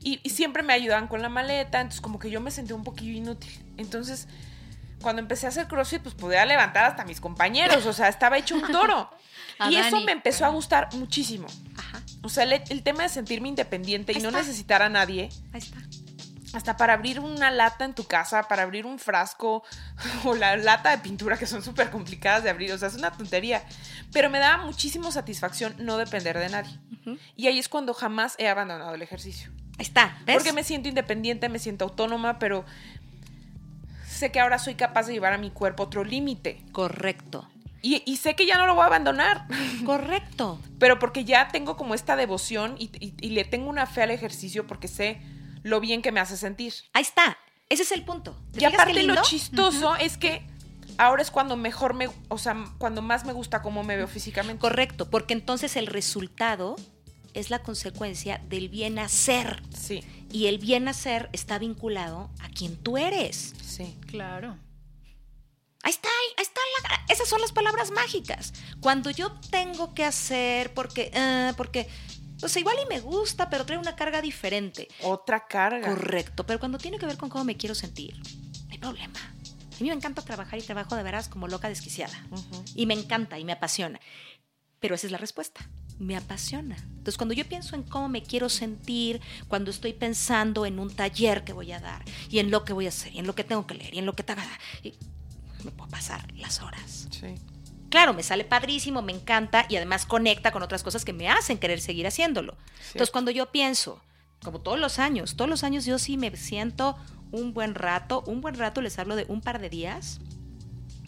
y, 0.00 0.20
y 0.22 0.30
siempre 0.30 0.62
me 0.62 0.74
ayudaban 0.74 1.08
con 1.08 1.22
la 1.22 1.28
maleta, 1.28 1.80
entonces 1.80 2.00
como 2.00 2.20
que 2.20 2.30
yo 2.30 2.40
me 2.40 2.52
sentía 2.52 2.76
un 2.76 2.84
poquillo 2.84 3.14
inútil. 3.14 3.50
Entonces, 3.78 4.28
cuando 5.04 5.22
empecé 5.22 5.46
a 5.46 5.50
hacer 5.50 5.68
CrossFit, 5.68 6.02
pues 6.02 6.16
podía 6.16 6.44
levantar 6.44 6.86
hasta 6.86 7.04
mis 7.04 7.20
compañeros, 7.20 7.86
o 7.86 7.92
sea, 7.92 8.08
estaba 8.08 8.38
hecho 8.38 8.56
un 8.56 8.72
toro. 8.72 9.08
Y 9.70 9.76
eso 9.76 10.00
me 10.00 10.10
empezó 10.10 10.44
a 10.44 10.48
gustar 10.48 10.88
muchísimo. 10.94 11.46
Ajá. 11.78 12.02
O 12.22 12.28
sea, 12.28 12.42
el, 12.42 12.60
el 12.70 12.82
tema 12.82 13.04
de 13.04 13.08
sentirme 13.08 13.48
independiente 13.48 14.10
y 14.12 14.16
no 14.16 14.30
está. 14.30 14.40
necesitar 14.40 14.82
a 14.82 14.88
nadie, 14.88 15.28
Ahí 15.52 15.60
está. 15.60 15.78
hasta 16.54 16.76
para 16.76 16.94
abrir 16.94 17.20
una 17.20 17.52
lata 17.52 17.84
en 17.84 17.94
tu 17.94 18.02
casa, 18.04 18.48
para 18.48 18.64
abrir 18.64 18.84
un 18.84 18.98
frasco 18.98 19.62
o 20.24 20.34
la 20.34 20.56
lata 20.56 20.90
de 20.90 20.98
pintura 20.98 21.36
que 21.38 21.46
son 21.46 21.62
súper 21.62 21.90
complicadas 21.90 22.42
de 22.42 22.50
abrir, 22.50 22.72
o 22.72 22.78
sea, 22.78 22.88
es 22.88 22.96
una 22.96 23.12
tontería. 23.12 23.62
Pero 24.12 24.28
me 24.28 24.40
daba 24.40 24.64
muchísima 24.64 25.12
satisfacción 25.12 25.76
no 25.78 25.98
depender 25.98 26.36
de 26.36 26.48
nadie. 26.48 26.80
Y 27.36 27.46
ahí 27.46 27.60
es 27.60 27.68
cuando 27.68 27.94
jamás 27.94 28.34
he 28.38 28.48
abandonado 28.48 28.92
el 28.96 29.02
ejercicio. 29.02 29.52
Ahí 29.78 29.84
está. 29.86 30.18
¿Ves? 30.26 30.36
Porque 30.36 30.52
me 30.52 30.64
siento 30.64 30.88
independiente, 30.88 31.48
me 31.48 31.60
siento 31.60 31.84
autónoma, 31.84 32.40
pero 32.40 32.64
sé 34.24 34.32
que 34.32 34.40
ahora 34.40 34.58
soy 34.58 34.74
capaz 34.74 35.06
de 35.06 35.12
llevar 35.12 35.32
a 35.34 35.38
mi 35.38 35.50
cuerpo 35.50 35.82
otro 35.82 36.02
límite. 36.04 36.62
Correcto. 36.72 37.48
Y, 37.82 38.02
y 38.06 38.16
sé 38.16 38.34
que 38.34 38.46
ya 38.46 38.56
no 38.56 38.66
lo 38.66 38.74
voy 38.74 38.84
a 38.84 38.86
abandonar. 38.86 39.46
Correcto. 39.84 40.58
pero 40.78 40.98
porque 40.98 41.24
ya 41.24 41.48
tengo 41.48 41.76
como 41.76 41.94
esta 41.94 42.16
devoción 42.16 42.76
y, 42.78 42.84
y- 42.98 43.14
y 43.20 43.30
le 43.30 43.44
tengo 43.44 43.68
una 43.68 43.84
fe 43.86 44.02
al 44.02 44.10
ejercicio 44.10 44.66
porque 44.66 44.88
sé 44.88 45.20
lo 45.62 45.80
bien 45.80 46.00
que 46.02 46.10
me 46.12 46.20
hace 46.20 46.36
sentir. 46.38 46.72
Ahí 46.94 47.02
está. 47.02 47.36
Ese 47.68 47.82
es 47.82 47.92
el 47.92 48.02
punto. 48.04 48.36
¿Te 48.52 48.60
Y 48.62 48.64
aparte 48.64 49.02
lo 49.02 49.20
chistoso 49.22 49.96
es 49.96 50.16
que 50.16 50.46
ahora 50.98 51.20
es 51.22 51.30
cuando 51.30 51.56
mejor 51.56 51.92
me, 51.94 52.08
o 52.28 52.38
sea, 52.38 52.56
cuando 52.78 53.02
más 53.02 53.24
me 53.24 53.32
gusta 53.32 53.60
cómo 53.62 53.82
me 53.84 53.96
veo 53.96 54.06
físicamente. 54.08 54.60
Correcto, 54.60 55.10
porque 55.10 55.34
entonces 55.34 55.76
el 55.76 55.86
resultado 55.86 56.76
es 57.34 57.50
la 57.50 57.62
consecuencia 57.62 58.38
del 58.48 58.68
bien 58.68 58.98
hacer. 58.98 59.62
Sí, 59.76 60.02
Y 60.30 60.46
el 60.46 60.58
bien 60.58 60.88
hacer 60.88 61.28
está 61.32 61.58
vinculado 61.58 62.30
a 62.40 62.48
quien 62.48 62.76
tú 62.76 62.96
eres. 62.98 63.52
sí. 63.62 63.96
Claro. 64.06 64.56
Ahí 65.82 65.90
está, 65.90 66.08
ahí 66.08 66.42
está. 66.42 66.60
la- 66.88 67.04
esas 67.12 67.28
son 67.28 67.40
las 67.42 67.52
palabras 67.52 67.90
mágicas. 67.90 68.54
Cuando 68.80 69.10
yo 69.10 69.32
tengo 69.50 69.92
que 69.94 70.02
hacer, 70.04 70.72
porque, 70.72 71.10
ah, 71.14 71.52
porque, 71.58 71.88
pues 72.40 72.56
igual 72.56 72.76
y 72.82 72.88
me 72.88 73.00
gusta, 73.00 73.50
pero 73.50 73.66
trae 73.66 73.78
una 73.78 73.94
carga 73.94 74.22
diferente. 74.22 74.88
Otra 75.02 75.46
carga. 75.46 75.88
Correcto, 75.88 76.46
pero 76.46 76.58
cuando 76.58 76.78
tiene 76.78 76.98
que 76.98 77.04
ver 77.06 77.18
con 77.18 77.28
cómo 77.28 77.44
me 77.44 77.56
quiero 77.58 77.74
sentir, 77.74 78.16
no 78.16 78.70
hay 78.72 78.78
problema. 78.78 79.18
A 79.18 79.82
mí 79.82 79.88
me 79.88 79.94
encanta 79.94 80.22
trabajar 80.22 80.58
y 80.58 80.62
trabajo 80.62 80.94
de 80.96 81.02
veras 81.02 81.28
como 81.28 81.48
loca 81.48 81.68
desquiciada. 81.68 82.14
Y 82.74 82.86
me 82.86 82.94
encanta 82.94 83.38
y 83.38 83.44
me 83.44 83.52
apasiona. 83.52 84.00
Pero 84.80 84.94
esa 84.94 85.06
es 85.06 85.10
la 85.12 85.18
respuesta. 85.18 85.68
Me 85.98 86.16
apasiona. 86.16 86.76
Entonces, 86.76 87.16
cuando 87.16 87.34
yo 87.34 87.44
pienso 87.44 87.76
en 87.76 87.82
cómo 87.82 88.08
me 88.08 88.22
quiero 88.22 88.48
sentir, 88.48 89.20
cuando 89.48 89.70
estoy 89.70 89.92
pensando 89.92 90.66
en 90.66 90.78
un 90.78 90.90
taller 90.90 91.44
que 91.44 91.52
voy 91.52 91.70
a 91.72 91.80
dar, 91.80 92.02
y 92.30 92.38
en 92.38 92.50
lo 92.50 92.64
que 92.64 92.72
voy 92.72 92.86
a 92.86 92.88
hacer, 92.88 93.12
y 93.12 93.18
en 93.18 93.26
lo 93.26 93.34
que 93.34 93.44
tengo 93.44 93.66
que 93.66 93.74
leer, 93.74 93.94
y 93.94 93.98
en 93.98 94.06
lo 94.06 94.14
que 94.14 94.22
tengo 94.22 94.40
y 94.82 94.94
me 95.64 95.70
puedo 95.70 95.90
pasar 95.90 96.32
las 96.34 96.60
horas. 96.62 97.08
Sí. 97.10 97.34
Claro, 97.90 98.12
me 98.12 98.22
sale 98.22 98.44
padrísimo, 98.44 99.02
me 99.02 99.12
encanta 99.12 99.66
y 99.68 99.76
además 99.76 100.04
conecta 100.04 100.50
con 100.50 100.62
otras 100.62 100.82
cosas 100.82 101.04
que 101.04 101.12
me 101.12 101.28
hacen 101.28 101.58
querer 101.58 101.80
seguir 101.80 102.06
haciéndolo. 102.06 102.56
Entonces, 102.88 103.10
cuando 103.10 103.30
yo 103.30 103.52
pienso, 103.52 104.02
como 104.42 104.60
todos 104.60 104.80
los 104.80 104.98
años, 104.98 105.36
todos 105.36 105.48
los 105.48 105.62
años 105.62 105.84
yo 105.84 105.98
sí 105.98 106.16
me 106.16 106.34
siento 106.36 106.96
un 107.30 107.54
buen 107.54 107.74
rato, 107.74 108.24
un 108.26 108.40
buen 108.40 108.56
rato 108.56 108.80
les 108.80 108.98
hablo 108.98 109.14
de 109.14 109.26
un 109.28 109.40
par 109.40 109.60
de 109.60 109.70
días, 109.70 110.20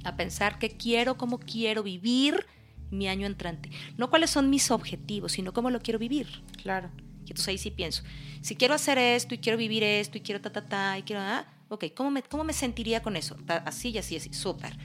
a 0.04 0.16
pensar 0.16 0.58
qué 0.58 0.76
quiero, 0.76 1.16
cómo 1.16 1.38
quiero 1.38 1.82
vivir 1.82 2.46
mi 2.90 3.08
año 3.08 3.26
entrante. 3.26 3.70
No 3.96 4.10
cuáles 4.10 4.30
son 4.30 4.50
mis 4.50 4.70
objetivos, 4.70 5.32
sino 5.32 5.52
cómo 5.52 5.70
lo 5.70 5.80
quiero 5.80 5.98
vivir. 5.98 6.26
Claro. 6.62 6.90
Y 7.26 7.30
entonces 7.30 7.48
ahí 7.48 7.58
sí 7.58 7.72
pienso, 7.72 8.04
si 8.40 8.54
quiero 8.54 8.74
hacer 8.74 8.98
esto 8.98 9.34
y 9.34 9.38
quiero 9.38 9.58
vivir 9.58 9.82
esto 9.82 10.16
y 10.16 10.20
quiero 10.20 10.40
ta, 10.40 10.52
ta, 10.52 10.68
ta, 10.68 10.96
y 10.96 11.02
quiero, 11.02 11.20
ah, 11.22 11.44
ok, 11.68 11.86
¿cómo 11.94 12.12
me, 12.12 12.22
cómo 12.22 12.44
me 12.44 12.52
sentiría 12.52 13.02
con 13.02 13.16
eso? 13.16 13.36
Así 13.48 13.90
y 13.90 13.98
así, 13.98 14.16
así, 14.16 14.32
súper. 14.32 14.76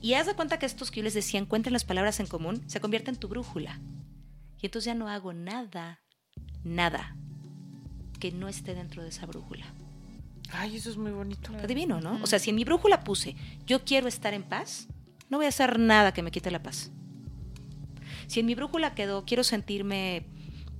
Y 0.00 0.14
haz 0.14 0.26
de 0.26 0.34
cuenta 0.34 0.58
que 0.58 0.66
estos 0.66 0.90
que 0.90 1.00
yo 1.00 1.04
les 1.04 1.14
decía, 1.14 1.40
encuentren 1.40 1.72
las 1.72 1.84
palabras 1.84 2.20
en 2.20 2.28
común, 2.28 2.62
se 2.68 2.80
convierte 2.80 3.10
en 3.10 3.16
tu 3.16 3.26
brújula. 3.26 3.80
Y 4.60 4.66
entonces 4.66 4.86
ya 4.86 4.94
no 4.94 5.08
hago 5.08 5.32
nada, 5.32 6.00
nada 6.62 7.16
que 8.20 8.30
no 8.30 8.48
esté 8.48 8.74
dentro 8.74 9.02
de 9.02 9.08
esa 9.08 9.26
brújula. 9.26 9.66
Ay, 10.52 10.76
eso 10.76 10.90
es 10.90 10.96
muy 10.96 11.10
bonito. 11.10 11.52
Está 11.52 11.66
divino, 11.66 12.00
¿no? 12.00 12.20
O 12.22 12.26
sea, 12.26 12.38
si 12.38 12.50
en 12.50 12.56
mi 12.56 12.64
brújula 12.64 13.02
puse, 13.02 13.34
yo 13.66 13.84
quiero 13.84 14.08
estar 14.08 14.34
en 14.34 14.42
paz, 14.42 14.88
no 15.28 15.38
voy 15.38 15.46
a 15.46 15.50
hacer 15.50 15.78
nada 15.78 16.12
que 16.12 16.22
me 16.22 16.30
quite 16.30 16.50
la 16.50 16.62
paz. 16.62 16.90
Si 18.30 18.38
en 18.38 18.46
mi 18.46 18.54
brújula 18.54 18.94
quedó, 18.94 19.24
quiero 19.24 19.42
sentirme 19.42 20.24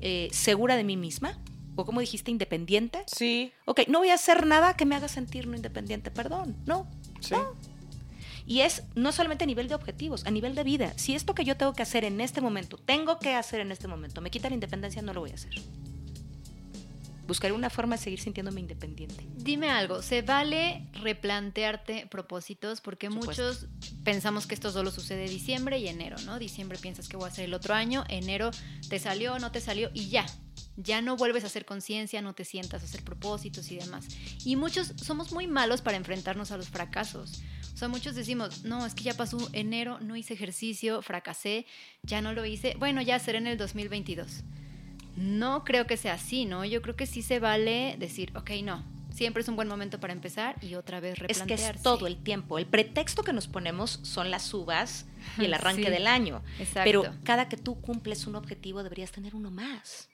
eh, 0.00 0.28
segura 0.30 0.76
de 0.76 0.84
mí 0.84 0.96
misma, 0.96 1.36
o 1.74 1.84
como 1.84 1.98
dijiste, 1.98 2.30
independiente, 2.30 3.02
Sí, 3.08 3.52
ok, 3.64 3.88
no 3.88 3.98
voy 3.98 4.10
a 4.10 4.14
hacer 4.14 4.46
nada 4.46 4.76
que 4.76 4.86
me 4.86 4.94
haga 4.94 5.08
sentir 5.08 5.48
no 5.48 5.56
independiente, 5.56 6.12
perdón, 6.12 6.56
no. 6.64 6.88
sí. 7.20 7.34
Y 8.46 8.60
es 8.60 8.84
no 8.94 9.10
solamente 9.10 9.42
a 9.42 9.46
nivel 9.48 9.66
de 9.66 9.74
objetivos, 9.74 10.26
a 10.26 10.30
nivel 10.30 10.54
de 10.54 10.62
vida. 10.62 10.92
Si 10.96 11.16
esto 11.16 11.34
que 11.34 11.44
yo 11.44 11.56
tengo 11.56 11.72
que 11.72 11.82
hacer 11.82 12.04
en 12.04 12.20
este 12.20 12.40
momento, 12.40 12.76
tengo 12.76 13.18
que 13.18 13.34
hacer 13.34 13.58
en 13.58 13.72
este 13.72 13.88
momento, 13.88 14.20
me 14.20 14.30
quita 14.30 14.48
la 14.48 14.54
independencia, 14.54 15.02
no 15.02 15.12
lo 15.12 15.20
voy 15.20 15.32
a 15.32 15.34
hacer. 15.34 15.50
Buscaré 17.30 17.54
una 17.54 17.70
forma 17.70 17.94
de 17.94 18.02
seguir 18.02 18.18
sintiéndome 18.18 18.58
independiente. 18.58 19.24
Dime 19.36 19.70
algo, 19.70 20.02
¿se 20.02 20.20
vale 20.22 20.88
replantearte 20.94 22.08
propósitos? 22.10 22.80
Porque 22.80 23.08
Por 23.08 23.20
supuesto. 23.20 23.44
muchos 23.44 23.66
pensamos 24.02 24.48
que 24.48 24.54
esto 24.56 24.72
solo 24.72 24.90
sucede 24.90 25.28
diciembre 25.28 25.78
y 25.78 25.86
enero, 25.86 26.16
¿no? 26.26 26.40
Diciembre 26.40 26.76
piensas 26.76 27.08
que 27.08 27.16
voy 27.16 27.26
a 27.26 27.28
hacer 27.28 27.44
el 27.44 27.54
otro 27.54 27.74
año, 27.74 28.02
enero 28.08 28.50
te 28.88 28.98
salió, 28.98 29.38
no 29.38 29.52
te 29.52 29.60
salió 29.60 29.92
y 29.94 30.08
ya. 30.08 30.26
Ya 30.76 31.02
no 31.02 31.14
vuelves 31.14 31.44
a 31.44 31.46
hacer 31.46 31.64
conciencia, 31.64 32.20
no 32.20 32.34
te 32.34 32.44
sientas 32.44 32.82
a 32.82 32.86
hacer 32.86 33.04
propósitos 33.04 33.70
y 33.70 33.76
demás. 33.76 34.08
Y 34.44 34.56
muchos 34.56 34.92
somos 35.00 35.30
muy 35.30 35.46
malos 35.46 35.82
para 35.82 35.98
enfrentarnos 35.98 36.50
a 36.50 36.56
los 36.56 36.68
fracasos. 36.68 37.42
O 37.72 37.76
sea, 37.76 37.86
muchos 37.86 38.16
decimos, 38.16 38.64
no, 38.64 38.84
es 38.84 38.94
que 38.94 39.04
ya 39.04 39.14
pasó 39.14 39.38
enero, 39.52 40.00
no 40.00 40.16
hice 40.16 40.34
ejercicio, 40.34 41.00
fracasé, 41.00 41.64
ya 42.02 42.22
no 42.22 42.32
lo 42.32 42.44
hice, 42.44 42.74
bueno, 42.76 43.02
ya 43.02 43.20
seré 43.20 43.38
en 43.38 43.46
el 43.46 43.56
2022. 43.56 44.42
No 45.20 45.64
creo 45.64 45.86
que 45.86 45.96
sea 45.96 46.14
así, 46.14 46.46
¿no? 46.46 46.64
Yo 46.64 46.80
creo 46.82 46.96
que 46.96 47.06
sí 47.06 47.20
se 47.22 47.38
vale 47.40 47.94
decir, 47.98 48.32
ok, 48.36 48.50
no, 48.64 48.82
siempre 49.12 49.42
es 49.42 49.48
un 49.48 49.56
buen 49.56 49.68
momento 49.68 50.00
para 50.00 50.12
empezar 50.14 50.56
y 50.64 50.74
otra 50.76 50.98
vez 50.98 51.12
Es 51.14 51.18
replantearse. 51.18 51.64
que 51.72 51.76
es 51.76 51.82
todo 51.82 52.06
el 52.06 52.16
tiempo. 52.16 52.58
El 52.58 52.66
pretexto 52.66 53.22
que 53.22 53.32
nos 53.34 53.46
ponemos 53.46 54.00
son 54.02 54.30
las 54.30 54.52
uvas 54.54 55.04
y 55.38 55.44
el 55.44 55.52
arranque 55.54 55.84
Sí. 55.84 55.90
del 55.90 56.06
año. 56.06 56.42
Exacto. 56.58 56.80
Pero 56.84 57.04
cada 57.24 57.48
que 57.48 57.56
tú 57.58 57.80
cumples 57.82 58.26
un 58.26 58.34
objetivo 58.36 58.82
deberías 58.82 59.10
tener 59.12 59.34
uno 59.34 59.50
más. 59.50 60.08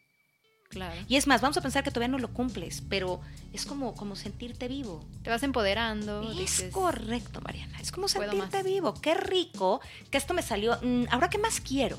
Claro. 0.68 1.00
Y 1.06 1.14
es 1.14 1.28
más, 1.28 1.40
vamos 1.40 1.56
a 1.56 1.60
pensar 1.60 1.84
que 1.84 1.92
todavía 1.92 2.10
no 2.10 2.18
lo 2.18 2.32
cumples, 2.32 2.82
pero 2.88 3.20
es 3.52 3.64
como, 3.64 3.94
como 3.94 4.16
sentirte 4.16 4.66
vivo. 4.66 5.08
Te 5.22 5.30
vas 5.30 5.44
empoderando. 5.44 6.28
Es 6.32 6.36
dices, 6.36 6.72
correcto, 6.72 7.40
Mariana. 7.42 7.78
Es 7.80 7.92
como 7.92 8.08
sentirte 8.08 8.64
vivo. 8.64 8.92
Qué 9.00 9.14
rico 9.14 9.80
que 10.10 10.18
esto 10.18 10.34
me 10.34 10.42
salió. 10.42 10.76
Mm, 10.82 11.04
Ahora, 11.10 11.30
¿qué 11.30 11.38
más 11.38 11.60
quiero? 11.60 11.96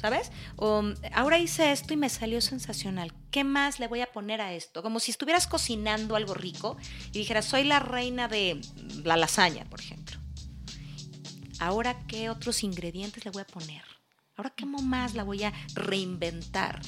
¿Sabes? 0.00 0.30
O, 0.56 0.82
ahora 1.12 1.38
hice 1.38 1.72
esto 1.72 1.92
y 1.92 1.96
me 1.96 2.08
salió 2.08 2.40
sensacional. 2.40 3.12
¿Qué 3.30 3.42
más 3.42 3.80
le 3.80 3.88
voy 3.88 4.00
a 4.00 4.12
poner 4.12 4.40
a 4.40 4.52
esto? 4.52 4.82
Como 4.82 5.00
si 5.00 5.10
estuvieras 5.10 5.46
cocinando 5.46 6.14
algo 6.14 6.34
rico 6.34 6.76
y 7.12 7.18
dijeras, 7.18 7.46
soy 7.46 7.64
la 7.64 7.80
reina 7.80 8.28
de 8.28 8.60
la 9.04 9.16
lasaña, 9.16 9.64
por 9.64 9.80
ejemplo. 9.80 10.18
Ahora, 11.58 11.98
¿qué 12.06 12.30
otros 12.30 12.62
ingredientes 12.62 13.24
le 13.24 13.32
voy 13.32 13.42
a 13.42 13.46
poner? 13.46 13.82
Ahora, 14.36 14.50
¿qué 14.50 14.64
más 14.64 15.14
la 15.14 15.24
voy 15.24 15.42
a 15.42 15.52
reinventar? 15.74 16.80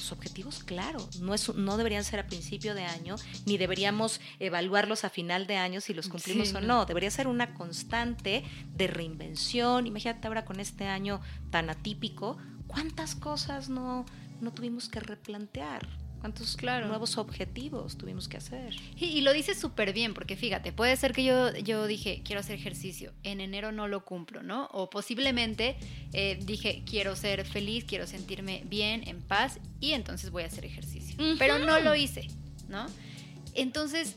Los 0.00 0.12
objetivos, 0.12 0.62
claro, 0.64 1.06
no, 1.20 1.34
es, 1.34 1.54
no 1.54 1.76
deberían 1.76 2.04
ser 2.04 2.20
a 2.20 2.26
principio 2.26 2.74
de 2.74 2.84
año, 2.84 3.16
ni 3.44 3.58
deberíamos 3.58 4.20
evaluarlos 4.38 5.04
a 5.04 5.10
final 5.10 5.46
de 5.46 5.56
año 5.56 5.80
si 5.82 5.92
los 5.94 6.08
cumplimos 6.08 6.48
Sí, 6.48 6.54
o 6.56 6.60
no. 6.60 6.66
no. 6.66 6.86
Debería 6.86 7.10
ser 7.10 7.26
una 7.28 7.52
constante 7.54 8.44
de 8.74 8.86
reinvención. 8.86 9.86
Imagínate 9.86 10.26
ahora 10.26 10.44
con 10.46 10.58
este 10.58 10.86
año 10.86 11.20
tan 11.50 11.68
atípico, 11.70 12.38
¿cuántas 12.66 13.14
cosas 13.14 13.68
no, 13.68 14.06
no 14.40 14.52
tuvimos 14.52 14.88
que 14.88 15.00
replantear? 15.00 15.86
¿Cuántos 16.20 16.56
Claro. 16.56 16.86
nuevos 16.88 17.16
objetivos 17.16 17.96
tuvimos 17.96 18.28
que 18.28 18.36
hacer? 18.36 18.74
Y, 18.96 19.06
y 19.06 19.20
lo 19.22 19.32
dices 19.32 19.58
súper 19.58 19.92
bien, 19.94 20.12
porque 20.12 20.36
fíjate, 20.36 20.70
puede 20.72 20.94
ser 20.96 21.12
que 21.12 21.24
yo, 21.24 21.56
yo 21.56 21.86
dije, 21.86 22.22
quiero 22.24 22.40
hacer 22.40 22.56
ejercicio, 22.56 23.12
en 23.22 23.40
enero 23.40 23.72
no 23.72 23.88
lo 23.88 24.04
cumplo, 24.04 24.42
¿no? 24.42 24.66
O 24.72 24.90
posiblemente 24.90 25.76
eh, 26.12 26.38
dije, 26.42 26.82
quiero 26.84 27.16
ser 27.16 27.46
feliz, 27.46 27.84
quiero 27.84 28.06
sentirme 28.06 28.62
bien, 28.66 29.08
en 29.08 29.22
paz, 29.22 29.58
y 29.80 29.92
entonces 29.92 30.30
voy 30.30 30.42
a 30.42 30.46
hacer 30.46 30.64
ejercicio. 30.66 31.16
Pero 31.38 31.58
no 31.58 31.80
lo 31.80 31.94
hice, 31.94 32.28
¿no? 32.68 32.86
Entonces, 33.54 34.16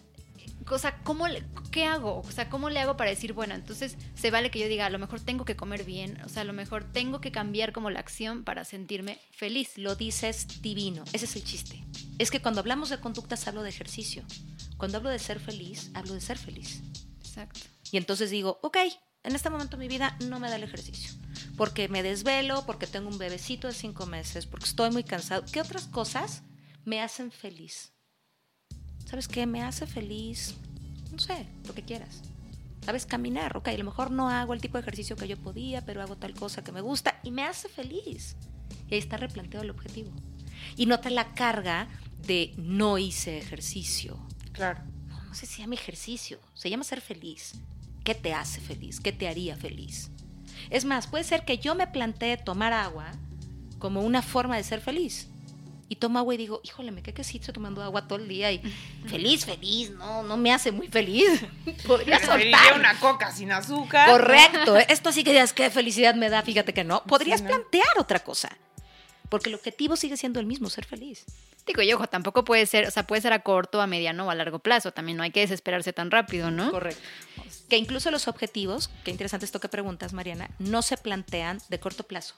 o 0.69 0.77
sea, 0.79 0.97
¿cómo, 1.03 1.25
¿qué 1.71 1.85
hago? 1.85 2.19
O 2.19 2.31
sea, 2.31 2.49
¿cómo 2.49 2.69
le 2.69 2.79
hago 2.79 2.97
para 2.97 3.09
decir, 3.09 3.33
bueno, 3.33 3.55
entonces 3.55 3.97
se 4.15 4.31
vale 4.31 4.51
que 4.51 4.59
yo 4.59 4.67
diga, 4.67 4.85
a 4.85 4.89
lo 4.89 4.99
mejor 4.99 5.19
tengo 5.19 5.45
que 5.45 5.55
comer 5.55 5.83
bien, 5.83 6.19
o 6.25 6.29
sea, 6.29 6.41
a 6.41 6.45
lo 6.45 6.53
mejor 6.53 6.83
tengo 6.91 7.21
que 7.21 7.31
cambiar 7.31 7.73
como 7.73 7.89
la 7.89 7.99
acción 7.99 8.43
para 8.43 8.65
sentirme 8.65 9.19
feliz? 9.31 9.77
Lo 9.77 9.95
dices 9.95 10.61
divino. 10.61 11.03
Ese 11.13 11.25
es 11.25 11.35
el 11.35 11.43
chiste. 11.43 11.83
Es 12.19 12.31
que 12.31 12.41
cuando 12.41 12.59
hablamos 12.59 12.89
de 12.89 12.99
conductas 12.99 13.47
hablo 13.47 13.63
de 13.63 13.69
ejercicio. 13.69 14.23
Cuando 14.77 14.97
hablo 14.97 15.09
de 15.09 15.19
ser 15.19 15.39
feliz, 15.39 15.91
hablo 15.93 16.13
de 16.13 16.21
ser 16.21 16.37
feliz. 16.37 16.81
Exacto. 17.19 17.61
Y 17.91 17.97
entonces 17.97 18.29
digo, 18.29 18.59
ok, 18.61 18.77
en 19.23 19.35
este 19.35 19.49
momento 19.49 19.77
de 19.77 19.81
mi 19.81 19.87
vida 19.87 20.17
no 20.27 20.39
me 20.39 20.49
da 20.49 20.57
el 20.57 20.63
ejercicio. 20.63 21.13
Porque 21.57 21.87
me 21.87 22.03
desvelo, 22.03 22.65
porque 22.65 22.87
tengo 22.87 23.09
un 23.09 23.17
bebecito 23.17 23.67
de 23.67 23.73
cinco 23.73 24.05
meses, 24.05 24.45
porque 24.45 24.65
estoy 24.65 24.91
muy 24.91 25.03
cansado. 25.03 25.43
¿Qué 25.51 25.61
otras 25.61 25.87
cosas 25.87 26.43
me 26.83 27.01
hacen 27.01 27.31
feliz? 27.31 27.92
¿Sabes 29.05 29.27
qué? 29.27 29.45
Me 29.45 29.61
hace 29.61 29.85
feliz, 29.85 30.55
no 31.11 31.19
sé, 31.19 31.45
lo 31.67 31.73
que 31.73 31.83
quieras. 31.83 32.21
¿Sabes? 32.85 33.05
Caminar, 33.05 33.55
ok, 33.55 33.69
a 33.69 33.77
lo 33.77 33.85
mejor 33.85 34.11
no 34.11 34.29
hago 34.29 34.53
el 34.53 34.59
tipo 34.59 34.77
de 34.77 34.81
ejercicio 34.81 35.15
que 35.15 35.27
yo 35.27 35.37
podía, 35.37 35.85
pero 35.85 36.01
hago 36.01 36.17
tal 36.17 36.33
cosa 36.33 36.63
que 36.63 36.71
me 36.71 36.81
gusta 36.81 37.19
y 37.23 37.31
me 37.31 37.43
hace 37.43 37.69
feliz. 37.69 38.35
Y 38.89 38.95
ahí 38.95 38.99
está 38.99 39.17
replanteado 39.17 39.63
el 39.63 39.69
objetivo. 39.69 40.11
Y 40.75 40.85
no 40.85 40.99
te 40.99 41.09
la 41.09 41.33
carga 41.33 41.87
de 42.25 42.53
no 42.57 42.97
hice 42.97 43.37
ejercicio. 43.37 44.19
Claro. 44.51 44.81
No, 45.07 45.23
no 45.23 45.33
sé 45.33 45.45
si 45.45 45.55
se 45.55 45.61
llama 45.61 45.75
ejercicio, 45.75 46.39
se 46.53 46.69
llama 46.69 46.83
ser 46.83 46.99
feliz. 46.99 47.53
¿Qué 48.03 48.15
te 48.15 48.33
hace 48.33 48.59
feliz? 48.59 48.99
¿Qué 48.99 49.13
te 49.13 49.29
haría 49.29 49.55
feliz? 49.55 50.11
Es 50.69 50.83
más, 50.83 51.07
puede 51.07 51.23
ser 51.23 51.45
que 51.45 51.57
yo 51.57 51.75
me 51.75 51.87
plantee 51.87 52.37
tomar 52.37 52.73
agua 52.73 53.11
como 53.79 54.01
una 54.01 54.21
forma 54.21 54.57
de 54.57 54.63
ser 54.63 54.81
feliz. 54.81 55.29
Y 55.89 55.97
tomo 55.97 56.17
agua 56.19 56.33
y 56.33 56.37
digo, 56.37 56.61
híjole, 56.63 56.91
me 56.91 57.01
quedé 57.03 57.13
que 57.13 57.23
sí 57.23 57.37
estoy 57.37 57.53
tomando 57.53 57.83
agua 57.83 58.07
todo 58.07 58.17
el 58.19 58.27
día 58.27 58.51
y 58.51 58.59
feliz, 59.07 59.45
feliz, 59.45 59.91
no, 59.91 60.23
no 60.23 60.37
me 60.37 60.51
hace 60.53 60.71
muy 60.71 60.87
feliz. 60.87 61.45
Podría 61.87 62.19
soltar. 62.19 62.79
una 62.79 62.99
coca 62.99 63.31
sin 63.31 63.51
azúcar. 63.51 64.09
Correcto, 64.09 64.77
¿eh? 64.77 64.85
esto 64.89 65.11
sí 65.11 65.23
que 65.23 65.31
digas 65.31 65.53
qué 65.53 65.69
felicidad 65.69 66.15
me 66.15 66.29
da, 66.29 66.41
fíjate 66.41 66.73
que 66.73 66.83
no. 66.83 67.03
Podrías 67.03 67.39
Sí, 67.39 67.43
¿no? 67.43 67.49
plantear 67.49 67.99
otra 67.99 68.19
cosa. 68.19 68.49
Porque 69.29 69.49
el 69.49 69.55
objetivo 69.55 69.95
sigue 69.95 70.15
siendo 70.17 70.39
el 70.39 70.45
mismo, 70.45 70.69
ser 70.69 70.85
feliz. 70.85 71.25
Digo, 71.65 71.81
y 71.81 71.93
ojo, 71.93 72.07
tampoco 72.07 72.43
puede 72.43 72.65
ser, 72.65 72.87
o 72.87 72.91
sea, 72.91 73.07
puede 73.07 73.21
ser 73.21 73.33
a 73.33 73.39
corto, 73.39 73.81
a 73.81 73.87
mediano 73.87 74.27
o 74.27 74.29
a 74.29 74.35
largo 74.35 74.59
plazo. 74.59 74.91
También 74.91 75.17
no 75.17 75.23
hay 75.23 75.31
que 75.31 75.39
desesperarse 75.39 75.93
tan 75.93 76.11
rápido, 76.11 76.51
¿no? 76.51 76.69
Correcto. 76.71 77.01
Que 77.69 77.77
incluso 77.77 78.11
los 78.11 78.27
objetivos, 78.27 78.89
qué 79.03 79.11
interesante 79.11 79.45
esto 79.45 79.59
que 79.59 79.69
preguntas, 79.69 80.13
Mariana, 80.13 80.49
no 80.59 80.81
se 80.81 80.97
plantean 80.97 81.59
de 81.69 81.79
corto 81.79 82.03
plazo. 82.03 82.35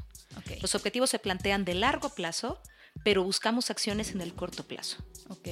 Los 0.62 0.76
objetivos 0.76 1.10
se 1.10 1.20
plantean 1.20 1.66
de 1.66 1.74
largo 1.74 2.10
plazo, 2.10 2.62
pero 3.04 3.24
buscamos 3.24 3.70
acciones 3.70 4.12
en 4.12 4.22
el 4.22 4.34
corto 4.34 4.64
plazo. 4.64 4.98
ok. 5.30 5.50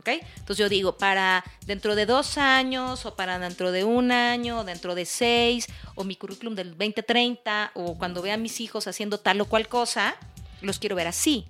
¿Ok? 0.00 0.08
Entonces 0.08 0.56
yo 0.56 0.68
digo, 0.68 0.98
para 0.98 1.44
dentro 1.64 1.94
de 1.94 2.06
dos 2.06 2.36
años, 2.36 3.06
o 3.06 3.14
para 3.14 3.38
dentro 3.38 3.70
de 3.70 3.84
un 3.84 4.10
año, 4.10 4.58
o 4.58 4.64
dentro 4.64 4.96
de 4.96 5.06
seis, 5.06 5.68
o 5.94 6.02
mi 6.02 6.16
currículum 6.16 6.56
del 6.56 6.70
2030, 6.70 7.70
o 7.74 7.96
cuando 7.96 8.20
vea 8.20 8.34
a 8.34 8.36
mis 8.36 8.60
hijos 8.60 8.88
haciendo 8.88 9.18
tal 9.18 9.40
o 9.40 9.44
cual 9.44 9.68
cosa, 9.68 10.16
los 10.60 10.80
quiero 10.80 10.96
ver 10.96 11.06
así. 11.06 11.46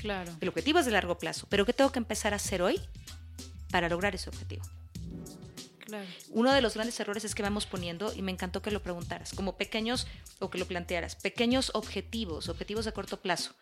Claro. 0.00 0.32
El 0.40 0.48
objetivo 0.48 0.78
es 0.78 0.86
de 0.86 0.92
largo 0.92 1.18
plazo, 1.18 1.48
pero 1.50 1.66
¿qué 1.66 1.72
tengo 1.72 1.90
que 1.90 1.98
empezar 1.98 2.32
a 2.32 2.36
hacer 2.36 2.62
hoy 2.62 2.80
para 3.72 3.88
lograr 3.88 4.14
ese 4.14 4.30
objetivo? 4.30 4.62
Claro. 5.80 6.06
Uno 6.28 6.52
de 6.52 6.60
los 6.60 6.74
grandes 6.74 7.00
errores 7.00 7.24
es 7.24 7.34
que 7.34 7.42
vamos 7.42 7.66
poniendo, 7.66 8.12
y 8.14 8.22
me 8.22 8.30
encantó 8.30 8.62
que 8.62 8.70
lo 8.70 8.84
preguntaras, 8.84 9.32
como 9.32 9.56
pequeños, 9.56 10.06
o 10.38 10.48
que 10.48 10.58
lo 10.58 10.66
plantearas, 10.66 11.16
pequeños 11.16 11.72
objetivos, 11.74 12.48
objetivos 12.48 12.84
de 12.84 12.92
corto 12.92 13.20
plazo, 13.20 13.54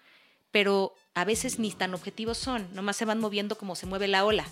pero 0.51 0.94
a 1.14 1.24
veces 1.24 1.59
ni 1.59 1.70
tan 1.72 1.94
objetivos 1.94 2.38
son, 2.38 2.68
nomás 2.74 2.96
se 2.96 3.05
van 3.05 3.18
moviendo 3.20 3.59
como 3.59 3.74
se 3.76 3.86
mueve 3.86 4.09
la 4.09 4.24
ola. 4.24 4.44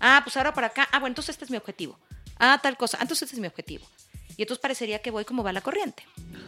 Ah, 0.00 0.20
pues 0.24 0.36
ahora 0.36 0.52
para 0.54 0.68
acá, 0.68 0.88
ah, 0.92 0.98
bueno, 0.98 1.12
entonces 1.12 1.34
este 1.34 1.44
es 1.44 1.50
mi 1.50 1.56
objetivo. 1.56 1.98
Ah, 2.38 2.58
tal 2.62 2.76
cosa, 2.76 2.96
ah, 2.98 3.02
entonces 3.02 3.22
este 3.22 3.36
es 3.36 3.40
mi 3.40 3.46
objetivo. 3.46 3.86
Y 4.36 4.42
entonces 4.42 4.60
parecería 4.62 5.00
que 5.00 5.10
voy 5.10 5.24
como 5.24 5.42
va 5.44 5.52
la 5.52 5.60
corriente. 5.60 6.04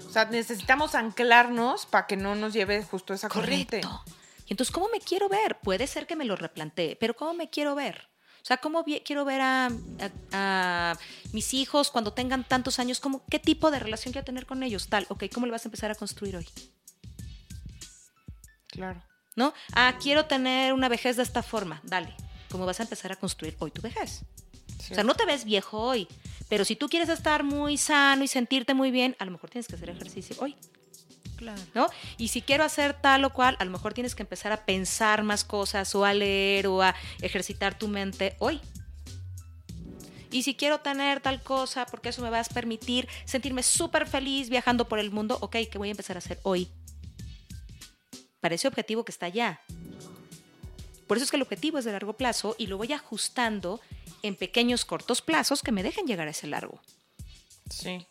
O 0.09 0.11
sea, 0.11 0.25
necesitamos 0.25 0.95
anclarnos 0.95 1.87
para 1.87 2.07
que 2.07 2.17
no 2.17 2.35
nos 2.35 2.53
lleve 2.53 2.83
justo 2.83 3.13
esa 3.15 3.29
corriente. 3.29 3.81
Correcto. 3.83 4.13
Y 4.47 4.53
entonces, 4.53 4.73
¿cómo 4.75 4.89
me 4.91 5.01
quiero 5.01 5.29
ver? 5.29 5.59
Puede 5.61 5.87
ser 5.87 6.07
que 6.07 6.17
me 6.17 6.25
lo 6.25 6.37
replantee, 6.37 6.97
pero 6.97 7.15
¿cómo 7.15 7.35
me 7.35 7.49
quiero 7.51 7.75
ver? 7.75 8.09
O 8.43 8.47
sea, 8.47 8.59
¿cómo 8.59 8.85
quiero 9.05 9.25
ver 9.25 9.41
a, 9.41 9.67
a- 9.67 9.71
a 10.33 10.99
mis 11.33 11.55
hijos 11.55 11.91
cuando 11.91 12.13
tengan 12.13 12.45
tantos 12.47 12.79
años? 12.79 13.01
¿Cómo, 13.01 13.25
¿Qué 13.31 13.39
tipo 13.39 13.71
de 13.71 13.79
relación 13.79 14.13
quiero 14.13 14.25
tener 14.27 14.45
con 14.47 14.63
ellos? 14.63 14.89
Tal, 14.89 15.07
ok, 15.09 15.25
¿cómo 15.33 15.47
le 15.47 15.53
vas 15.53 15.65
a 15.65 15.69
empezar 15.69 15.91
a 15.91 15.95
construir 15.95 16.37
hoy? 16.37 16.47
Claro. 18.75 19.03
¿No? 19.37 19.53
Ah, 19.73 19.95
quiero 20.01 20.27
tener 20.27 20.73
una 20.73 20.89
vejez 20.89 21.17
de 21.17 21.23
esta 21.23 21.43
forma. 21.43 21.81
Dale, 21.85 22.15
¿cómo 22.51 22.67
vas 22.67 22.81
a 22.81 22.85
empezar 22.85 23.13
a 23.13 23.17
construir 23.17 23.57
hoy 23.59 23.71
tu 23.71 23.83
vejez? 23.83 24.25
Sí. 24.81 24.93
O 24.93 24.95
sea, 24.95 25.05
no 25.05 25.15
te 25.15 25.25
ves 25.25 25.45
viejo 25.45 25.81
hoy, 25.81 26.07
pero 26.49 26.65
si 26.65 26.77
tú 26.77 26.89
quieres 26.89 27.09
estar 27.09 27.43
muy 27.43 27.77
sano 27.77 28.23
y 28.23 28.29
sentirte 28.29 28.75
muy 28.75 28.91
bien, 28.91 29.17
a 29.19 29.25
lo 29.25 29.31
mejor 29.31 29.51
tienes 29.51 29.67
que 29.67 29.77
hacer 29.77 29.91
ejercicio 29.91 30.37
hoy. 30.41 30.57
Claro. 31.37 31.61
¿no? 31.75 31.89
Y 32.17 32.29
si 32.29 32.43
quiero 32.43 32.65
hacer 32.65 32.95
tal 32.95 33.25
o 33.25 33.33
cual, 33.33 33.57
a 33.59 33.65
lo 33.65 33.71
mejor 33.71 33.93
tienes 33.93 34.15
que 34.15 34.23
empezar 34.23 34.53
a 34.53 34.65
pensar 34.65 35.25
más 35.25 35.45
cosas 35.45 35.95
o 35.95 36.05
a 36.05 36.15
leer 36.15 36.69
o 36.69 36.83
a 36.83 36.95
ejercitar 37.21 37.77
tu 37.77 37.89
mente 37.89 38.37
hoy. 38.39 38.61
Y 40.31 40.43
si 40.43 40.55
quiero 40.55 40.81
tener 40.81 41.21
tal 41.21 41.43
cosa, 41.43 41.87
porque 41.87 42.09
eso 42.09 42.23
me 42.23 42.31
va 42.31 42.41
a 42.41 42.45
permitir 42.45 43.09
sentirme 43.25 43.63
súper 43.63 44.07
feliz 44.07 44.49
viajando 44.49 44.89
por 44.89 44.99
el 44.99 45.11
mundo, 45.11 45.39
ok, 45.41 45.57
¿qué 45.71 45.79
voy 45.79 45.89
a 45.89 45.91
empezar 45.93 46.17
a 46.17 46.19
hacer 46.19 46.41
hoy? 46.43 46.69
Para 48.45 48.57
ese 48.57 48.69
objetivo 48.69 49.07
que 49.07 49.11
está 49.11 49.25
allá. 49.25 49.59
Por 51.07 51.17
eso 51.17 51.25
es 51.25 51.31
que 51.31 51.39
el 51.39 51.43
objetivo 51.43 51.79
es 51.79 51.87
de 51.87 51.93
largo 51.93 52.13
plazo 52.13 52.57
y 52.59 52.67
lo 52.67 52.77
voy 52.77 52.93
ajustando 52.93 53.81
en 54.23 54.37
pequeños 54.37 54.85
cortos 54.85 55.23
plazos 55.23 55.63
que 55.63 55.73
me 55.73 55.83
dejen 55.83 56.07
llegar 56.07 56.29
a 56.29 56.33
ese 56.33 56.47
largo. 56.47 56.79
Sí. 57.71 58.07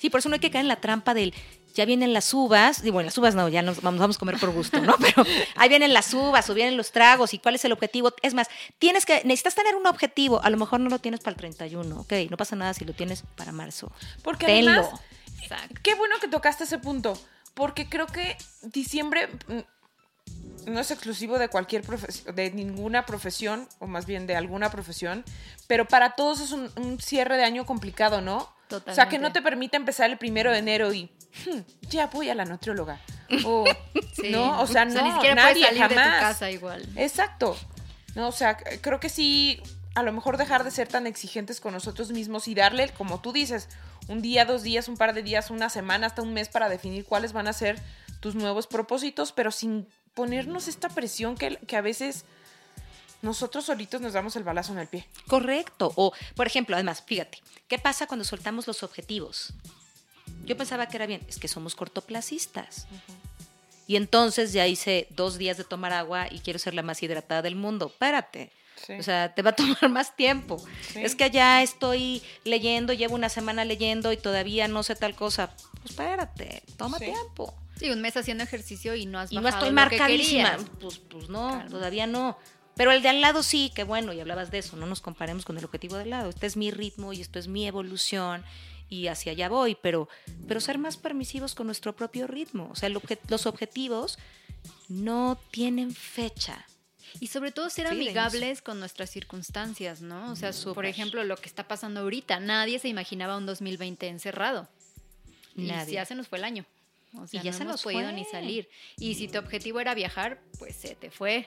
Sí, 0.00 0.08
por 0.08 0.20
eso 0.20 0.28
no 0.28 0.34
hay 0.34 0.38
que 0.38 0.52
caer 0.52 0.62
en 0.62 0.68
la 0.68 0.80
trampa 0.80 1.14
del 1.14 1.34
ya 1.74 1.84
vienen 1.84 2.12
las 2.12 2.32
uvas, 2.32 2.80
digo, 2.80 2.94
bueno, 2.94 3.06
las 3.06 3.18
uvas 3.18 3.34
no, 3.34 3.48
ya 3.48 3.62
nos 3.62 3.82
vamos, 3.82 3.98
vamos 3.98 4.16
a 4.16 4.18
comer 4.20 4.38
por 4.38 4.52
gusto, 4.52 4.80
¿no? 4.80 4.94
Pero 5.00 5.24
ahí 5.56 5.68
vienen 5.68 5.92
las 5.92 6.14
uvas 6.14 6.48
o 6.48 6.54
vienen 6.54 6.76
los 6.76 6.92
tragos 6.92 7.34
y 7.34 7.40
cuál 7.40 7.56
es 7.56 7.64
el 7.64 7.72
objetivo. 7.72 8.14
Es 8.22 8.34
más, 8.34 8.46
tienes 8.78 9.04
que, 9.04 9.14
necesitas 9.24 9.56
tener 9.56 9.74
un 9.74 9.88
objetivo, 9.88 10.40
a 10.44 10.48
lo 10.48 10.58
mejor 10.58 10.78
no 10.78 10.88
lo 10.88 11.00
tienes 11.00 11.18
para 11.18 11.32
el 11.32 11.38
31, 11.38 12.02
ok, 12.02 12.12
no 12.30 12.36
pasa 12.36 12.54
nada 12.54 12.72
si 12.72 12.84
lo 12.84 12.92
tienes 12.92 13.24
para 13.34 13.50
marzo. 13.50 13.90
Porque 14.22 14.46
Tenlo. 14.46 14.70
además, 14.70 15.00
Exacto. 15.42 15.74
qué 15.82 15.96
bueno 15.96 16.14
que 16.20 16.28
tocaste 16.28 16.62
ese 16.62 16.78
punto. 16.78 17.18
Porque 17.54 17.88
creo 17.88 18.06
que 18.06 18.36
diciembre 18.62 19.28
mm, 19.48 20.70
no 20.72 20.80
es 20.80 20.90
exclusivo 20.90 21.38
de 21.38 21.48
cualquier 21.48 21.82
profesión, 21.82 22.34
de 22.34 22.50
ninguna 22.52 23.04
profesión, 23.04 23.68
o 23.78 23.86
más 23.86 24.06
bien 24.06 24.26
de 24.26 24.36
alguna 24.36 24.70
profesión, 24.70 25.24
pero 25.66 25.86
para 25.88 26.10
todos 26.12 26.40
es 26.40 26.52
un, 26.52 26.70
un 26.76 27.00
cierre 27.00 27.36
de 27.36 27.44
año 27.44 27.66
complicado, 27.66 28.20
¿no? 28.20 28.36
O 28.38 28.44
sea, 28.70 28.78
que 28.78 28.78
Totalmente. 28.86 29.18
no 29.18 29.32
te 29.32 29.42
permite 29.42 29.76
empezar 29.76 30.08
el 30.10 30.16
primero 30.16 30.50
de 30.50 30.58
enero 30.58 30.94
y 30.94 31.10
"Hmm, 31.44 31.60
ya 31.90 32.06
voy 32.06 32.30
a 32.30 32.34
la 32.34 32.44
nutrióloga. 32.44 33.00
O, 33.46 33.64
Sí. 34.14 34.30
No, 34.30 34.60
o 34.60 34.66
sea, 34.66 34.84
no, 34.84 35.02
ni 35.02 35.10
siquiera 35.12 35.34
nadie 35.34 35.64
salir 35.64 35.80
de 35.82 35.88
tu 35.88 35.94
jamás. 35.94 36.20
casa 36.20 36.50
igual. 36.50 36.86
Exacto. 36.96 37.56
No, 38.14 38.28
o 38.28 38.32
sea, 38.32 38.56
creo 38.58 39.00
que 39.00 39.08
sí, 39.08 39.62
a 39.94 40.02
lo 40.02 40.12
mejor 40.12 40.36
dejar 40.36 40.64
de 40.64 40.70
ser 40.70 40.86
tan 40.88 41.06
exigentes 41.06 41.58
con 41.60 41.72
nosotros 41.72 42.10
mismos 42.12 42.46
y 42.46 42.54
darle, 42.54 42.90
como 42.90 43.20
tú 43.22 43.32
dices, 43.32 43.68
un 44.08 44.22
día, 44.22 44.44
dos 44.44 44.62
días, 44.62 44.88
un 44.88 44.96
par 44.96 45.14
de 45.14 45.22
días, 45.22 45.50
una 45.50 45.68
semana, 45.68 46.06
hasta 46.06 46.22
un 46.22 46.32
mes 46.32 46.48
para 46.48 46.68
definir 46.68 47.04
cuáles 47.04 47.32
van 47.32 47.46
a 47.46 47.52
ser 47.52 47.80
tus 48.20 48.34
nuevos 48.34 48.66
propósitos, 48.66 49.32
pero 49.32 49.50
sin 49.50 49.86
ponernos 50.14 50.68
esta 50.68 50.88
presión 50.88 51.36
que, 51.36 51.56
que 51.56 51.76
a 51.76 51.80
veces 51.80 52.24
nosotros 53.22 53.64
solitos 53.64 54.00
nos 54.00 54.12
damos 54.12 54.36
el 54.36 54.42
balazo 54.42 54.72
en 54.72 54.80
el 54.80 54.88
pie. 54.88 55.06
Correcto. 55.28 55.92
O, 55.96 56.12
por 56.34 56.46
ejemplo, 56.46 56.74
además, 56.76 57.02
fíjate, 57.06 57.40
¿qué 57.68 57.78
pasa 57.78 58.06
cuando 58.06 58.24
soltamos 58.24 58.66
los 58.66 58.82
objetivos? 58.82 59.54
Yo 60.44 60.56
pensaba 60.56 60.88
que 60.88 60.96
era 60.96 61.06
bien, 61.06 61.24
es 61.28 61.38
que 61.38 61.48
somos 61.48 61.74
cortoplacistas. 61.74 62.86
Y 63.86 63.96
entonces 63.96 64.52
ya 64.52 64.66
hice 64.66 65.06
dos 65.10 65.38
días 65.38 65.56
de 65.56 65.64
tomar 65.64 65.92
agua 65.92 66.26
y 66.30 66.40
quiero 66.40 66.58
ser 66.58 66.74
la 66.74 66.82
más 66.82 67.02
hidratada 67.02 67.42
del 67.42 67.56
mundo. 67.56 67.86
Espérate. 67.86 68.50
Sí. 68.86 68.94
O 68.94 69.02
sea, 69.02 69.34
te 69.34 69.42
va 69.42 69.50
a 69.50 69.56
tomar 69.56 69.88
más 69.90 70.16
tiempo. 70.16 70.62
Sí. 70.92 71.00
Es 71.02 71.14
que 71.14 71.30
ya 71.30 71.62
estoy 71.62 72.22
leyendo, 72.44 72.92
llevo 72.92 73.14
una 73.14 73.28
semana 73.28 73.64
leyendo 73.64 74.12
y 74.12 74.16
todavía 74.16 74.68
no 74.68 74.82
sé 74.82 74.94
tal 74.96 75.14
cosa. 75.14 75.54
Pues 75.80 75.90
espérate, 75.90 76.62
toma 76.76 76.98
Sí. 76.98 77.06
tiempo. 77.06 77.54
Sí, 77.78 77.90
un 77.90 78.00
mes 78.00 78.16
haciendo 78.16 78.44
ejercicio 78.44 78.94
y 78.94 79.06
no 79.06 79.18
has 79.18 79.32
Y 79.32 79.36
no 79.36 79.42
bajado 79.42 79.64
estoy 79.64 79.70
que 79.70 79.74
marcadísima. 79.74 80.56
Pues, 80.80 80.98
pues 80.98 81.28
no, 81.28 81.48
Calma. 81.48 81.66
todavía 81.68 82.06
no. 82.06 82.36
Pero 82.76 82.90
el 82.92 83.02
de 83.02 83.08
al 83.08 83.20
lado 83.20 83.42
sí, 83.42 83.70
que 83.74 83.84
bueno, 83.84 84.12
y 84.12 84.20
hablabas 84.20 84.50
de 84.50 84.58
eso, 84.58 84.76
no 84.76 84.86
nos 84.86 85.00
comparemos 85.00 85.44
con 85.44 85.58
el 85.58 85.64
objetivo 85.64 85.96
del 85.96 86.10
lado. 86.10 86.30
Este 86.30 86.46
es 86.46 86.56
mi 86.56 86.70
ritmo 86.70 87.12
y 87.12 87.20
esto 87.20 87.38
es 87.38 87.48
mi 87.48 87.66
evolución 87.66 88.44
y 88.88 89.08
hacia 89.08 89.32
allá 89.32 89.48
voy, 89.48 89.74
pero, 89.80 90.08
pero 90.48 90.60
ser 90.60 90.78
más 90.78 90.96
permisivos 90.96 91.54
con 91.54 91.66
nuestro 91.66 91.94
propio 91.94 92.26
ritmo. 92.26 92.68
O 92.72 92.76
sea, 92.76 92.86
el 92.88 92.96
obje- 92.96 93.18
los 93.28 93.46
objetivos 93.46 94.18
no 94.88 95.38
tienen 95.50 95.94
fecha. 95.94 96.64
Y 97.20 97.26
sobre 97.28 97.52
todo 97.52 97.68
ser 97.70 97.88
Sí, 97.88 97.94
amigables 97.94 98.62
con 98.62 98.80
nuestras 98.80 99.10
circunstancias, 99.10 100.00
¿no? 100.02 100.32
O 100.32 100.36
sea, 100.36 100.50
por 100.50 100.54
Súper. 100.58 100.84
ejemplo, 100.86 101.22
lo 101.24 101.36
que 101.36 101.46
está 101.46 101.66
pasando 101.68 102.00
ahorita. 102.00 102.40
Nadie 102.40 102.78
se 102.78 102.88
imaginaba 102.88 103.36
un 103.36 103.46
2020 103.46 104.08
encerrado. 104.08 104.68
Y 105.56 105.66
Nadie. 105.66 105.94
ya 105.94 106.04
se 106.04 106.14
nos 106.14 106.28
fue 106.28 106.38
el 106.38 106.44
año. 106.44 106.64
O 107.14 107.26
sea, 107.26 107.42
ya 107.42 107.50
no 107.50 107.56
se 107.56 107.62
hemos 107.64 107.74
nos 107.74 107.82
podido 107.82 108.02
fue. 108.04 108.12
ni 108.12 108.24
salir. 108.24 108.68
Y 108.96 109.14
si 109.14 109.28
tu 109.28 109.38
objetivo 109.38 109.80
era 109.80 109.94
viajar, 109.94 110.40
pues 110.58 110.74
se 110.76 110.94
te 110.94 111.10
fue. 111.10 111.44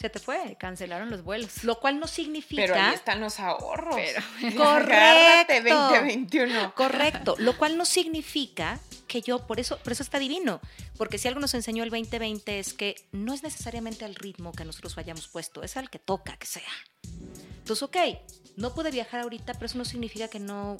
Se 0.00 0.08
te 0.10 0.18
fue. 0.20 0.56
cancelaron 0.58 1.10
los 1.10 1.22
vuelos. 1.24 1.64
Lo 1.64 1.80
cual 1.80 1.98
no 1.98 2.06
significa. 2.06 2.62
Pero 2.62 2.74
ahí 2.76 2.94
están 2.94 3.20
los 3.20 3.40
ahorros. 3.40 3.96
Pero- 3.96 4.22
Correcto. 4.56 5.74
2021. 5.90 6.74
Correcto, 6.74 7.34
lo 7.38 7.56
cual 7.58 7.76
no 7.76 7.84
significa 7.86 8.78
que 9.06 9.22
yo, 9.22 9.46
por 9.46 9.58
eso, 9.58 9.78
por 9.78 9.92
eso 9.92 10.02
está 10.02 10.18
divino, 10.18 10.60
porque 10.96 11.18
si 11.18 11.28
algo 11.28 11.40
nos 11.40 11.54
enseñó 11.54 11.82
el 11.82 11.90
2020 11.90 12.58
es 12.58 12.74
que 12.74 12.94
no 13.12 13.32
es 13.34 13.42
necesariamente 13.42 14.04
al 14.04 14.14
ritmo 14.14 14.52
que 14.52 14.64
nosotros 14.64 14.96
hayamos 14.98 15.28
puesto, 15.28 15.62
es 15.62 15.76
al 15.76 15.88
que 15.90 15.98
toca 15.98 16.36
que 16.36 16.46
sea. 16.46 16.62
Entonces, 17.58 17.82
ok, 17.82 17.96
no 18.56 18.74
pude 18.74 18.90
viajar 18.90 19.20
ahorita, 19.20 19.54
pero 19.54 19.66
eso 19.66 19.78
no 19.78 19.84
significa 19.84 20.28
que 20.28 20.38
no 20.40 20.76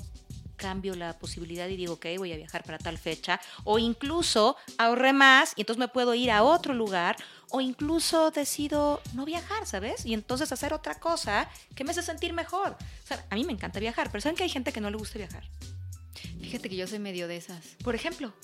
cambio 0.59 0.95
la 0.95 1.19
posibilidad 1.19 1.67
y 1.69 1.77
digo, 1.77 1.95
ok, 1.95 2.05
voy 2.19 2.35
a 2.35 2.37
viajar 2.37 2.63
para 2.65 2.77
tal 2.77 2.99
fecha, 2.99 3.41
o 3.65 3.79
incluso 3.79 4.57
ahorré 4.77 5.15
más 5.15 5.55
y 5.57 5.63
entonces 5.63 5.79
me 5.79 5.89
puedo 5.89 6.13
ir 6.15 6.31
a 6.31 6.43
otro 6.43 6.75
lugar, 6.75 7.17
o 7.51 7.63
incluso 7.63 8.31
decido 8.31 9.01
no 9.15 9.25
viajar, 9.25 9.67
¿sabes? 9.67 10.05
Y 10.05 10.13
entonces 10.13 10.53
hacer 10.53 10.75
otra 10.75 10.97
cosa 10.97 11.49
que 11.75 11.85
me 11.85 11.93
hace 11.93 12.03
sentir 12.03 12.35
mejor. 12.35 12.73
O 12.73 13.07
sea, 13.07 13.25
a 13.31 13.35
mí 13.37 13.45
me 13.45 13.53
encanta 13.55 13.81
viajar, 13.81 14.11
pero 14.11 14.21
¿saben 14.21 14.37
que 14.37 14.43
hay 14.43 14.51
gente 14.51 14.71
que 14.71 14.83
no 14.83 14.91
le 14.91 14.99
gusta 14.99 15.17
viajar? 15.17 15.45
Fíjate 16.43 16.69
que 16.69 16.77
yo 16.77 16.87
soy 16.87 16.99
medio 16.99 17.27
de 17.29 17.37
esas. 17.39 17.65
Por 17.83 17.95
ejemplo, 17.95 18.35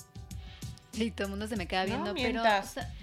Y 0.93 1.11
todo 1.11 1.25
el 1.25 1.31
mundo 1.31 1.47
se 1.47 1.55
me 1.57 1.67
queda 1.67 1.81
No 1.83 1.87
viendo, 1.87 2.13
pero... 2.15 2.29
mientas. 2.41 2.69
o 2.69 2.73
sea, 2.75 2.93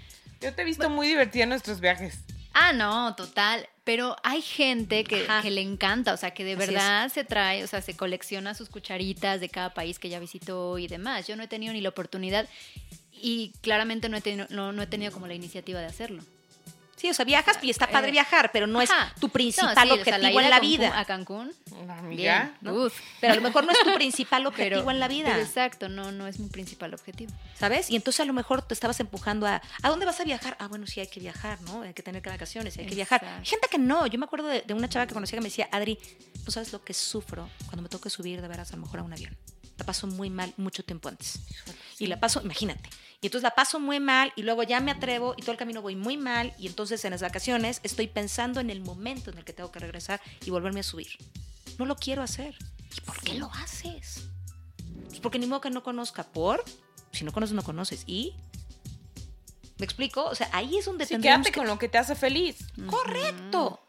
Yo 0.41 0.53
te 0.53 0.63
he 0.63 0.65
visto 0.65 0.89
muy 0.89 1.07
divertida 1.07 1.43
en 1.43 1.49
nuestros 1.49 1.79
viajes. 1.79 2.19
Ah, 2.53 2.71
no, 2.73 3.15
total. 3.15 3.67
Pero 3.83 4.15
hay 4.23 4.41
gente 4.41 5.03
que, 5.03 5.27
le 5.49 5.61
encanta, 5.61 6.13
o 6.13 6.17
sea, 6.17 6.31
que 6.31 6.45
de 6.45 6.55
verdad 6.55 7.09
se 7.09 7.25
trae, 7.25 7.63
o 7.63 7.67
sea, 7.67 7.81
se 7.81 7.97
colecciona 7.97 8.53
sus 8.53 8.69
cucharitas 8.69 9.41
de 9.41 9.49
cada 9.49 9.73
país 9.73 9.99
que 9.99 10.07
ya 10.07 10.19
visitó 10.19 10.77
y 10.77 10.87
demás. 10.87 11.27
Yo 11.27 11.35
no 11.35 11.43
he 11.43 11.47
tenido 11.47 11.73
ni 11.73 11.81
la 11.81 11.89
oportunidad 11.89 12.47
y 13.11 13.51
claramente 13.61 14.07
no 14.07 14.15
he 14.15 14.21
tenido, 14.21 14.47
no, 14.49 14.71
no 14.71 14.81
he 14.81 14.87
tenido 14.87 15.11
como 15.11 15.27
la 15.27 15.33
iniciativa 15.33 15.81
de 15.81 15.87
hacerlo. 15.87 16.23
Sí, 17.03 17.09
o 17.09 17.13
sea, 17.13 17.25
viajas 17.25 17.57
y 17.61 17.69
está 17.69 17.87
padre 17.87 18.07
Eh, 18.07 18.11
viajar, 18.11 18.49
pero 18.53 18.65
no 18.65 18.81
es 18.81 18.89
tu 19.19 19.27
No, 19.27 19.33
principal 19.33 19.67
sí, 19.75 19.75
o 19.81 19.83
sea, 19.83 19.93
objetivo 20.15 20.39
en 20.39 20.49
la 20.49 20.61
vida. 20.61 20.97
A 20.97 21.03
Cancún, 21.03 21.51
Amiga. 21.89 22.43
bien. 22.43 22.57
¿no? 22.61 22.85
Uf. 22.85 22.97
Pero 23.19 23.33
a 23.33 23.35
lo 23.35 23.41
mejor 23.41 23.65
no 23.65 23.73
es 23.73 23.79
tu 23.83 23.93
principal 23.93 24.45
objetivo 24.47 24.79
Pero, 24.83 24.91
en 24.91 24.99
la 25.01 25.09
vida. 25.09 25.27
pero 25.31 25.41
exacto, 25.41 25.89
no, 25.89 26.13
no 26.13 26.27
es 26.27 26.39
mi 26.39 26.47
principal 26.47 26.93
objetivo. 26.93 27.33
¿Sabes? 27.59 27.89
Y 27.89 27.97
entonces 27.97 28.21
a 28.21 28.25
lo 28.25 28.31
mejor 28.31 28.61
te 28.61 28.73
estabas 28.73 29.01
empujando 29.01 29.45
a 29.45 29.61
¿a 29.81 29.89
dónde 29.89 30.05
vas 30.05 30.17
a 30.21 30.23
viajar? 30.23 30.55
Ah, 30.61 30.67
bueno, 30.69 30.87
sí 30.87 31.01
hay 31.01 31.07
que 31.07 31.19
viajar, 31.19 31.59
¿no? 31.63 31.81
Hay 31.81 31.93
que 31.93 32.03
tener 32.03 32.21
vacaciones, 32.21 32.77
hay 32.77 32.85
que 32.85 32.95
viajar. 32.95 33.21
Hay 33.25 33.45
gente 33.45 33.67
que 33.69 33.77
no. 33.79 34.07
Yo 34.07 34.17
me 34.17 34.23
acuerdo 34.23 34.47
de, 34.47 34.61
de 34.61 34.73
una 34.73 34.87
chava 34.87 35.05
que 35.05 35.13
conocía 35.13 35.35
que 35.35 35.41
me 35.43 35.49
decía, 35.49 35.67
Adri, 35.73 35.99
no 36.45 36.51
sabes 36.53 36.71
lo 36.71 36.85
que 36.85 36.93
sufro 36.93 37.49
cuando 37.65 37.81
me 37.81 37.89
toque 37.89 38.09
subir 38.09 38.41
de 38.41 38.47
veras 38.47 38.71
a 38.71 38.77
lo 38.77 38.83
mejor 38.83 39.01
a 39.01 39.03
un 39.03 39.11
avión. 39.11 39.35
La 39.77 39.85
paso 39.85 40.07
muy 40.07 40.29
mal 40.29 40.53
mucho 40.57 40.83
tiempo 40.83 41.09
antes. 41.09 41.39
Y 41.99 42.07
la 42.07 42.19
paso, 42.19 42.41
imagínate. 42.43 42.89
Y 43.21 43.27
entonces 43.27 43.43
la 43.43 43.55
paso 43.55 43.79
muy 43.79 43.99
mal 43.99 44.33
y 44.35 44.43
luego 44.43 44.63
ya 44.63 44.81
me 44.81 44.91
atrevo 44.91 45.33
y 45.37 45.41
todo 45.41 45.53
el 45.53 45.57
camino 45.57 45.81
voy 45.81 45.95
muy 45.95 46.17
mal 46.17 46.53
y 46.59 46.67
entonces 46.67 47.03
en 47.05 47.11
las 47.11 47.21
vacaciones 47.21 47.79
estoy 47.83 48.07
pensando 48.07 48.59
en 48.59 48.69
el 48.69 48.81
momento 48.81 49.31
en 49.31 49.37
el 49.37 49.45
que 49.45 49.53
tengo 49.53 49.71
que 49.71 49.79
regresar 49.79 50.21
y 50.45 50.49
volverme 50.49 50.81
a 50.81 50.83
subir. 50.83 51.07
No 51.79 51.85
lo 51.85 51.95
quiero 51.95 52.21
hacer. 52.21 52.55
¿Y 52.95 53.01
por 53.01 53.19
qué 53.21 53.35
lo 53.35 53.49
haces? 53.53 54.25
Pues 55.07 55.19
porque 55.19 55.39
ni 55.39 55.47
modo 55.47 55.61
que 55.61 55.69
no 55.69 55.83
conozca. 55.83 56.23
¿Por? 56.23 56.63
Si 57.11 57.23
no 57.23 57.31
conoces, 57.31 57.55
no 57.55 57.63
conoces. 57.63 58.03
¿Y? 58.07 58.35
¿Me 59.77 59.85
explico? 59.85 60.25
O 60.25 60.35
sea, 60.35 60.49
ahí 60.51 60.77
es 60.77 60.85
donde 60.85 61.05
Sí, 61.05 61.17
quédate 61.19 61.51
que... 61.51 61.59
con 61.59 61.67
lo 61.67 61.79
que 61.79 61.89
te 61.89 61.97
hace 61.97 62.15
feliz. 62.15 62.57
Correcto. 62.87 63.82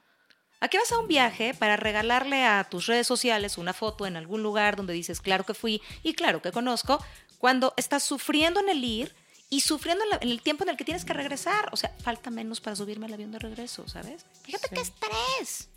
¿A 0.65 0.69
qué 0.69 0.79
vas 0.79 0.93
a 0.93 0.99
un 0.99 1.09
viaje 1.09 1.53
para 1.53 1.77
regalarle 1.77 2.43
a 2.43 2.65
tus 2.65 2.87
redes 2.87 3.07
sociales 3.07 3.59
una 3.59 3.75
foto 3.75 4.07
en 4.07 4.17
algún 4.17 4.43
lugar 4.43 4.77
donde 4.77 4.95
dices, 4.95 5.21
claro 5.21 5.45
que 5.45 5.53
fui 5.53 5.83
y 6.03 6.15
claro 6.15 6.41
que 6.41 6.53
conozco, 6.53 7.05
cuando 7.37 7.75
estás 7.77 8.03
sufriendo 8.03 8.61
en 8.61 8.71
el 8.71 8.83
ir 8.83 9.15
y 9.51 9.61
sufriendo 9.61 10.03
en, 10.23 10.31
el 10.31 10.41
tiempo 10.41 10.65
en 10.65 10.71
el 10.71 10.79
que 10.79 10.85
tienes 10.87 11.05
que 11.05 11.13
regresar? 11.13 11.69
O 11.71 11.77
sea, 11.77 11.95
falta 12.03 12.31
menos 12.31 12.63
para 12.63 12.77
subirme 12.77 13.05
al 13.05 13.13
avión 13.13 13.31
de 13.31 13.41
regreso, 13.41 13.87
¿sabes? 13.89 14.25
Fíjate 14.43 14.69
Sí. 14.69 14.75
qué 14.75 14.81
estrés. 14.81 15.69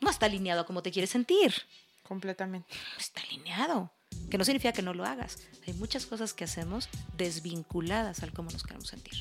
No 0.00 0.10
está 0.10 0.26
alineado 0.26 0.62
a 0.62 0.66
cómo 0.66 0.82
te 0.82 0.90
quieres 0.90 1.10
sentir. 1.10 1.54
Completamente. 2.02 2.74
No 2.74 2.98
está 2.98 3.20
alineado. 3.20 3.92
Que 4.28 4.36
no 4.36 4.44
significa 4.44 4.72
que 4.72 4.82
no 4.82 4.94
lo 4.94 5.04
hagas. 5.04 5.38
Hay 5.64 5.74
muchas 5.74 6.06
cosas 6.06 6.34
que 6.34 6.42
hacemos 6.42 6.88
desvinculadas 7.16 8.24
al 8.24 8.32
cómo 8.32 8.50
nos 8.50 8.64
queremos 8.64 8.88
sentir. 8.88 9.14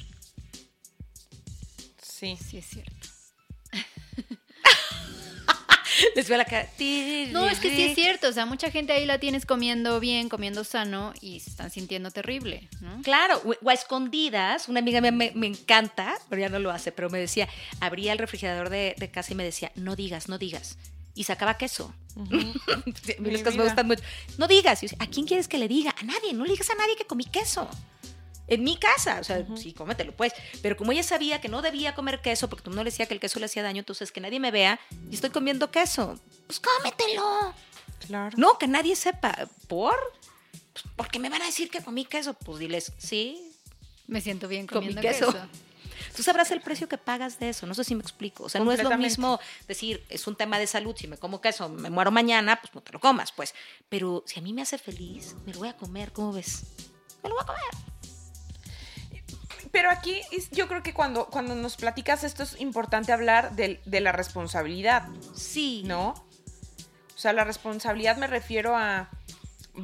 Sí. 2.01 2.35
Sí, 2.41 2.57
es 2.57 2.65
cierto. 2.65 3.14
Les 6.15 6.27
veo 6.27 6.37
la 6.37 6.45
cara. 6.45 6.67
No, 7.31 7.47
es 7.47 7.59
que 7.59 7.75
sí 7.75 7.81
es 7.83 7.95
cierto. 7.95 8.27
O 8.27 8.31
sea, 8.31 8.45
mucha 8.45 8.71
gente 8.71 8.93
ahí 8.93 9.05
la 9.05 9.19
tienes 9.19 9.45
comiendo 9.45 9.99
bien, 9.99 10.29
comiendo 10.29 10.63
sano 10.63 11.13
y 11.21 11.39
se 11.39 11.49
están 11.49 11.71
sintiendo 11.71 12.11
terrible, 12.11 12.67
¿no? 12.81 13.01
Claro, 13.01 13.41
o 13.61 13.69
a 13.69 13.73
escondidas, 13.73 14.67
una 14.69 14.79
amiga 14.79 15.01
mía 15.01 15.11
me, 15.11 15.31
me 15.35 15.47
encanta, 15.47 16.17
pero 16.29 16.41
ya 16.41 16.49
no 16.49 16.59
lo 16.59 16.71
hace, 16.71 16.91
pero 16.91 17.09
me 17.09 17.19
decía, 17.19 17.47
abría 17.79 18.13
el 18.13 18.19
refrigerador 18.19 18.69
de, 18.69 18.95
de 18.97 19.11
casa 19.11 19.33
y 19.33 19.35
me 19.35 19.43
decía, 19.43 19.71
no 19.75 19.95
digas, 19.95 20.29
no 20.29 20.37
digas. 20.37 20.77
Y 21.13 21.23
sacaba 21.23 21.57
queso. 21.57 21.93
Mí 22.15 22.53
Mi 23.19 23.31
los 23.31 23.41
quesos 23.41 23.55
me 23.55 23.63
gustan 23.63 23.87
mucho. 23.87 24.03
No 24.37 24.47
digas. 24.47 24.83
Y 24.83 24.87
yo 24.87 24.91
decía, 24.91 25.05
¿A 25.05 25.09
quién 25.09 25.25
quieres 25.25 25.47
que 25.47 25.57
le 25.57 25.67
diga? 25.67 25.95
A 25.97 26.03
nadie. 26.03 26.33
No 26.33 26.43
le 26.45 26.51
digas 26.51 26.69
a 26.69 26.75
nadie 26.75 26.95
que 26.95 27.05
comí 27.05 27.25
queso. 27.25 27.69
En 28.47 28.63
mi 28.63 28.77
casa. 28.77 29.19
O 29.19 29.23
sea, 29.23 29.45
sí, 29.55 29.73
cómetelo, 29.73 30.15
pues. 30.15 30.33
Pero 30.61 30.77
como 30.77 30.91
ella 30.91 31.03
sabía 31.03 31.41
que 31.41 31.49
no 31.49 31.61
debía 31.61 31.95
comer 31.95 32.21
queso 32.21 32.49
porque 32.49 32.63
tú 32.63 32.71
no 32.71 32.77
le 32.77 32.91
decía 32.91 33.05
que 33.05 33.13
el 33.13 33.19
queso 33.19 33.39
le 33.39 33.45
hacía 33.45 33.63
daño, 33.63 33.79
entonces 33.79 34.11
que 34.11 34.21
nadie 34.21 34.39
me 34.39 34.51
vea 34.51 34.79
y 35.09 35.15
estoy 35.15 35.31
comiendo 35.31 35.71
queso. 35.71 36.19
Pues 36.47 36.59
cómetelo. 36.59 37.53
Claro. 38.07 38.37
No, 38.37 38.57
que 38.57 38.67
nadie 38.67 38.95
sepa. 38.95 39.35
¿Por? 39.67 39.95
Pues, 40.73 40.85
porque 40.95 41.19
me 41.19 41.29
van 41.29 41.41
a 41.41 41.45
decir 41.45 41.69
que 41.69 41.81
comí 41.81 42.05
queso. 42.05 42.33
Pues 42.33 42.59
diles, 42.59 42.91
sí, 42.97 43.51
Me 44.07 44.21
siento 44.21 44.47
bien 44.47 44.67
comiendo 44.67 45.01
queso. 45.01 45.31
queso. 45.31 45.47
Tú 46.15 46.23
sabrás 46.23 46.51
el 46.51 46.61
precio 46.61 46.87
que 46.87 46.97
pagas 46.97 47.39
de 47.39 47.49
eso. 47.49 47.65
No 47.65 47.73
sé 47.73 47.83
si 47.83 47.95
me 47.95 48.01
explico. 48.01 48.43
O 48.43 48.49
sea, 48.49 48.61
no 48.61 48.71
es 48.71 48.81
lo 48.83 48.97
mismo 48.97 49.39
decir, 49.67 50.03
es 50.09 50.27
un 50.27 50.35
tema 50.35 50.59
de 50.59 50.67
salud. 50.67 50.95
Si 50.95 51.07
me 51.07 51.17
como 51.17 51.41
queso, 51.41 51.67
me 51.67 51.89
muero 51.89 52.11
mañana, 52.11 52.59
pues 52.61 52.73
no 52.73 52.81
te 52.81 52.93
lo 52.93 52.99
comas, 52.99 53.31
pues. 53.31 53.53
Pero 53.89 54.23
si 54.25 54.39
a 54.39 54.43
mí 54.43 54.53
me 54.53 54.61
hace 54.61 54.77
feliz, 54.77 55.35
me 55.45 55.53
lo 55.53 55.59
voy 55.59 55.69
a 55.69 55.75
comer. 55.75 56.11
¿Cómo 56.13 56.31
ves? 56.31 56.63
Me 57.23 57.29
lo 57.29 57.35
voy 57.35 57.43
a 57.43 57.47
comer. 57.47 57.94
Pero 59.75 59.89
aquí 59.91 60.21
es- 60.31 60.49
yo 60.51 60.69
creo 60.69 60.81
que 60.83 60.93
cuando, 60.93 61.25
cuando 61.25 61.53
nos 61.53 61.75
platicas 61.75 62.23
esto 62.23 62.43
es 62.43 62.57
importante 62.61 63.11
hablar 63.11 63.57
de, 63.57 63.81
la 63.99 64.13
responsabilidad, 64.13 65.05
Sí. 65.35 65.83
¿no? 65.85 66.11
O 67.13 67.17
sea, 67.17 67.33
la 67.33 67.43
responsabilidad 67.43 68.15
me 68.15 68.27
refiero 68.27 68.77
a, 68.77 69.09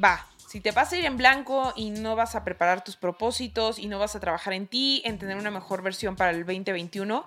va, 0.02 0.26
si 0.48 0.62
te 0.62 0.70
vas 0.70 0.92
a 0.92 0.96
ir 0.96 1.04
en 1.04 1.18
blanco 1.18 1.74
y 1.76 1.90
no 1.90 2.16
vas 2.16 2.34
a 2.36 2.42
preparar 2.42 2.82
tus 2.82 2.96
propósitos 2.96 3.78
y 3.78 3.86
no 3.86 3.98
vas 3.98 4.16
a 4.16 4.20
trabajar 4.20 4.54
en 4.54 4.66
ti, 4.66 5.02
en 5.04 5.18
tener 5.18 5.36
una 5.36 5.50
mejor 5.50 5.82
versión 5.82 6.16
para 6.16 6.30
el 6.30 6.38
2021, 6.46 7.26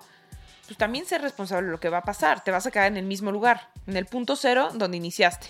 pues 0.66 0.76
también 0.76 1.06
ser 1.06 1.22
responsable 1.22 1.66
de 1.66 1.70
lo 1.72 1.78
que 1.78 1.88
va 1.88 1.98
a 1.98 2.02
pasar. 2.02 2.42
Te 2.42 2.50
vas 2.50 2.66
a 2.66 2.72
quedar 2.72 2.88
en 2.88 2.96
el 2.96 3.06
mismo 3.06 3.30
lugar, 3.30 3.70
en 3.86 3.96
el 3.96 4.06
punto 4.06 4.34
cero 4.34 4.70
donde 4.74 4.96
iniciaste. 4.96 5.46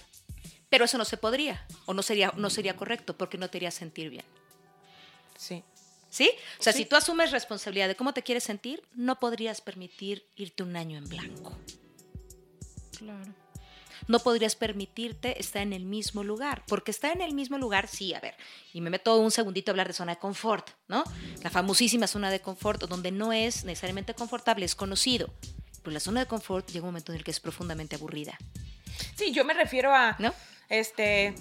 Pero 0.68 0.84
eso 0.84 0.98
no 0.98 1.06
se 1.06 1.16
podría. 1.16 1.64
O 1.86 1.94
no 1.94 2.02
sería, 2.02 2.34
no 2.36 2.50
sería 2.50 2.76
correcto 2.76 3.16
porque 3.16 3.38
no 3.38 3.48
te 3.48 3.56
haría 3.56 3.70
sentir 3.70 4.10
bien. 4.10 4.24
Sí. 5.38 5.64
¿Sí? 6.16 6.30
O 6.58 6.62
sea, 6.62 6.72
Sí. 6.72 6.78
si 6.78 6.84
tú 6.86 6.96
asumes 6.96 7.30
responsabilidad 7.30 7.88
de 7.88 7.94
cómo 7.94 8.14
te 8.14 8.22
quieres 8.22 8.42
sentir, 8.44 8.82
no 8.94 9.20
podrías 9.20 9.60
permitir 9.60 10.26
irte 10.34 10.62
un 10.62 10.74
año 10.74 10.96
en 10.96 11.06
blanco. 11.08 11.54
Claro. 12.98 13.34
no 14.08 14.20
podrías 14.20 14.54
permitirte 14.54 15.40
estar 15.40 15.62
en 15.62 15.72
el 15.72 15.84
mismo 15.84 16.22
lugar. 16.22 16.62
Porque 16.68 16.90
estar 16.92 17.10
en 17.12 17.22
el 17.22 17.34
mismo 17.34 17.58
lugar, 17.58 17.88
sí, 17.88 18.14
a 18.14 18.20
ver, 18.20 18.34
y 18.72 18.80
me 18.80 18.88
meto 18.88 19.16
un 19.18 19.30
segundito 19.32 19.70
a 19.70 19.72
hablar 19.72 19.88
de 19.88 19.94
zona 19.94 20.12
de 20.14 20.18
confort, 20.20 20.70
¿no? 20.86 21.02
La 21.42 21.50
famosísima 21.50 22.06
zona 22.06 22.30
de 22.30 22.40
confort, 22.40 22.82
donde 22.84 23.10
no 23.10 23.32
es 23.32 23.64
necesariamente 23.64 24.14
confortable, 24.14 24.64
es 24.64 24.74
conocido. 24.76 25.28
Pero 25.82 25.90
la 25.92 25.98
zona 26.00 26.20
de 26.20 26.26
confort 26.26 26.70
llega 26.70 26.84
un 26.84 26.90
momento 26.90 27.10
en 27.12 27.18
el 27.18 27.24
que 27.24 27.32
es 27.32 27.40
profundamente 27.40 27.96
aburrida, 27.96 28.38
Sí, 29.16 29.32
yo 29.32 29.44
me 29.44 29.54
refiero 29.54 29.92
a, 29.94 30.14
¿no? 30.20 30.32
este, 30.68 31.34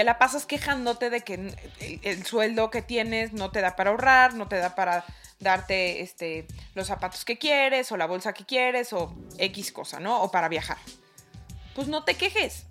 te 0.00 0.04
la 0.04 0.18
pasas 0.18 0.46
quejándote 0.46 1.10
de 1.10 1.20
que 1.20 1.34
el, 1.34 2.00
el 2.02 2.24
sueldo 2.24 2.70
que 2.70 2.80
tienes 2.80 3.34
no 3.34 3.50
te 3.50 3.60
da 3.60 3.76
para 3.76 3.90
ahorrar, 3.90 4.32
no 4.32 4.48
te 4.48 4.56
da 4.56 4.74
para 4.74 5.04
darte 5.40 6.00
este, 6.00 6.46
los 6.74 6.86
zapatos 6.86 7.26
que 7.26 7.36
quieres 7.36 7.92
o 7.92 7.98
la 7.98 8.06
bolsa 8.06 8.32
que 8.32 8.46
quieres 8.46 8.94
o 8.94 9.14
X 9.36 9.72
cosa, 9.72 10.00
¿no? 10.00 10.22
O 10.22 10.30
para 10.30 10.48
viajar. 10.48 10.78
Pues 11.74 11.88
no 11.88 12.02
te 12.02 12.14
quejes, 12.14 12.64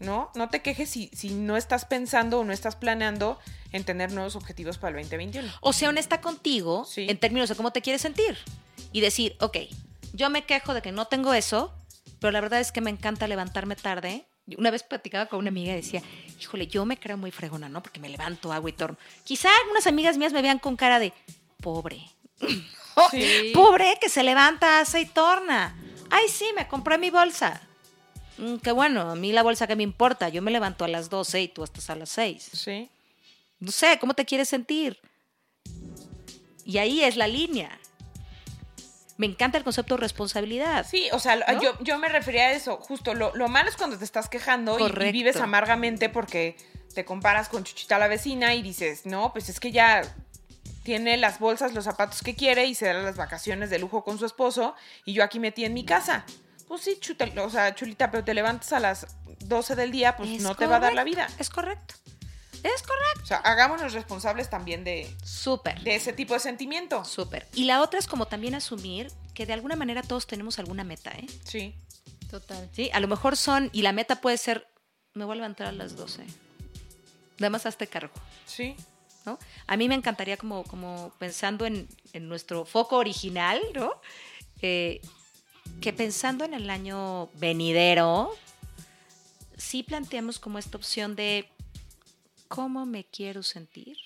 ¿no? 0.00 0.32
No 0.34 0.48
te 0.48 0.60
quejes 0.60 0.90
si, 0.90 1.08
si 1.14 1.30
no 1.30 1.56
estás 1.56 1.84
pensando 1.84 2.40
o 2.40 2.44
no 2.44 2.52
estás 2.52 2.74
planeando 2.74 3.38
en 3.70 3.84
tener 3.84 4.10
nuevos 4.10 4.34
objetivos 4.34 4.76
para 4.76 4.98
el 4.98 5.04
2021. 5.04 5.48
O 5.60 5.72
sea 5.72 5.90
honesta 5.90 6.20
contigo 6.20 6.84
Sí. 6.84 7.06
en 7.08 7.16
términos 7.20 7.48
de 7.48 7.54
cómo 7.54 7.70
te 7.70 7.80
quieres 7.80 8.02
sentir. 8.02 8.36
Y 8.90 9.02
decir, 9.02 9.36
ok, 9.38 9.56
yo 10.14 10.30
me 10.30 10.44
quejo 10.44 10.74
de 10.74 10.82
que 10.82 10.90
no 10.90 11.06
tengo 11.06 11.32
eso, 11.32 11.72
pero 12.18 12.32
la 12.32 12.40
verdad 12.40 12.58
es 12.58 12.72
que 12.72 12.80
me 12.80 12.90
encanta 12.90 13.28
levantarme 13.28 13.76
tarde. 13.76 14.26
Una 14.56 14.70
vez 14.70 14.82
platicaba 14.82 15.26
con 15.26 15.40
una 15.40 15.48
amiga 15.48 15.72
y 15.72 15.76
decía, 15.76 16.02
híjole, 16.40 16.66
yo 16.68 16.84
me 16.84 16.98
creo 16.98 17.16
muy 17.16 17.32
fregona, 17.32 17.68
¿no? 17.68 17.82
Porque 17.82 17.98
me 17.98 18.08
levanto, 18.08 18.52
hago 18.52 18.68
y 18.68 18.72
torno. 18.72 18.96
Quizá 19.24 19.48
algunas 19.62 19.86
amigas 19.86 20.16
mías 20.18 20.32
me 20.32 20.42
vean 20.42 20.58
con 20.58 20.76
cara 20.76 20.98
de, 20.98 21.12
pobre. 21.60 22.00
Sí. 23.10 23.52
Pobre 23.52 23.98
que 24.00 24.08
se 24.08 24.22
levanta, 24.22 24.80
hace 24.80 25.02
y 25.02 25.04
torna. 25.04 25.76
Ay, 26.08 26.30
sí, 26.30 26.46
me 26.56 26.66
compré 26.66 26.96
mi 26.96 27.10
bolsa. 27.10 27.60
Mm, 28.38 28.56
qué 28.56 28.72
bueno, 28.72 29.10
a 29.10 29.14
mí 29.14 29.32
la 29.32 29.42
bolsa 29.42 29.66
que 29.66 29.76
me 29.76 29.82
importa. 29.82 30.30
Yo 30.30 30.40
me 30.40 30.50
levanto 30.50 30.82
a 30.82 30.88
las 30.88 31.10
12 31.10 31.42
y 31.42 31.48
tú 31.48 31.62
estás 31.62 31.90
a 31.90 31.94
las 31.94 32.08
6. 32.08 32.50
Sí. 32.54 32.88
No 33.60 33.70
sé, 33.70 33.98
¿cómo 34.00 34.14
te 34.14 34.24
quieres 34.24 34.48
sentir? 34.48 34.98
Y 36.64 36.78
ahí 36.78 37.02
es 37.02 37.16
la 37.16 37.28
línea. 37.28 37.78
Me 39.16 39.26
encanta 39.26 39.56
el 39.58 39.64
concepto 39.64 39.94
de 39.96 40.00
responsabilidad. 40.00 40.86
Sí, 40.88 41.08
o 41.12 41.18
sea, 41.18 41.36
¿No? 41.36 41.62
yo, 41.62 41.78
yo 41.80 41.98
me 41.98 42.08
refería 42.08 42.44
a 42.48 42.52
eso. 42.52 42.76
Justo 42.76 43.14
lo, 43.14 43.34
lo 43.34 43.48
malo 43.48 43.68
es 43.68 43.76
cuando 43.76 43.96
te 43.98 44.04
estás 44.04 44.28
quejando 44.28 44.78
y- 44.78 44.92
vives 45.12 45.36
amargamente 45.36 46.08
porque 46.08 46.56
te 46.94 47.04
comparas 47.04 47.48
con 47.48 47.64
Chuchita 47.64 47.98
la 47.98 48.08
vecina 48.08 48.54
y 48.54 48.62
dices, 48.62 49.06
no, 49.06 49.32
pues 49.32 49.48
es 49.48 49.60
que 49.60 49.72
ya 49.72 50.02
tiene 50.82 51.16
las 51.16 51.38
bolsas, 51.38 51.74
los 51.74 51.84
zapatos 51.84 52.22
que 52.22 52.34
quiere 52.36 52.66
y 52.66 52.74
se 52.74 52.86
da 52.86 52.94
las 52.94 53.16
vacaciones 53.16 53.70
de 53.70 53.78
lujo 53.78 54.04
con 54.04 54.18
su 54.18 54.26
esposo 54.26 54.74
y 55.04 55.12
yo 55.14 55.24
aquí 55.24 55.40
metí 55.40 55.64
en 55.64 55.74
mi 55.74 55.84
casa. 55.84 56.24
Pues 56.68 56.82
sí, 56.82 56.96
chuta, 57.00 57.26
o 57.42 57.50
sea, 57.50 57.74
chulita, 57.74 58.10
pero 58.10 58.24
te 58.24 58.34
levantas 58.34 58.72
a 58.72 58.80
las 58.80 59.06
12 59.40 59.76
del 59.76 59.90
día, 59.92 60.16
pues 60.16 60.30
Es 60.30 60.42
no 60.42 60.54
te 60.54 60.66
va 60.66 60.76
a 60.76 60.80
dar 60.80 60.94
la 60.94 61.04
vida. 61.04 61.26
Es 61.38 61.48
correcto. 61.50 61.94
Es 62.74 62.82
correcto. 62.82 63.22
O 63.22 63.26
sea, 63.26 63.36
hagámonos 63.38 63.92
responsables 63.92 64.50
también 64.50 64.82
de, 64.84 65.14
Súper. 65.24 65.80
de 65.82 65.94
ese 65.94 66.12
tipo 66.12 66.34
de 66.34 66.40
sentimiento. 66.40 67.04
Súper. 67.04 67.46
Y 67.54 67.64
la 67.64 67.80
otra 67.80 67.98
es 67.98 68.06
como 68.06 68.26
también 68.26 68.54
asumir 68.54 69.10
que 69.34 69.46
de 69.46 69.52
alguna 69.52 69.76
manera 69.76 70.02
todos 70.02 70.26
tenemos 70.26 70.58
alguna 70.58 70.84
meta, 70.84 71.10
¿eh? 71.12 71.26
Sí. 71.44 71.74
Total. 72.30 72.68
¿Sí? 72.72 72.90
A 72.92 73.00
lo 73.00 73.08
mejor 73.08 73.36
son, 73.36 73.70
y 73.72 73.82
la 73.82 73.92
meta 73.92 74.20
puede 74.20 74.36
ser, 74.36 74.66
me 75.14 75.24
voy 75.24 75.34
a 75.34 75.36
levantar 75.36 75.68
a 75.68 75.72
las 75.72 75.96
12. 75.96 76.26
Nada 77.38 77.50
más 77.50 77.66
hazte 77.66 77.86
cargo. 77.86 78.14
Sí. 78.46 78.74
¿no? 79.24 79.38
A 79.66 79.76
mí 79.76 79.88
me 79.88 79.94
encantaría 79.94 80.36
como, 80.36 80.64
como 80.64 81.12
pensando 81.18 81.66
en, 81.66 81.88
en 82.12 82.28
nuestro 82.28 82.64
foco 82.64 82.96
original, 82.96 83.60
¿no? 83.74 84.00
Eh, 84.62 85.00
que 85.80 85.92
pensando 85.92 86.44
en 86.44 86.54
el 86.54 86.70
año 86.70 87.28
venidero, 87.34 88.34
sí 89.56 89.82
planteamos 89.82 90.38
como 90.38 90.58
esta 90.58 90.76
opción 90.78 91.16
de 91.16 91.48
cómo 92.48 92.86
me 92.86 93.04
quiero 93.04 93.42
sentir. 93.42 93.96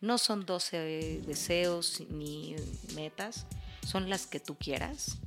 No 0.00 0.18
son 0.18 0.46
12 0.46 1.22
deseos 1.26 2.02
ni 2.10 2.56
metas, 2.94 3.46
son 3.86 4.10
las 4.10 4.26
que 4.26 4.40
tú 4.40 4.56
quieras, 4.56 5.18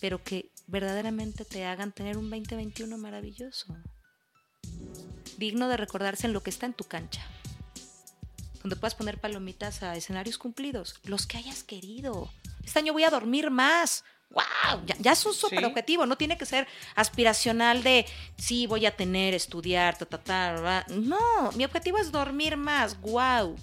pero 0.00 0.22
que 0.22 0.50
verdaderamente 0.66 1.44
te 1.44 1.64
hagan 1.64 1.92
tener 1.92 2.18
un 2.18 2.28
2021 2.28 2.98
maravilloso, 2.98 3.74
digno 5.38 5.68
de 5.68 5.76
recordarse 5.78 6.26
en 6.26 6.34
lo 6.34 6.42
que 6.42 6.50
está 6.50 6.66
en 6.66 6.74
tu 6.74 6.84
cancha, 6.84 7.26
donde 8.62 8.76
puedas 8.76 8.94
poner 8.94 9.18
palomitas 9.18 9.82
a 9.82 9.96
escenarios 9.96 10.36
cumplidos, 10.36 11.00
los 11.04 11.26
que 11.26 11.38
hayas 11.38 11.64
querido. 11.64 12.30
Este 12.62 12.78
año 12.78 12.92
voy 12.92 13.04
a 13.04 13.10
dormir 13.10 13.50
más, 13.50 14.04
wow, 14.34 14.82
ya, 14.98 15.12
es 15.12 15.24
un 15.24 15.34
súper 15.34 15.64
objetivo, 15.64 16.06
no 16.06 16.16
tiene 16.16 16.36
que 16.36 16.46
ser 16.46 16.66
aspiracional 16.94 17.82
de, 17.82 18.06
sí, 18.36 18.66
voy 18.66 18.86
a 18.86 18.94
tener, 18.94 19.34
estudiar, 19.34 19.96
ta, 19.96 20.06
ta, 20.06 20.18
ta, 20.18 20.84
no, 20.88 21.52
mi 21.54 21.64
objetivo 21.64 21.98
es 21.98 22.12
dormir 22.12 22.56
más, 22.56 23.00
wow. 23.00 23.56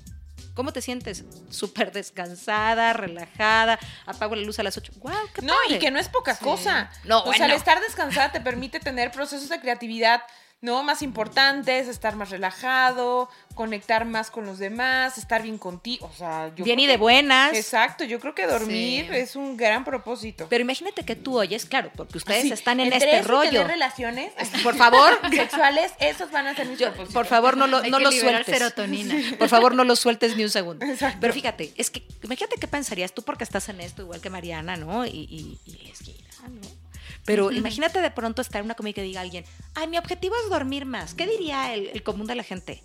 ¿Cómo 0.53 0.73
te 0.73 0.81
sientes? 0.81 1.23
Súper 1.49 1.93
descansada, 1.93 2.91
relajada, 2.91 3.79
apago 4.05 4.35
la 4.35 4.41
luz 4.41 4.59
a 4.59 4.63
las 4.63 4.77
8. 4.77 4.91
¡Wow! 4.97 5.13
¡Qué 5.33 5.41
No, 5.43 5.55
y 5.69 5.79
que 5.79 5.91
no 5.91 5.99
es 5.99 6.09
poca 6.09 6.35
cosa. 6.35 6.91
No, 7.05 7.23
o 7.23 7.33
sea, 7.33 7.45
al 7.45 7.53
estar 7.53 7.79
descansada 7.79 8.33
te 8.33 8.41
permite 8.41 8.81
tener 8.81 9.11
procesos 9.11 9.47
de 9.47 9.61
creatividad 9.61 10.21
¿no? 10.61 10.83
Más 10.83 11.01
importantes, 11.01 11.87
estar 11.87 12.15
más 12.15 12.29
relajado, 12.29 13.29
conectar 13.55 14.05
más 14.05 14.29
con 14.29 14.45
los 14.45 14.59
demás, 14.59 15.17
estar 15.17 15.41
bien 15.41 15.57
contigo, 15.57 16.09
o 16.11 16.15
sea, 16.15 16.51
bien 16.55 16.79
y 16.79 16.85
de 16.85 16.97
buenas. 16.97 17.53
Exacto, 17.53 18.03
yo 18.03 18.19
creo 18.19 18.35
que 18.35 18.45
dormir 18.45 19.11
es 19.11 19.35
un 19.35 19.57
gran 19.57 19.83
propósito. 19.83 20.45
Pero 20.49 20.61
imagínate 20.61 21.03
que 21.03 21.15
tú 21.15 21.39
oyes, 21.39 21.65
claro, 21.65 21.91
porque 21.95 22.19
ustedes 22.19 22.51
están 22.51 22.79
en 22.79 22.93
este 22.93 23.23
rollo. 23.23 23.65
relaciones, 23.65 24.31
por 24.63 24.75
favor, 24.75 25.19
sexuales, 25.33 25.93
esos 25.99 26.31
van 26.31 26.47
a 26.47 26.55
ser 26.55 26.67
mis 26.67 26.77
propósitos. 26.77 27.13
Por 27.13 27.25
favor, 27.25 27.57
no, 27.57 27.65
lo, 27.65 27.81
no 27.81 27.99
los 27.99 28.15
sueltes. 28.15 28.45
serotonina. 28.45 29.15
Por 29.39 29.49
favor, 29.49 29.73
no 29.73 29.83
los 29.83 29.99
sueltes 29.99 30.37
ni 30.37 30.43
un 30.43 30.51
segundo. 30.51 30.85
Exacto. 30.85 31.17
Pero 31.21 31.33
fíjate, 31.33 31.73
es 31.75 31.89
que 31.89 32.03
imagínate 32.23 32.57
qué 32.57 32.67
pensarías 32.67 33.13
tú 33.13 33.23
porque 33.23 33.43
estás 33.43 33.67
en 33.69 33.81
esto 33.81 34.03
igual 34.03 34.21
que 34.21 34.29
Mariana, 34.29 34.77
¿no? 34.77 35.05
Y, 35.07 35.09
y, 35.09 35.59
y 35.65 35.89
es 35.91 35.99
que, 36.03 36.13
¿no? 36.47 36.90
Pero 37.25 37.51
imagínate 37.51 38.01
de 38.01 38.11
pronto 38.11 38.41
estar 38.41 38.59
en 38.59 38.65
una 38.65 38.75
comida 38.75 38.93
que 38.93 39.03
diga 39.03 39.21
alguien, 39.21 39.45
ay, 39.75 39.87
mi 39.87 39.97
objetivo 39.97 40.35
es 40.43 40.49
dormir 40.49 40.85
más. 40.85 41.13
¿Qué 41.13 41.27
diría 41.27 41.73
el, 41.73 42.03
común 42.03 42.27
de 42.27 42.35
la 42.35 42.43
gente? 42.43 42.83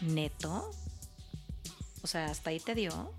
¿Neto? 0.00 0.70
O 2.02 2.06
sea, 2.06 2.26
hasta 2.26 2.50
ahí 2.50 2.60
te 2.60 2.74
dio. 2.74 3.12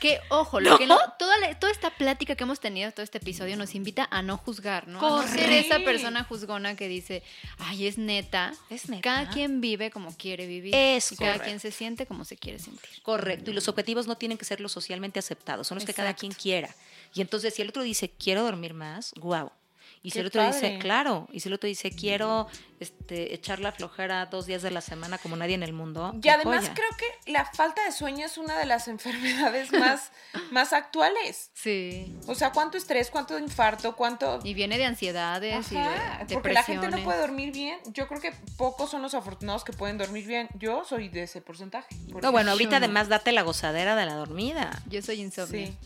que, 0.00 0.18
ojo, 0.30 0.60
lo 0.60 0.78
que 0.78 0.86
no, 0.86 0.98
toda, 1.18 1.34
toda 1.58 1.70
esta 1.70 1.90
plática 1.90 2.34
que 2.34 2.44
hemos 2.44 2.58
tenido, 2.58 2.90
todo 2.92 3.02
este 3.02 3.18
episodio, 3.18 3.56
nos 3.56 3.74
invita 3.74 4.08
a 4.10 4.22
no 4.22 4.38
juzgar, 4.38 4.88
¿no? 4.88 4.98
A 4.98 5.22
no 5.22 5.28
ser 5.28 5.50
esa 5.52 5.78
persona 5.80 6.24
juzgona 6.24 6.74
que 6.74 6.88
dice, 6.88 7.22
ay, 7.58 7.86
es 7.86 7.98
neta. 7.98 8.54
Es 8.70 8.88
neta. 8.88 9.02
Cada 9.02 9.30
quien 9.30 9.60
vive 9.60 9.90
como 9.90 10.16
quiere 10.16 10.46
vivir. 10.46 10.74
Es 10.74 11.12
y 11.12 11.16
cada 11.16 11.38
quien 11.38 11.60
se 11.60 11.70
siente 11.70 12.06
como 12.06 12.24
se 12.24 12.36
quiere 12.36 12.58
sentir. 12.58 13.02
Correcto. 13.02 13.50
Y 13.50 13.54
los 13.54 13.68
objetivos 13.68 14.06
no 14.06 14.16
tienen 14.16 14.38
que 14.38 14.44
ser 14.44 14.60
los 14.60 14.72
socialmente 14.72 15.18
aceptados, 15.18 15.66
son 15.66 15.76
los 15.76 15.84
que 15.84 15.94
cada 15.94 16.14
quien 16.14 16.32
quiera. 16.32 16.74
Y 17.14 17.20
entonces, 17.20 17.54
si 17.54 17.62
el 17.62 17.68
otro 17.68 17.82
dice, 17.82 18.10
quiero 18.10 18.42
dormir 18.42 18.74
más, 18.74 19.12
guau. 19.16 19.50
Y 20.04 20.10
si 20.10 20.18
el 20.18 20.26
otro 20.26 20.44
dice, 20.44 20.78
claro, 20.80 21.28
y 21.30 21.38
si 21.38 21.48
el 21.48 21.54
otro 21.54 21.68
dice, 21.68 21.92
quiero 21.92 22.48
este, 22.80 23.34
echar 23.34 23.60
la 23.60 23.70
flojera 23.70 24.26
dos 24.26 24.46
días 24.46 24.60
de 24.62 24.72
la 24.72 24.80
semana 24.80 25.16
como 25.18 25.36
nadie 25.36 25.54
en 25.54 25.62
el 25.62 25.72
mundo. 25.72 26.12
Y 26.20 26.28
además 26.28 26.68
creo 26.74 26.88
que 26.98 27.30
la 27.30 27.44
falta 27.44 27.84
de 27.84 27.92
sueño 27.92 28.26
es 28.26 28.36
una 28.36 28.58
de 28.58 28.66
las 28.66 28.88
enfermedades 28.88 29.70
más, 29.72 30.10
más 30.50 30.72
actuales. 30.72 31.52
Sí. 31.54 32.16
O 32.26 32.34
sea, 32.34 32.50
cuánto 32.50 32.78
estrés, 32.78 33.10
cuánto 33.10 33.38
infarto, 33.38 33.94
cuánto... 33.94 34.40
Y 34.42 34.54
viene 34.54 34.76
de 34.76 34.86
ansiedades 34.86 35.70
y 35.70 35.76
de 35.76 36.34
Porque 36.34 36.52
la 36.52 36.64
gente 36.64 36.88
no 36.88 36.98
puede 37.04 37.20
dormir 37.20 37.52
bien. 37.52 37.78
Yo 37.92 38.08
creo 38.08 38.20
que 38.20 38.32
pocos 38.56 38.90
son 38.90 39.02
los 39.02 39.14
afortunados 39.14 39.62
que 39.62 39.72
pueden 39.72 39.98
dormir 39.98 40.26
bien. 40.26 40.48
Yo 40.58 40.84
soy 40.84 41.10
de 41.10 41.22
ese 41.24 41.40
porcentaje. 41.40 41.94
No, 42.20 42.32
bueno, 42.32 42.50
ahorita 42.50 42.78
además 42.78 43.08
date 43.08 43.30
la 43.30 43.42
gozadera 43.42 43.94
de 43.94 44.04
la 44.04 44.14
dormida. 44.14 44.82
Yo 44.88 45.00
soy 45.00 45.20
insomnio. 45.20 45.68
Sí. 45.68 45.78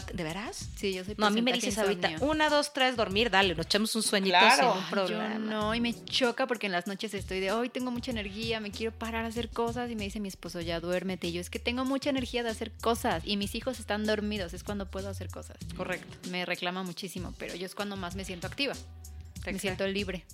¿De 0.00 0.24
veras? 0.24 0.70
Sí, 0.76 0.94
yo 0.94 1.04
soy 1.04 1.14
No, 1.18 1.26
a 1.26 1.30
mí 1.30 1.42
me 1.42 1.52
dices 1.52 1.76
ahorita, 1.76 2.16
una, 2.20 2.48
dos, 2.48 2.72
tres, 2.72 2.96
dormir, 2.96 3.30
dale, 3.30 3.54
nos 3.54 3.66
echamos 3.66 3.94
un 3.94 4.02
sueñito 4.02 4.38
claro. 4.38 4.74
sin 4.74 4.90
problema. 4.90 5.34
Yo 5.34 5.38
no, 5.38 5.74
y 5.74 5.80
me 5.80 5.94
choca 6.04 6.46
porque 6.46 6.66
en 6.66 6.72
las 6.72 6.86
noches 6.86 7.12
estoy 7.14 7.40
de, 7.40 7.52
hoy 7.52 7.68
tengo 7.68 7.90
mucha 7.90 8.10
energía, 8.10 8.60
me 8.60 8.70
quiero 8.70 8.96
parar 8.96 9.24
a 9.24 9.28
hacer 9.28 9.50
cosas, 9.50 9.90
y 9.90 9.96
me 9.96 10.04
dice 10.04 10.20
mi 10.20 10.28
esposo, 10.28 10.60
ya 10.60 10.80
duérmete. 10.80 11.26
Y 11.28 11.32
yo, 11.32 11.40
es 11.40 11.50
que 11.50 11.58
tengo 11.58 11.84
mucha 11.84 12.10
energía 12.10 12.42
de 12.42 12.48
hacer 12.48 12.72
cosas, 12.72 13.22
y 13.26 13.36
mis 13.36 13.54
hijos 13.54 13.80
están 13.80 14.06
dormidos, 14.06 14.54
es 14.54 14.64
cuando 14.64 14.90
puedo 14.90 15.08
hacer 15.10 15.28
cosas. 15.28 15.58
Correcto. 15.76 16.30
Me 16.30 16.46
reclama 16.46 16.82
muchísimo, 16.82 17.34
pero 17.38 17.54
yo 17.54 17.66
es 17.66 17.74
cuando 17.74 17.96
más 17.96 18.14
me 18.14 18.24
siento 18.24 18.46
activa 18.46 18.74
me 19.50 19.58
siento 19.58 19.86
libre. 19.86 20.24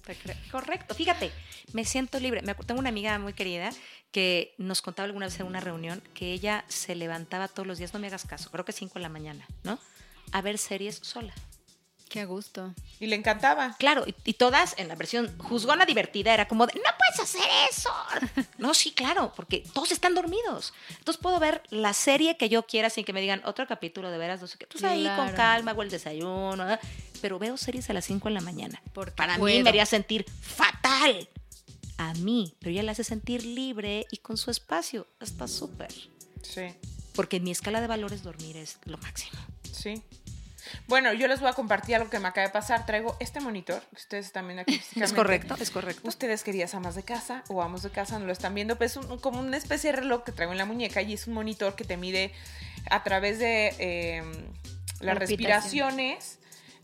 Correcto, 0.51 0.95
fíjate, 0.95 1.31
me 1.73 1.85
siento 1.85 2.21
libre. 2.21 2.43
Me 2.43 2.55
tengo 2.55 2.81
una 2.81 2.91
amiga 2.91 3.19
muy 3.19 3.33
querida 3.33 3.71
que 4.13 4.55
nos 4.59 4.83
contaba 4.83 5.07
alguna 5.07 5.27
vez 5.27 5.39
en 5.41 5.47
una 5.47 5.61
reunión 5.61 6.03
que 6.15 6.33
ella 6.33 6.65
se 6.69 6.95
levantaba 6.95 7.49
todos 7.49 7.67
los 7.67 7.79
días, 7.79 7.93
no 7.93 8.01
me 8.01 8.07
hagas 8.07 8.25
caso, 8.25 8.51
creo 8.51 8.65
que 8.65 8.73
5 8.73 8.95
de 8.95 9.01
la 9.01 9.09
mañana, 9.09 9.47
¿no? 9.65 9.79
A 10.33 10.43
ver 10.43 10.59
series 10.59 10.97
sola. 11.03 11.35
Qué 12.09 12.25
gusto. 12.25 12.75
Y 13.01 13.07
le 13.07 13.17
encantaba. 13.17 13.77
Claro, 13.79 14.05
y, 14.25 14.33
todas 14.33 14.75
en 14.79 14.89
la 14.89 14.95
versión 14.95 15.37
juzgona 15.39 15.85
divertida 15.85 16.33
era 16.33 16.49
como 16.49 16.67
de, 16.67 16.75
no 16.75 16.91
puedes 16.99 17.21
hacer 17.21 17.49
eso. 17.71 17.93
no, 18.59 18.73
sí, 18.73 18.93
claro, 18.93 19.33
porque 19.37 19.63
todos 19.75 19.93
están 19.93 20.15
dormidos. 20.15 20.73
Entonces 20.91 21.21
puedo 21.21 21.39
ver 21.39 21.63
la 21.69 21.93
serie 21.93 22.37
que 22.37 22.49
yo 22.49 22.67
quiera 22.67 22.89
sin 22.89 23.05
que 23.05 23.13
me 23.13 23.21
digan 23.21 23.43
otro 23.45 23.67
capítulo 23.67 24.11
de 24.11 24.19
veras, 24.19 24.41
no 24.41 24.47
sé 24.47 24.57
qué. 24.57 24.65
Entonces 24.65 24.89
ahí 24.89 25.09
con 25.17 25.33
calma 25.35 25.73
hago 25.73 25.83
el 25.83 25.91
desayuno, 25.91 26.79
pero 27.21 27.39
veo 27.39 27.57
series 27.57 27.91
a 27.91 27.93
las 27.93 28.07
5 28.07 28.29
de 28.29 28.35
la 28.35 28.41
mañana. 28.41 28.81
Para 29.15 29.37
mí 29.37 29.63
me 29.63 29.69
haría 29.69 29.85
sentir 29.85 30.25
fatal. 30.41 31.29
A 31.99 32.15
mí, 32.15 32.55
pero 32.61 32.71
ella 32.71 32.83
la 32.85 32.93
hace 32.93 33.05
sentir 33.05 33.45
libre 33.45 34.07
y 34.11 34.19
con 34.19 34.37
su 34.37 34.51
espacio. 34.51 35.07
Está 35.21 35.49
súper. 35.49 35.93
Sí. 36.43 36.75
Porque 37.15 37.37
en 37.37 37.45
mi 37.45 37.51
escala 37.51 37.81
de 37.81 37.89
valores 37.89 38.23
dormir 38.23 38.57
es 38.57 38.79
lo 38.85 38.99
máximo. 38.99 39.39
Sí. 39.73 40.03
Bueno, 40.87 41.13
yo 41.13 41.29
les 41.29 41.41
voy 41.41 41.49
a 41.49 41.53
compartir 41.53 41.97
algo 41.97 42.11
que 42.11 42.19
me 42.19 42.29
acaba 42.29 42.47
de 42.47 42.53
pasar. 42.53 42.87
Traigo 42.87 43.17
este 43.21 43.41
monitor, 43.41 43.83
que 43.91 43.97
ustedes 43.97 44.33
también 44.33 44.61
aquí. 44.61 44.81
Es 44.97 45.13
correcto, 45.13 45.57
es 45.61 45.71
correcto. 45.71 46.07
Ustedes 46.07 46.43
querían 46.43 46.69
amas 46.73 46.95
de 46.95 47.03
casa 47.03 47.45
o 47.49 47.63
amos 47.63 47.83
de 47.83 47.91
casa, 47.91 48.19
no 48.19 48.27
lo 48.27 48.33
están 48.33 48.55
viendo, 48.55 48.77
pero 48.77 48.87
es 49.01 49.21
como 49.21 49.41
una 49.41 49.57
especie 49.57 49.91
de 49.91 49.99
reloj 49.99 50.25
que 50.25 50.33
traigo 50.33 50.53
en 50.53 50.59
la 50.59 50.65
muñeca 50.65 51.03
y 51.03 51.15
es 51.15 51.27
un 51.27 51.35
monitor 51.35 51.75
que 51.75 51.85
te 51.85 51.97
mide 51.97 52.33
a 52.91 53.03
través 53.03 53.39
de 53.39 53.75
em, 53.79 54.33
las 55.01 55.19
respiraciones 55.19 56.39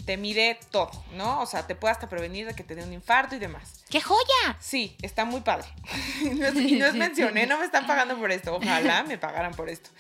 te 0.05 0.17
mide 0.17 0.59
todo, 0.71 0.91
¿no? 1.15 1.41
O 1.41 1.47
sea, 1.47 1.67
te 1.67 1.75
puede 1.75 1.93
hasta 1.93 2.09
prevenir 2.09 2.47
de 2.47 2.55
que 2.55 2.63
te 2.63 2.75
dé 2.75 2.85
un 2.85 2.93
infarto 2.93 3.35
y 3.37 3.39
demás. 3.39 3.85
¡Qué 3.89 4.01
joya! 4.01 4.57
Sí, 4.61 4.97
está 5.03 5.25
muy 5.25 5.41
padre. 5.41 5.67
y 6.23 6.77
no 6.77 6.87
es 6.87 6.95
mencioné, 6.95 7.47
no 7.47 7.59
me 7.59 7.65
están 7.65 7.87
pagando 7.87 8.17
por 8.19 8.31
esto. 8.31 8.55
Ojalá 8.55 9.03
me 9.03 9.19
pagaran 9.19 9.55
por 9.55 9.69
esto. 9.69 9.91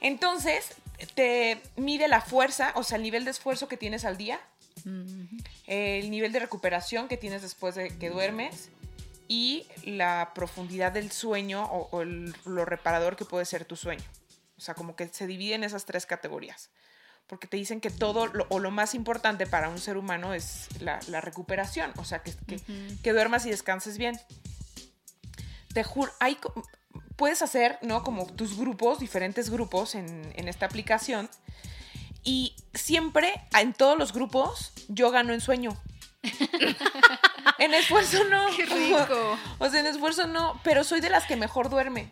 Entonces, 0.00 0.74
te 1.14 1.60
mide 1.76 2.08
la 2.08 2.20
fuerza, 2.20 2.72
o 2.76 2.82
sea, 2.82 2.96
el 2.96 3.02
nivel 3.02 3.24
de 3.24 3.30
esfuerzo 3.30 3.68
que 3.68 3.76
tienes 3.76 4.04
al 4.04 4.16
día, 4.16 4.40
el 5.66 6.10
nivel 6.10 6.32
de 6.32 6.38
recuperación 6.38 7.08
que 7.08 7.16
tienes 7.16 7.42
después 7.42 7.74
de 7.74 7.96
que 7.98 8.08
duermes 8.08 8.70
y 9.28 9.66
la 9.84 10.32
profundidad 10.34 10.92
del 10.92 11.12
sueño 11.12 11.64
o, 11.70 12.04
lo 12.04 12.64
reparador 12.64 13.16
que 13.16 13.24
puede 13.24 13.44
ser 13.44 13.64
tu 13.64 13.76
sueño. 13.76 14.04
O 14.56 14.60
sea, 14.60 14.74
como 14.74 14.96
que 14.96 15.08
se 15.08 15.26
divide 15.26 15.54
en 15.54 15.64
esas 15.64 15.84
tres 15.84 16.06
categorías. 16.06 16.70
Porque 17.30 17.46
te 17.46 17.56
dicen 17.56 17.80
que 17.80 17.90
todo 17.90 18.28
o 18.48 18.58
lo 18.58 18.70
más 18.72 18.92
importante 18.92 19.46
para 19.46 19.68
un 19.68 19.78
ser 19.78 19.96
humano 19.96 20.34
es 20.34 20.66
la, 20.80 20.98
recuperación. 21.20 21.92
O 21.96 22.04
sea, 22.04 22.24
que, 22.24 22.34
que, 23.04 23.12
duermas 23.12 23.46
y 23.46 23.50
descanses 23.50 23.98
bien. 23.98 24.20
Te 25.72 25.84
juro, 25.84 26.10
hay, 26.18 26.36
puedes 27.14 27.40
hacer, 27.42 27.78
¿no? 27.82 28.02
Como 28.02 28.26
tus 28.26 28.58
grupos, 28.58 28.98
diferentes 28.98 29.48
grupos 29.48 29.94
en, 29.94 30.48
esta 30.48 30.66
aplicación. 30.66 31.30
Y 32.24 32.56
siempre, 32.74 33.32
en 33.56 33.74
todos 33.74 33.96
los 33.96 34.12
grupos, 34.12 34.72
yo 34.88 35.12
gano 35.12 35.32
en 35.32 35.40
sueño. 35.40 35.80
en 37.58 37.74
esfuerzo 37.74 38.24
no. 38.24 38.44
Qué 38.56 38.66
rico. 38.66 39.38
O 39.60 39.70
sea, 39.70 39.78
en 39.78 39.86
esfuerzo 39.86 40.26
no, 40.26 40.60
pero 40.64 40.82
soy 40.82 41.00
de 41.00 41.10
las 41.10 41.26
que 41.26 41.36
mejor 41.36 41.70
duerme. 41.70 42.10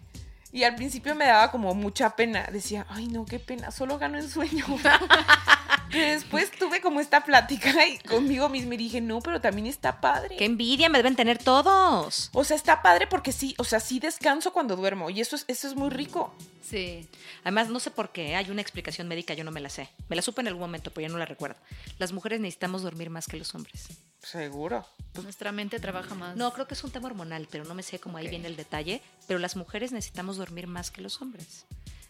Y 0.50 0.64
al 0.64 0.74
principio 0.74 1.14
me 1.14 1.26
daba 1.26 1.50
como 1.50 1.74
mucha 1.74 2.16
pena. 2.16 2.48
Decía, 2.50 2.86
ay 2.88 3.08
no, 3.08 3.24
qué 3.24 3.38
pena, 3.38 3.70
solo 3.70 3.98
gano 3.98 4.18
en 4.18 4.28
sueño. 4.28 4.64
Pero 5.90 6.10
después 6.10 6.50
tuve 6.50 6.80
como 6.80 7.00
esta 7.00 7.24
plática 7.24 7.86
y 7.86 7.98
conmigo 7.98 8.48
misma 8.48 8.74
y 8.74 8.78
dije, 8.78 9.00
no, 9.00 9.20
pero 9.20 9.40
también 9.40 9.66
está 9.66 10.00
padre. 10.00 10.36
¡Qué 10.36 10.44
envidia 10.44 10.88
me 10.88 10.98
deben 10.98 11.16
tener 11.16 11.38
todos! 11.38 12.30
O 12.32 12.44
sea, 12.44 12.56
está 12.56 12.82
padre 12.82 13.06
porque 13.06 13.32
sí, 13.32 13.54
o 13.58 13.64
sea, 13.64 13.80
sí 13.80 13.98
descanso 13.98 14.52
cuando 14.52 14.76
duermo 14.76 15.10
y 15.10 15.20
eso 15.20 15.36
es, 15.36 15.44
eso 15.48 15.68
es 15.68 15.74
muy 15.74 15.90
rico. 15.90 16.34
Sí. 16.62 17.08
Además, 17.42 17.70
no 17.70 17.80
sé 17.80 17.90
por 17.90 18.12
qué, 18.12 18.36
hay 18.36 18.50
una 18.50 18.60
explicación 18.60 19.08
médica, 19.08 19.32
yo 19.32 19.44
no 19.44 19.50
me 19.50 19.60
la 19.60 19.70
sé. 19.70 19.88
Me 20.08 20.16
la 20.16 20.22
supe 20.22 20.42
en 20.42 20.48
algún 20.48 20.60
momento, 20.60 20.90
pero 20.90 21.06
ya 21.06 21.12
no 21.12 21.18
la 21.18 21.24
recuerdo. 21.24 21.56
Las 21.98 22.12
mujeres 22.12 22.40
necesitamos 22.40 22.82
dormir 22.82 23.08
más 23.08 23.26
que 23.26 23.38
los 23.38 23.54
hombres. 23.54 23.88
Seguro. 24.22 24.86
Nuestra 25.22 25.52
mente 25.52 25.80
trabaja 25.80 26.14
más. 26.14 26.36
No, 26.36 26.52
creo 26.52 26.66
que 26.66 26.74
es 26.74 26.84
un 26.84 26.90
tema 26.90 27.06
hormonal, 27.06 27.48
pero 27.50 27.64
no 27.64 27.74
me 27.74 27.82
sé 27.82 27.98
cómo 27.98 28.18
ahí 28.18 28.28
viene 28.28 28.48
el 28.48 28.56
detalle. 28.56 29.00
Pero 29.26 29.38
las 29.38 29.56
mujeres 29.56 29.92
necesitamos 29.92 30.36
dormir 30.36 30.66
más 30.66 30.90
que 30.90 31.00
los 31.00 31.22
hombres. 31.22 31.64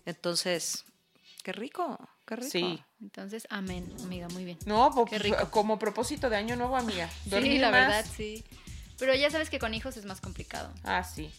Entonces, 0.07 0.85
qué 1.49 1.53
rico, 1.53 1.99
qué 2.27 2.37
rico. 2.37 2.51
Sí. 2.51 2.85
Entonces, 3.01 3.47
amén, 3.49 3.91
amiga, 4.05 4.29
muy 4.29 4.45
bien. 4.45 4.59
No, 4.67 4.91
pues, 4.95 5.23
rico. 5.23 5.51
como 5.51 5.79
propósito 5.79 6.29
de 6.29 6.37
año 6.37 6.57
nuevo, 6.57 6.77
amiga. 6.77 7.09
Sí, 7.25 7.57
la 7.59 7.71
más. 7.71 7.89
verdad, 7.89 8.07
sí. 8.15 8.45
Pero 8.99 9.15
ya 9.15 9.31
sabes 9.31 9.49
que 9.49 9.59
con 9.59 9.73
hijos 9.73 9.97
es 9.97 10.05
más 10.05 10.21
complicado. 10.21 10.71
Ah, 10.85 11.03
sí. 11.03 11.33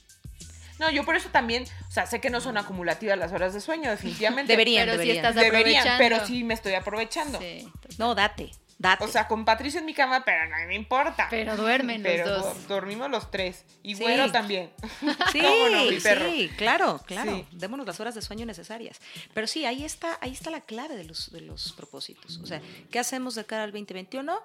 No, 0.79 0.89
yo 0.89 1.05
por 1.05 1.15
eso 1.15 1.29
también, 1.29 1.65
o 1.87 1.91
sea, 1.91 2.07
sé 2.07 2.19
que 2.19 2.31
no 2.31 2.41
son 2.41 2.57
acumulativas 2.57 3.19
las 3.19 3.31
horas 3.33 3.53
de 3.53 3.61
sueño, 3.61 3.91
definitivamente. 3.91 4.51
Deberían, 4.53 4.87
Pero 4.87 4.93
si 4.93 4.97
deberían. 5.09 5.25
estás 5.27 5.35
Deberían, 5.35 5.97
pero 5.99 6.25
sí 6.25 6.43
me 6.43 6.55
estoy 6.55 6.73
aprovechando. 6.73 7.37
Sí. 7.37 7.71
No, 7.99 8.15
date, 8.15 8.49
date. 8.79 9.03
O 9.03 9.07
sea, 9.07 9.27
con 9.27 9.45
Patricio 9.45 9.79
en 9.81 9.85
mi 9.85 9.93
cama, 9.93 10.23
pero 10.25 10.47
no 10.49 10.55
me 10.67 10.73
importa. 10.73 11.27
Pero 11.29 11.55
duermen 11.55 12.01
los 12.01 12.11
Pero 12.11 12.29
dos. 12.29 12.43
do- 12.67 12.75
dormimos 12.75 13.11
los 13.11 13.29
tres. 13.29 13.65
Y 13.83 13.95
Sí. 13.95 14.01
güero 14.01 14.31
también. 14.31 14.71
Sí, 15.31 15.39
¿Cómo 15.41 15.69
no, 15.69 15.83
mi 15.85 15.99
perro? 15.99 16.29
sí, 16.31 16.49
claro, 16.57 16.99
claro. 17.05 17.35
Sí. 17.35 17.45
Démonos 17.51 17.85
las 17.85 17.99
horas 17.99 18.15
de 18.15 18.21
sueño 18.23 18.45
necesarias. 18.47 18.99
Pero 19.35 19.45
sí, 19.45 19.65
ahí 19.65 19.83
está, 19.85 20.17
ahí 20.21 20.31
está 20.31 20.49
la 20.49 20.61
clave 20.61 20.95
de 20.95 21.03
los, 21.03 21.31
de 21.31 21.41
los 21.41 21.73
propósitos. 21.73 22.37
O 22.41 22.45
sea, 22.47 22.61
¿qué 22.89 22.97
hacemos 22.97 23.35
de 23.35 23.45
cara 23.45 23.63
al 23.63 23.71
2021? 23.71 24.39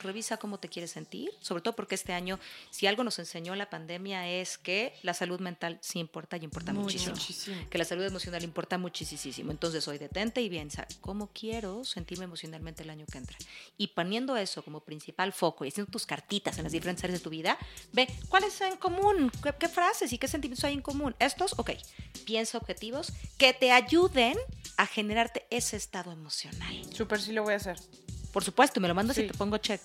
Revisa 0.00 0.36
cómo 0.36 0.58
te 0.58 0.68
quieres 0.68 0.90
sentir, 0.90 1.30
sobre 1.40 1.62
todo 1.62 1.74
porque 1.74 1.94
este 1.94 2.12
año, 2.12 2.38
si 2.70 2.86
algo 2.86 3.04
nos 3.04 3.18
enseñó 3.18 3.54
la 3.54 3.70
pandemia 3.70 4.28
es 4.28 4.58
que 4.58 4.94
la 5.02 5.14
salud 5.14 5.40
mental 5.40 5.78
sí 5.80 5.98
importa 5.98 6.36
y 6.36 6.44
importa. 6.44 6.72
Muchísimo. 6.72 7.16
Que 7.70 7.78
la 7.78 7.84
salud 7.84 8.04
emocional 8.04 8.42
importa 8.44 8.78
muchísimo. 8.78 9.50
Entonces, 9.50 9.86
hoy 9.88 9.98
detente 9.98 10.42
y 10.42 10.50
piensa, 10.50 10.86
¿cómo 11.00 11.28
quiero 11.28 11.84
sentirme 11.84 12.24
emocionalmente 12.24 12.82
el 12.82 12.90
año 12.90 13.06
que 13.06 13.18
entra? 13.18 13.36
Y 13.76 13.88
poniendo 13.88 14.36
eso 14.36 14.62
como 14.62 14.80
principal 14.80 15.32
foco 15.32 15.64
y 15.64 15.68
haciendo 15.68 15.90
tus 15.90 16.06
cartitas 16.06 16.58
en 16.58 16.64
las 16.64 16.72
diferentes 16.72 17.04
áreas 17.04 17.20
de 17.20 17.24
tu 17.24 17.30
vida, 17.30 17.58
ve 17.92 18.08
cuáles 18.28 18.60
en 18.60 18.76
común, 18.76 19.30
qué, 19.42 19.54
qué 19.58 19.68
frases 19.68 20.12
y 20.12 20.18
qué 20.18 20.28
sentimientos 20.28 20.64
hay 20.64 20.74
en 20.74 20.82
común. 20.82 21.14
Estos, 21.18 21.54
ok, 21.58 21.72
piensa 22.24 22.58
objetivos 22.58 23.12
que 23.38 23.52
te 23.52 23.72
ayuden 23.72 24.36
a 24.76 24.86
generarte 24.86 25.46
ese 25.50 25.76
estado 25.76 26.12
emocional. 26.12 26.94
Súper 26.94 27.20
sí 27.20 27.32
lo 27.32 27.42
voy 27.42 27.54
a 27.54 27.56
hacer. 27.56 27.76
Por 28.36 28.44
supuesto, 28.44 28.80
me 28.82 28.88
lo 28.88 28.94
mandas 28.94 29.16
Sí. 29.16 29.22
y 29.22 29.28
te 29.28 29.32
pongo 29.32 29.56
check. 29.56 29.80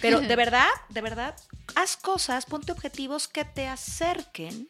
Pero 0.00 0.20
de 0.20 0.36
verdad, 0.36 0.68
de 0.90 1.00
verdad, 1.00 1.34
haz 1.74 1.96
cosas, 1.96 2.46
ponte 2.46 2.70
objetivos 2.70 3.26
que 3.26 3.44
te 3.44 3.66
acerquen 3.66 4.68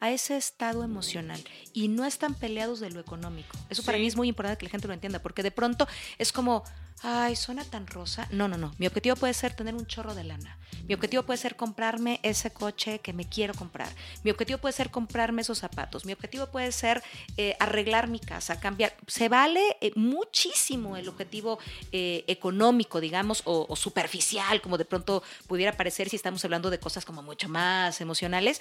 a 0.00 0.10
ese 0.10 0.38
estado 0.38 0.82
emocional 0.82 1.38
y 1.74 1.88
no 1.88 2.06
están 2.06 2.32
peleados 2.34 2.80
de 2.80 2.88
lo 2.88 2.98
económico. 2.98 3.54
Eso 3.68 3.82
para 3.82 3.98
mí 3.98 4.06
es 4.06 4.16
muy 4.16 4.28
importante 4.28 4.56
que 4.56 4.64
la 4.64 4.70
gente 4.70 4.88
lo 4.88 4.94
entienda, 4.94 5.18
porque 5.18 5.42
de 5.42 5.50
pronto 5.50 5.86
es 6.16 6.32
como, 6.32 6.64
ay, 7.02 7.36
suena 7.36 7.62
tan 7.62 7.86
rosa. 7.86 8.26
No, 8.30 8.48
no, 8.48 8.56
no. 8.56 8.74
Mi 8.78 8.86
objetivo 8.86 9.16
puede 9.16 9.34
ser 9.34 9.52
tener 9.52 9.74
un 9.74 9.84
chorro 9.86 10.14
de 10.14 10.24
lana. 10.24 10.58
Mi 10.88 10.94
objetivo 10.94 11.22
puede 11.24 11.38
ser 11.38 11.56
comprarme 11.56 12.20
ese 12.22 12.52
coche 12.52 13.00
que 13.00 13.12
me 13.12 13.28
quiero 13.28 13.54
comprar. 13.54 13.88
Mi 14.22 14.30
objetivo 14.30 14.58
puede 14.58 14.72
ser 14.72 14.90
comprarme 14.90 15.42
esos 15.42 15.58
zapatos. 15.58 16.04
Mi 16.04 16.12
objetivo 16.12 16.46
puede 16.46 16.72
ser 16.72 17.02
eh, 17.36 17.56
arreglar 17.58 18.08
mi 18.08 18.20
casa, 18.20 18.60
cambiar. 18.60 18.94
Se 19.06 19.28
vale 19.28 19.76
eh, 19.80 19.92
muchísimo 19.96 20.96
el 20.96 21.08
objetivo 21.08 21.58
eh, 21.92 22.24
económico, 22.28 23.00
digamos, 23.00 23.42
o, 23.44 23.66
o 23.68 23.76
superficial, 23.76 24.60
como 24.60 24.78
de 24.78 24.84
pronto 24.84 25.22
pudiera 25.46 25.72
parecer 25.72 26.08
si 26.08 26.16
estamos 26.16 26.44
hablando 26.44 26.70
de 26.70 26.78
cosas 26.78 27.04
como 27.04 27.22
mucho 27.22 27.48
más 27.48 28.00
emocionales. 28.00 28.60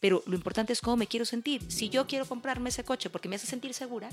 Pero 0.00 0.22
lo 0.26 0.34
importante 0.34 0.72
es 0.72 0.80
cómo 0.80 0.96
me 0.96 1.06
quiero 1.06 1.24
sentir. 1.24 1.62
Si 1.72 1.88
yo 1.88 2.06
quiero 2.06 2.26
comprarme 2.26 2.68
ese 2.68 2.84
coche 2.84 3.10
porque 3.10 3.28
me 3.28 3.36
hace 3.36 3.46
sentir 3.46 3.72
segura, 3.74 4.10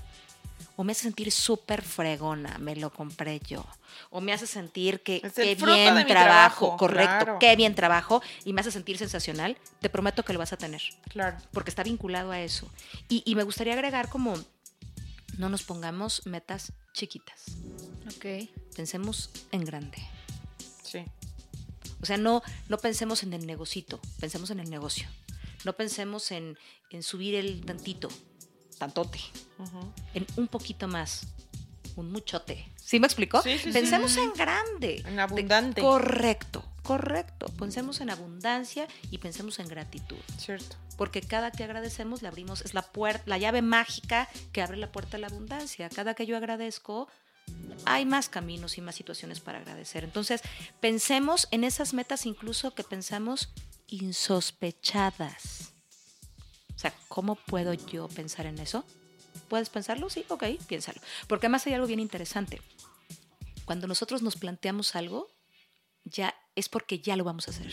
o 0.76 0.84
me 0.84 0.94
hace 0.94 1.04
sentir 1.04 1.32
súper 1.32 1.82
fregona, 1.82 2.58
me 2.58 2.76
lo 2.76 2.92
compré 2.92 3.40
yo. 3.40 3.66
O 4.10 4.22
me 4.22 4.34
hace 4.34 4.48
sentir 4.48 5.02
que 5.04 5.22
qué 5.22 5.56
bien 5.56 6.06
trabajo, 6.06 6.06
trabajo, 6.08 6.78
correcto, 6.78 7.10
claro. 7.26 7.38
qué 7.40 7.56
bien 7.56 7.76
trabajo, 7.76 8.22
y 8.46 8.54
me 8.54 8.62
hace 8.62 8.72
sentir 8.72 8.98
sensacional, 8.98 9.58
te 9.80 9.90
prometo 9.90 10.24
que 10.24 10.34
lo 10.34 10.40
vas 10.40 10.54
a 10.54 10.58
tener, 10.58 10.82
Claro. 11.10 11.38
porque 11.52 11.70
está 11.70 11.84
vinculado 11.84 12.32
a 12.32 12.40
eso. 12.42 12.70
Y, 13.10 13.22
y 13.26 13.36
me 13.36 13.44
gustaría 13.44 13.74
agregar 13.74 14.10
como, 14.10 14.34
no 15.38 15.50
nos 15.50 15.64
pongamos 15.64 16.26
metas 16.26 16.74
chiquitas, 16.94 17.46
Ok. 18.16 18.50
pensemos 18.76 19.30
en 19.52 19.64
grande. 19.66 19.98
Sí. 20.84 21.00
O 22.02 22.06
sea, 22.06 22.18
no, 22.18 22.42
no 22.68 22.78
pensemos 22.80 23.24
en 23.24 23.34
el 23.34 23.46
negocito, 23.46 24.00
pensemos 24.20 24.50
en 24.50 24.60
el 24.60 24.70
negocio. 24.70 25.08
No 25.64 25.74
pensemos 25.74 26.32
en, 26.32 26.58
en 26.90 27.04
subir 27.04 27.36
el 27.36 27.64
tantito, 27.64 28.10
tantote, 28.82 29.20
Ujú. 29.60 29.94
en 30.16 30.26
un 30.38 30.48
poquito 30.48 30.88
más, 30.88 31.28
un 31.96 32.12
muchote. 32.12 32.68
¿Sí 32.84 33.00
me 33.00 33.06
explicó? 33.06 33.44
Sí, 33.44 33.58
sí, 33.60 33.66
sí. 33.66 33.72
Pensemos 33.72 34.18
en 34.18 34.34
grande. 34.34 35.04
En 35.06 35.20
abundante. 35.20 35.82
De- 35.82 35.88
correcto, 35.88 36.64
correcto. 36.82 37.46
Pensemos 37.60 38.02
en 38.02 38.10
abundancia 38.10 38.88
y 39.12 39.20
pensemos 39.20 39.60
en 39.60 39.68
gratitud. 39.68 40.18
Cierto. 40.40 40.76
Porque 40.98 41.22
cada 41.22 41.52
que 41.52 41.64
agradecemos 41.64 42.24
le 42.24 42.28
abrimos, 42.28 42.62
es 42.62 42.74
la 42.74 42.82
puerta, 42.82 43.24
la 43.28 43.38
llave 43.38 43.62
mágica 43.62 44.28
que 44.52 44.64
abre 44.64 44.78
la 44.78 44.92
puerta 44.92 45.18
a 45.18 45.20
la 45.20 45.28
abundancia. 45.28 45.90
Cada 45.90 46.16
que 46.16 46.26
yo 46.26 46.36
agradezco, 46.38 47.08
hay 47.86 48.06
más 48.06 48.30
caminos 48.30 48.78
y 48.80 48.82
más 48.82 48.96
situaciones 48.96 49.40
para 49.40 49.60
agradecer. 49.60 50.04
Entonces, 50.04 50.42
pensemos 50.80 51.48
en 51.52 51.64
esas 51.64 51.94
metas 51.94 52.26
incluso 52.26 52.74
que 52.74 52.84
pensamos 52.84 53.50
insospechadas. 53.88 55.71
O 56.82 56.88
sea, 56.90 56.96
¿cómo 57.10 57.36
puedo 57.36 57.76
yo 57.76 58.08
pensar 58.08 58.48
en 58.48 58.58
eso? 58.58 58.84
¿Puedes 59.50 59.70
pensarlo? 59.70 60.10
Sí, 60.10 60.26
ok, 60.30 60.46
piénsalo. 60.66 61.00
Porque 61.28 61.46
además 61.46 61.68
hay 61.68 61.76
algo 61.76 61.86
bien 61.86 62.00
interesante. 62.00 62.60
Cuando 63.66 63.86
nosotros 63.86 64.24
nos 64.24 64.36
planteamos 64.36 64.96
algo, 64.96 65.28
ya 66.06 66.34
es 66.56 66.70
porque 66.70 66.98
ya 66.98 67.16
lo 67.16 67.24
vamos 67.24 67.48
a 67.48 67.52
hacer. 67.52 67.72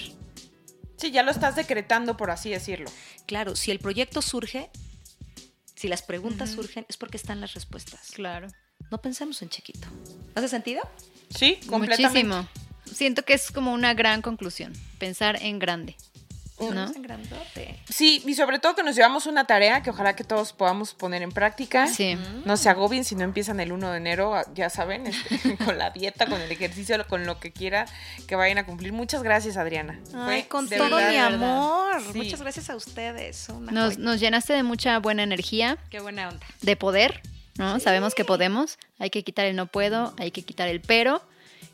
Sí, 0.99 1.11
ya 1.11 1.23
lo 1.23 1.31
estás 1.31 1.57
decretando, 1.57 2.19
por 2.19 2.31
así 2.31 2.51
decirlo. 2.51 2.91
Claro, 3.25 3.57
si 3.57 3.71
el 3.71 3.79
proyecto 3.79 4.21
surge, 4.21 4.69
si 5.75 5.89
las 5.89 6.03
preguntas 6.03 6.51
surgen, 6.51 6.85
es 6.91 6.99
porque 6.99 7.17
están 7.17 7.41
las 7.41 7.55
respuestas. 7.55 8.11
Claro. 8.11 8.49
No 8.91 9.01
pensemos 9.01 9.41
en 9.41 9.49
chiquito. 9.49 9.89
¿Hace 10.35 10.49
sentido? 10.49 10.83
Sí, 11.35 11.59
completamente. 11.67 12.25
Muchísimo. 12.25 12.49
Siento 12.85 13.25
que 13.25 13.33
es 13.33 13.51
como 13.53 13.73
una 13.73 13.95
gran 13.95 14.21
conclusión, 14.21 14.75
pensar 14.99 15.43
en 15.43 15.59
grande. 15.59 15.97
¿No? 16.61 16.67
Pensemos 16.67 16.97
en 16.97 17.03
grandote. 17.03 17.79
Sí, 17.89 18.23
y 18.27 18.35
sobre 18.35 18.59
todo 18.59 18.75
que 18.75 18.83
nos 18.83 18.97
llevamos 18.97 19.27
una 19.27 19.45
tarea 19.45 19.83
que 19.83 19.91
ojalá 19.91 20.17
que 20.17 20.25
todos 20.25 20.53
podamos 20.53 20.95
poner 20.95 21.23
en 21.23 21.31
práctica. 21.31 21.87
Sí. 21.87 22.19
No 22.45 22.57
se 22.57 22.69
agobien 22.69 23.05
si 23.05 23.15
no 23.15 23.25
empiezan 23.25 23.61
el 23.61 23.73
1 23.73 23.91
de 23.93 23.97
enero, 23.97 24.35
ya 24.55 24.69
saben, 24.71 25.07
este, 25.07 25.57
con 25.65 25.79
la 25.79 25.91
dieta, 25.91 26.27
con 26.27 26.41
el 26.41 26.51
ejercicio, 26.51 26.97
con 27.09 27.27
lo 27.27 27.39
que 27.41 27.53
quieran 27.53 27.87
que 28.27 28.37
vayan 28.37 28.59
a 28.59 28.67
cumplir. 28.67 28.93
Muchas 28.93 29.23
gracias, 29.23 29.57
Adriana. 29.57 29.99
Ay, 30.15 30.41
Fue 30.43 30.49
con 30.49 30.69
todo 30.69 30.97
verdad, 30.97 31.11
mi 31.11 31.17
amor. 31.17 32.03
Sí. 32.13 32.19
Muchas 32.19 32.43
gracias 32.43 32.71
a 32.71 32.77
ustedes. 32.77 33.49
Una 33.49 33.73
Nos, 33.73 33.95
joya. 33.95 34.05
nos 34.05 34.21
llenaste 34.21 34.53
de 34.53 34.63
mucha 34.63 34.99
buena 34.99 35.23
energía, 35.23 35.79
Qué 35.91 36.01
buena 36.01 36.29
onda. 36.29 36.47
de 36.63 36.77
poder, 36.77 37.23
¿no? 37.57 37.79
Sabemos 37.81 38.15
que 38.15 38.25
podemos. 38.25 38.79
Hay 38.99 39.11
que 39.11 39.23
quitar 39.23 39.47
el 39.47 39.55
no 39.57 39.67
puedo, 39.67 40.15
hay 40.19 40.31
que 40.33 40.43
quitar 40.43 40.69
el 40.69 40.81
pero 40.81 41.23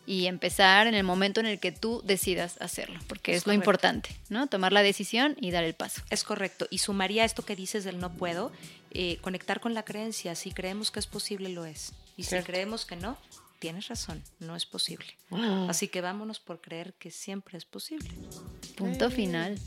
y 0.07 0.26
empezar 0.26 0.86
en 0.86 0.94
el 0.94 1.05
momento 1.05 1.40
en 1.40 1.46
el 1.46 1.59
que 1.59 1.72
tú 1.72 2.02
decidas 2.05 2.57
hacerlo, 2.61 2.98
porque 3.09 3.32
es, 3.32 3.38
Es 3.38 3.42
lo 3.42 3.52
correcto. 3.52 3.61
importante, 3.62 4.16
¿no? 4.28 4.46
Tomar 4.48 4.72
la 4.72 4.82
decisión 4.82 5.36
y 5.40 5.50
dar 5.50 5.64
el 5.64 5.74
paso. 5.74 6.02
Es 6.11 6.24
correcto. 6.24 6.66
Y 6.70 6.78
sumaría 6.78 7.24
esto 7.24 7.44
que 7.44 7.57
dices 7.57 7.84
del 7.84 7.98
no 7.98 8.12
puedo, 8.12 8.52
eh, 8.90 9.18
conectar 9.22 9.61
con 9.61 9.72
la 9.74 9.84
creencia. 9.84 10.34
Si 10.34 10.52
creemos 10.52 10.90
que 10.90 11.00
es 11.00 11.07
posible, 11.07 11.48
lo 11.48 11.64
es. 11.64 11.92
Y 12.16 12.24
Cierto. 12.24 12.46
si 12.46 12.52
creemos 12.52 12.84
que 12.84 12.96
no, 12.96 13.16
tienes 13.59 13.88
razón, 13.88 14.22
no 14.40 14.57
es 14.57 14.66
posible. 14.66 15.07
Así 15.68 15.88
que 15.88 16.00
vámonos 16.02 16.38
por 16.38 16.61
creer 16.61 16.92
que 16.94 17.11
siempre 17.11 17.57
es 17.57 17.64
posible. 17.64 18.11
Punto 18.76 19.11
final. 19.11 19.59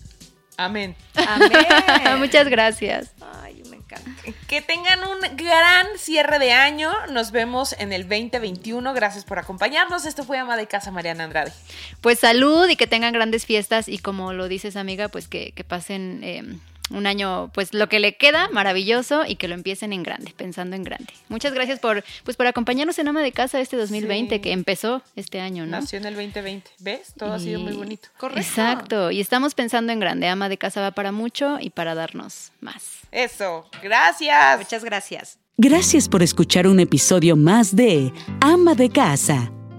Amén. 0.58 0.95
Amén. 1.16 1.51
Muchas 2.20 2.47
gracias. 2.49 3.12
Ay, 3.43 3.62
me 3.70 3.78
encanta. 3.78 4.10
Que 4.47 4.62
tengan 4.62 4.99
un 5.03 5.38
gran 5.38 5.86
cierre 5.97 6.39
de 6.39 6.51
año. 6.51 6.91
Nos 7.12 7.32
vemos 7.32 7.76
en 7.78 7.93
el 7.93 8.10
2021. 8.10 8.93
Gracias 8.93 9.24
por 9.24 9.38
acompañarnos. 9.38 10.05
Esto 10.05 10.24
fue 10.24 10.39
Ama 10.39 10.58
de 10.58 10.68
Casa 10.68 10.89
Mariana 10.89 11.26
Andrade. 11.26 11.53
Pues 12.01 12.20
salud 12.20 12.68
y 12.68 12.76
que 12.76 12.88
tengan 12.88 13.14
grandes 13.14 13.45
fiestas 13.45 13.88
y 13.88 13.99
como 13.99 14.34
lo 14.34 14.47
dices 14.47 14.76
amiga, 14.76 15.10
pues 15.10 15.28
que, 15.28 15.51
que 15.51 15.64
pasen 15.64 16.22
eh, 16.24 16.43
un 16.89 17.05
año, 17.07 17.49
pues 17.53 17.73
lo 17.73 17.89
que 17.89 17.99
le 17.99 18.15
queda, 18.17 18.49
maravilloso 18.51 19.23
y 19.27 19.35
que 19.35 19.47
lo 19.47 19.55
empiecen 19.55 19.93
en 19.93 20.03
grande, 20.03 20.33
pensando 20.35 20.75
en 20.75 20.83
grande. 20.83 21.13
Muchas 21.29 21.53
gracias 21.53 21.79
por, 21.79 22.03
pues 22.23 22.38
por 22.38 22.47
acompañarnos 22.47 22.97
en 22.99 23.07
Ama 23.07 23.21
de 23.21 23.31
Casa 23.31 23.59
este 23.59 23.75
2020 23.77 24.35
Sí. 24.35 24.41
que 24.41 24.51
empezó 24.51 25.01
este 25.15 25.39
año, 25.41 25.65
¿no? 25.65 25.71
Nació 25.79 25.99
en 25.99 26.05
el 26.05 26.15
2020. 26.15 26.69
¿Ves? 26.79 27.13
Todo 27.17 27.33
ha 27.33 27.39
sido 27.39 27.59
muy 27.59 27.73
bonito. 27.73 28.09
Correcto. 28.17 28.39
Exacto, 28.41 29.11
y 29.11 29.19
estamos 29.21 29.53
pensando 29.55 29.91
en 29.91 29.99
grande. 29.99 30.27
Ama 30.27 30.49
de 30.49 30.57
Casa 30.57 30.81
va 30.81 30.91
para 30.91 31.11
mucho 31.11 31.57
y 31.59 31.69
para 31.69 31.95
darnos 31.95 32.51
más. 32.61 32.99
Eso. 33.11 33.69
Gracias. 33.81 34.57
Muchas 34.59 34.83
gracias. 34.83 35.39
Gracias 35.57 36.07
por 36.07 36.21
escuchar 36.21 36.67
un 36.67 36.79
episodio 36.79 37.35
más 37.35 37.75
de 37.75 38.13
Ama 38.41 38.75
de 38.75 38.89
Casa, 38.91 39.51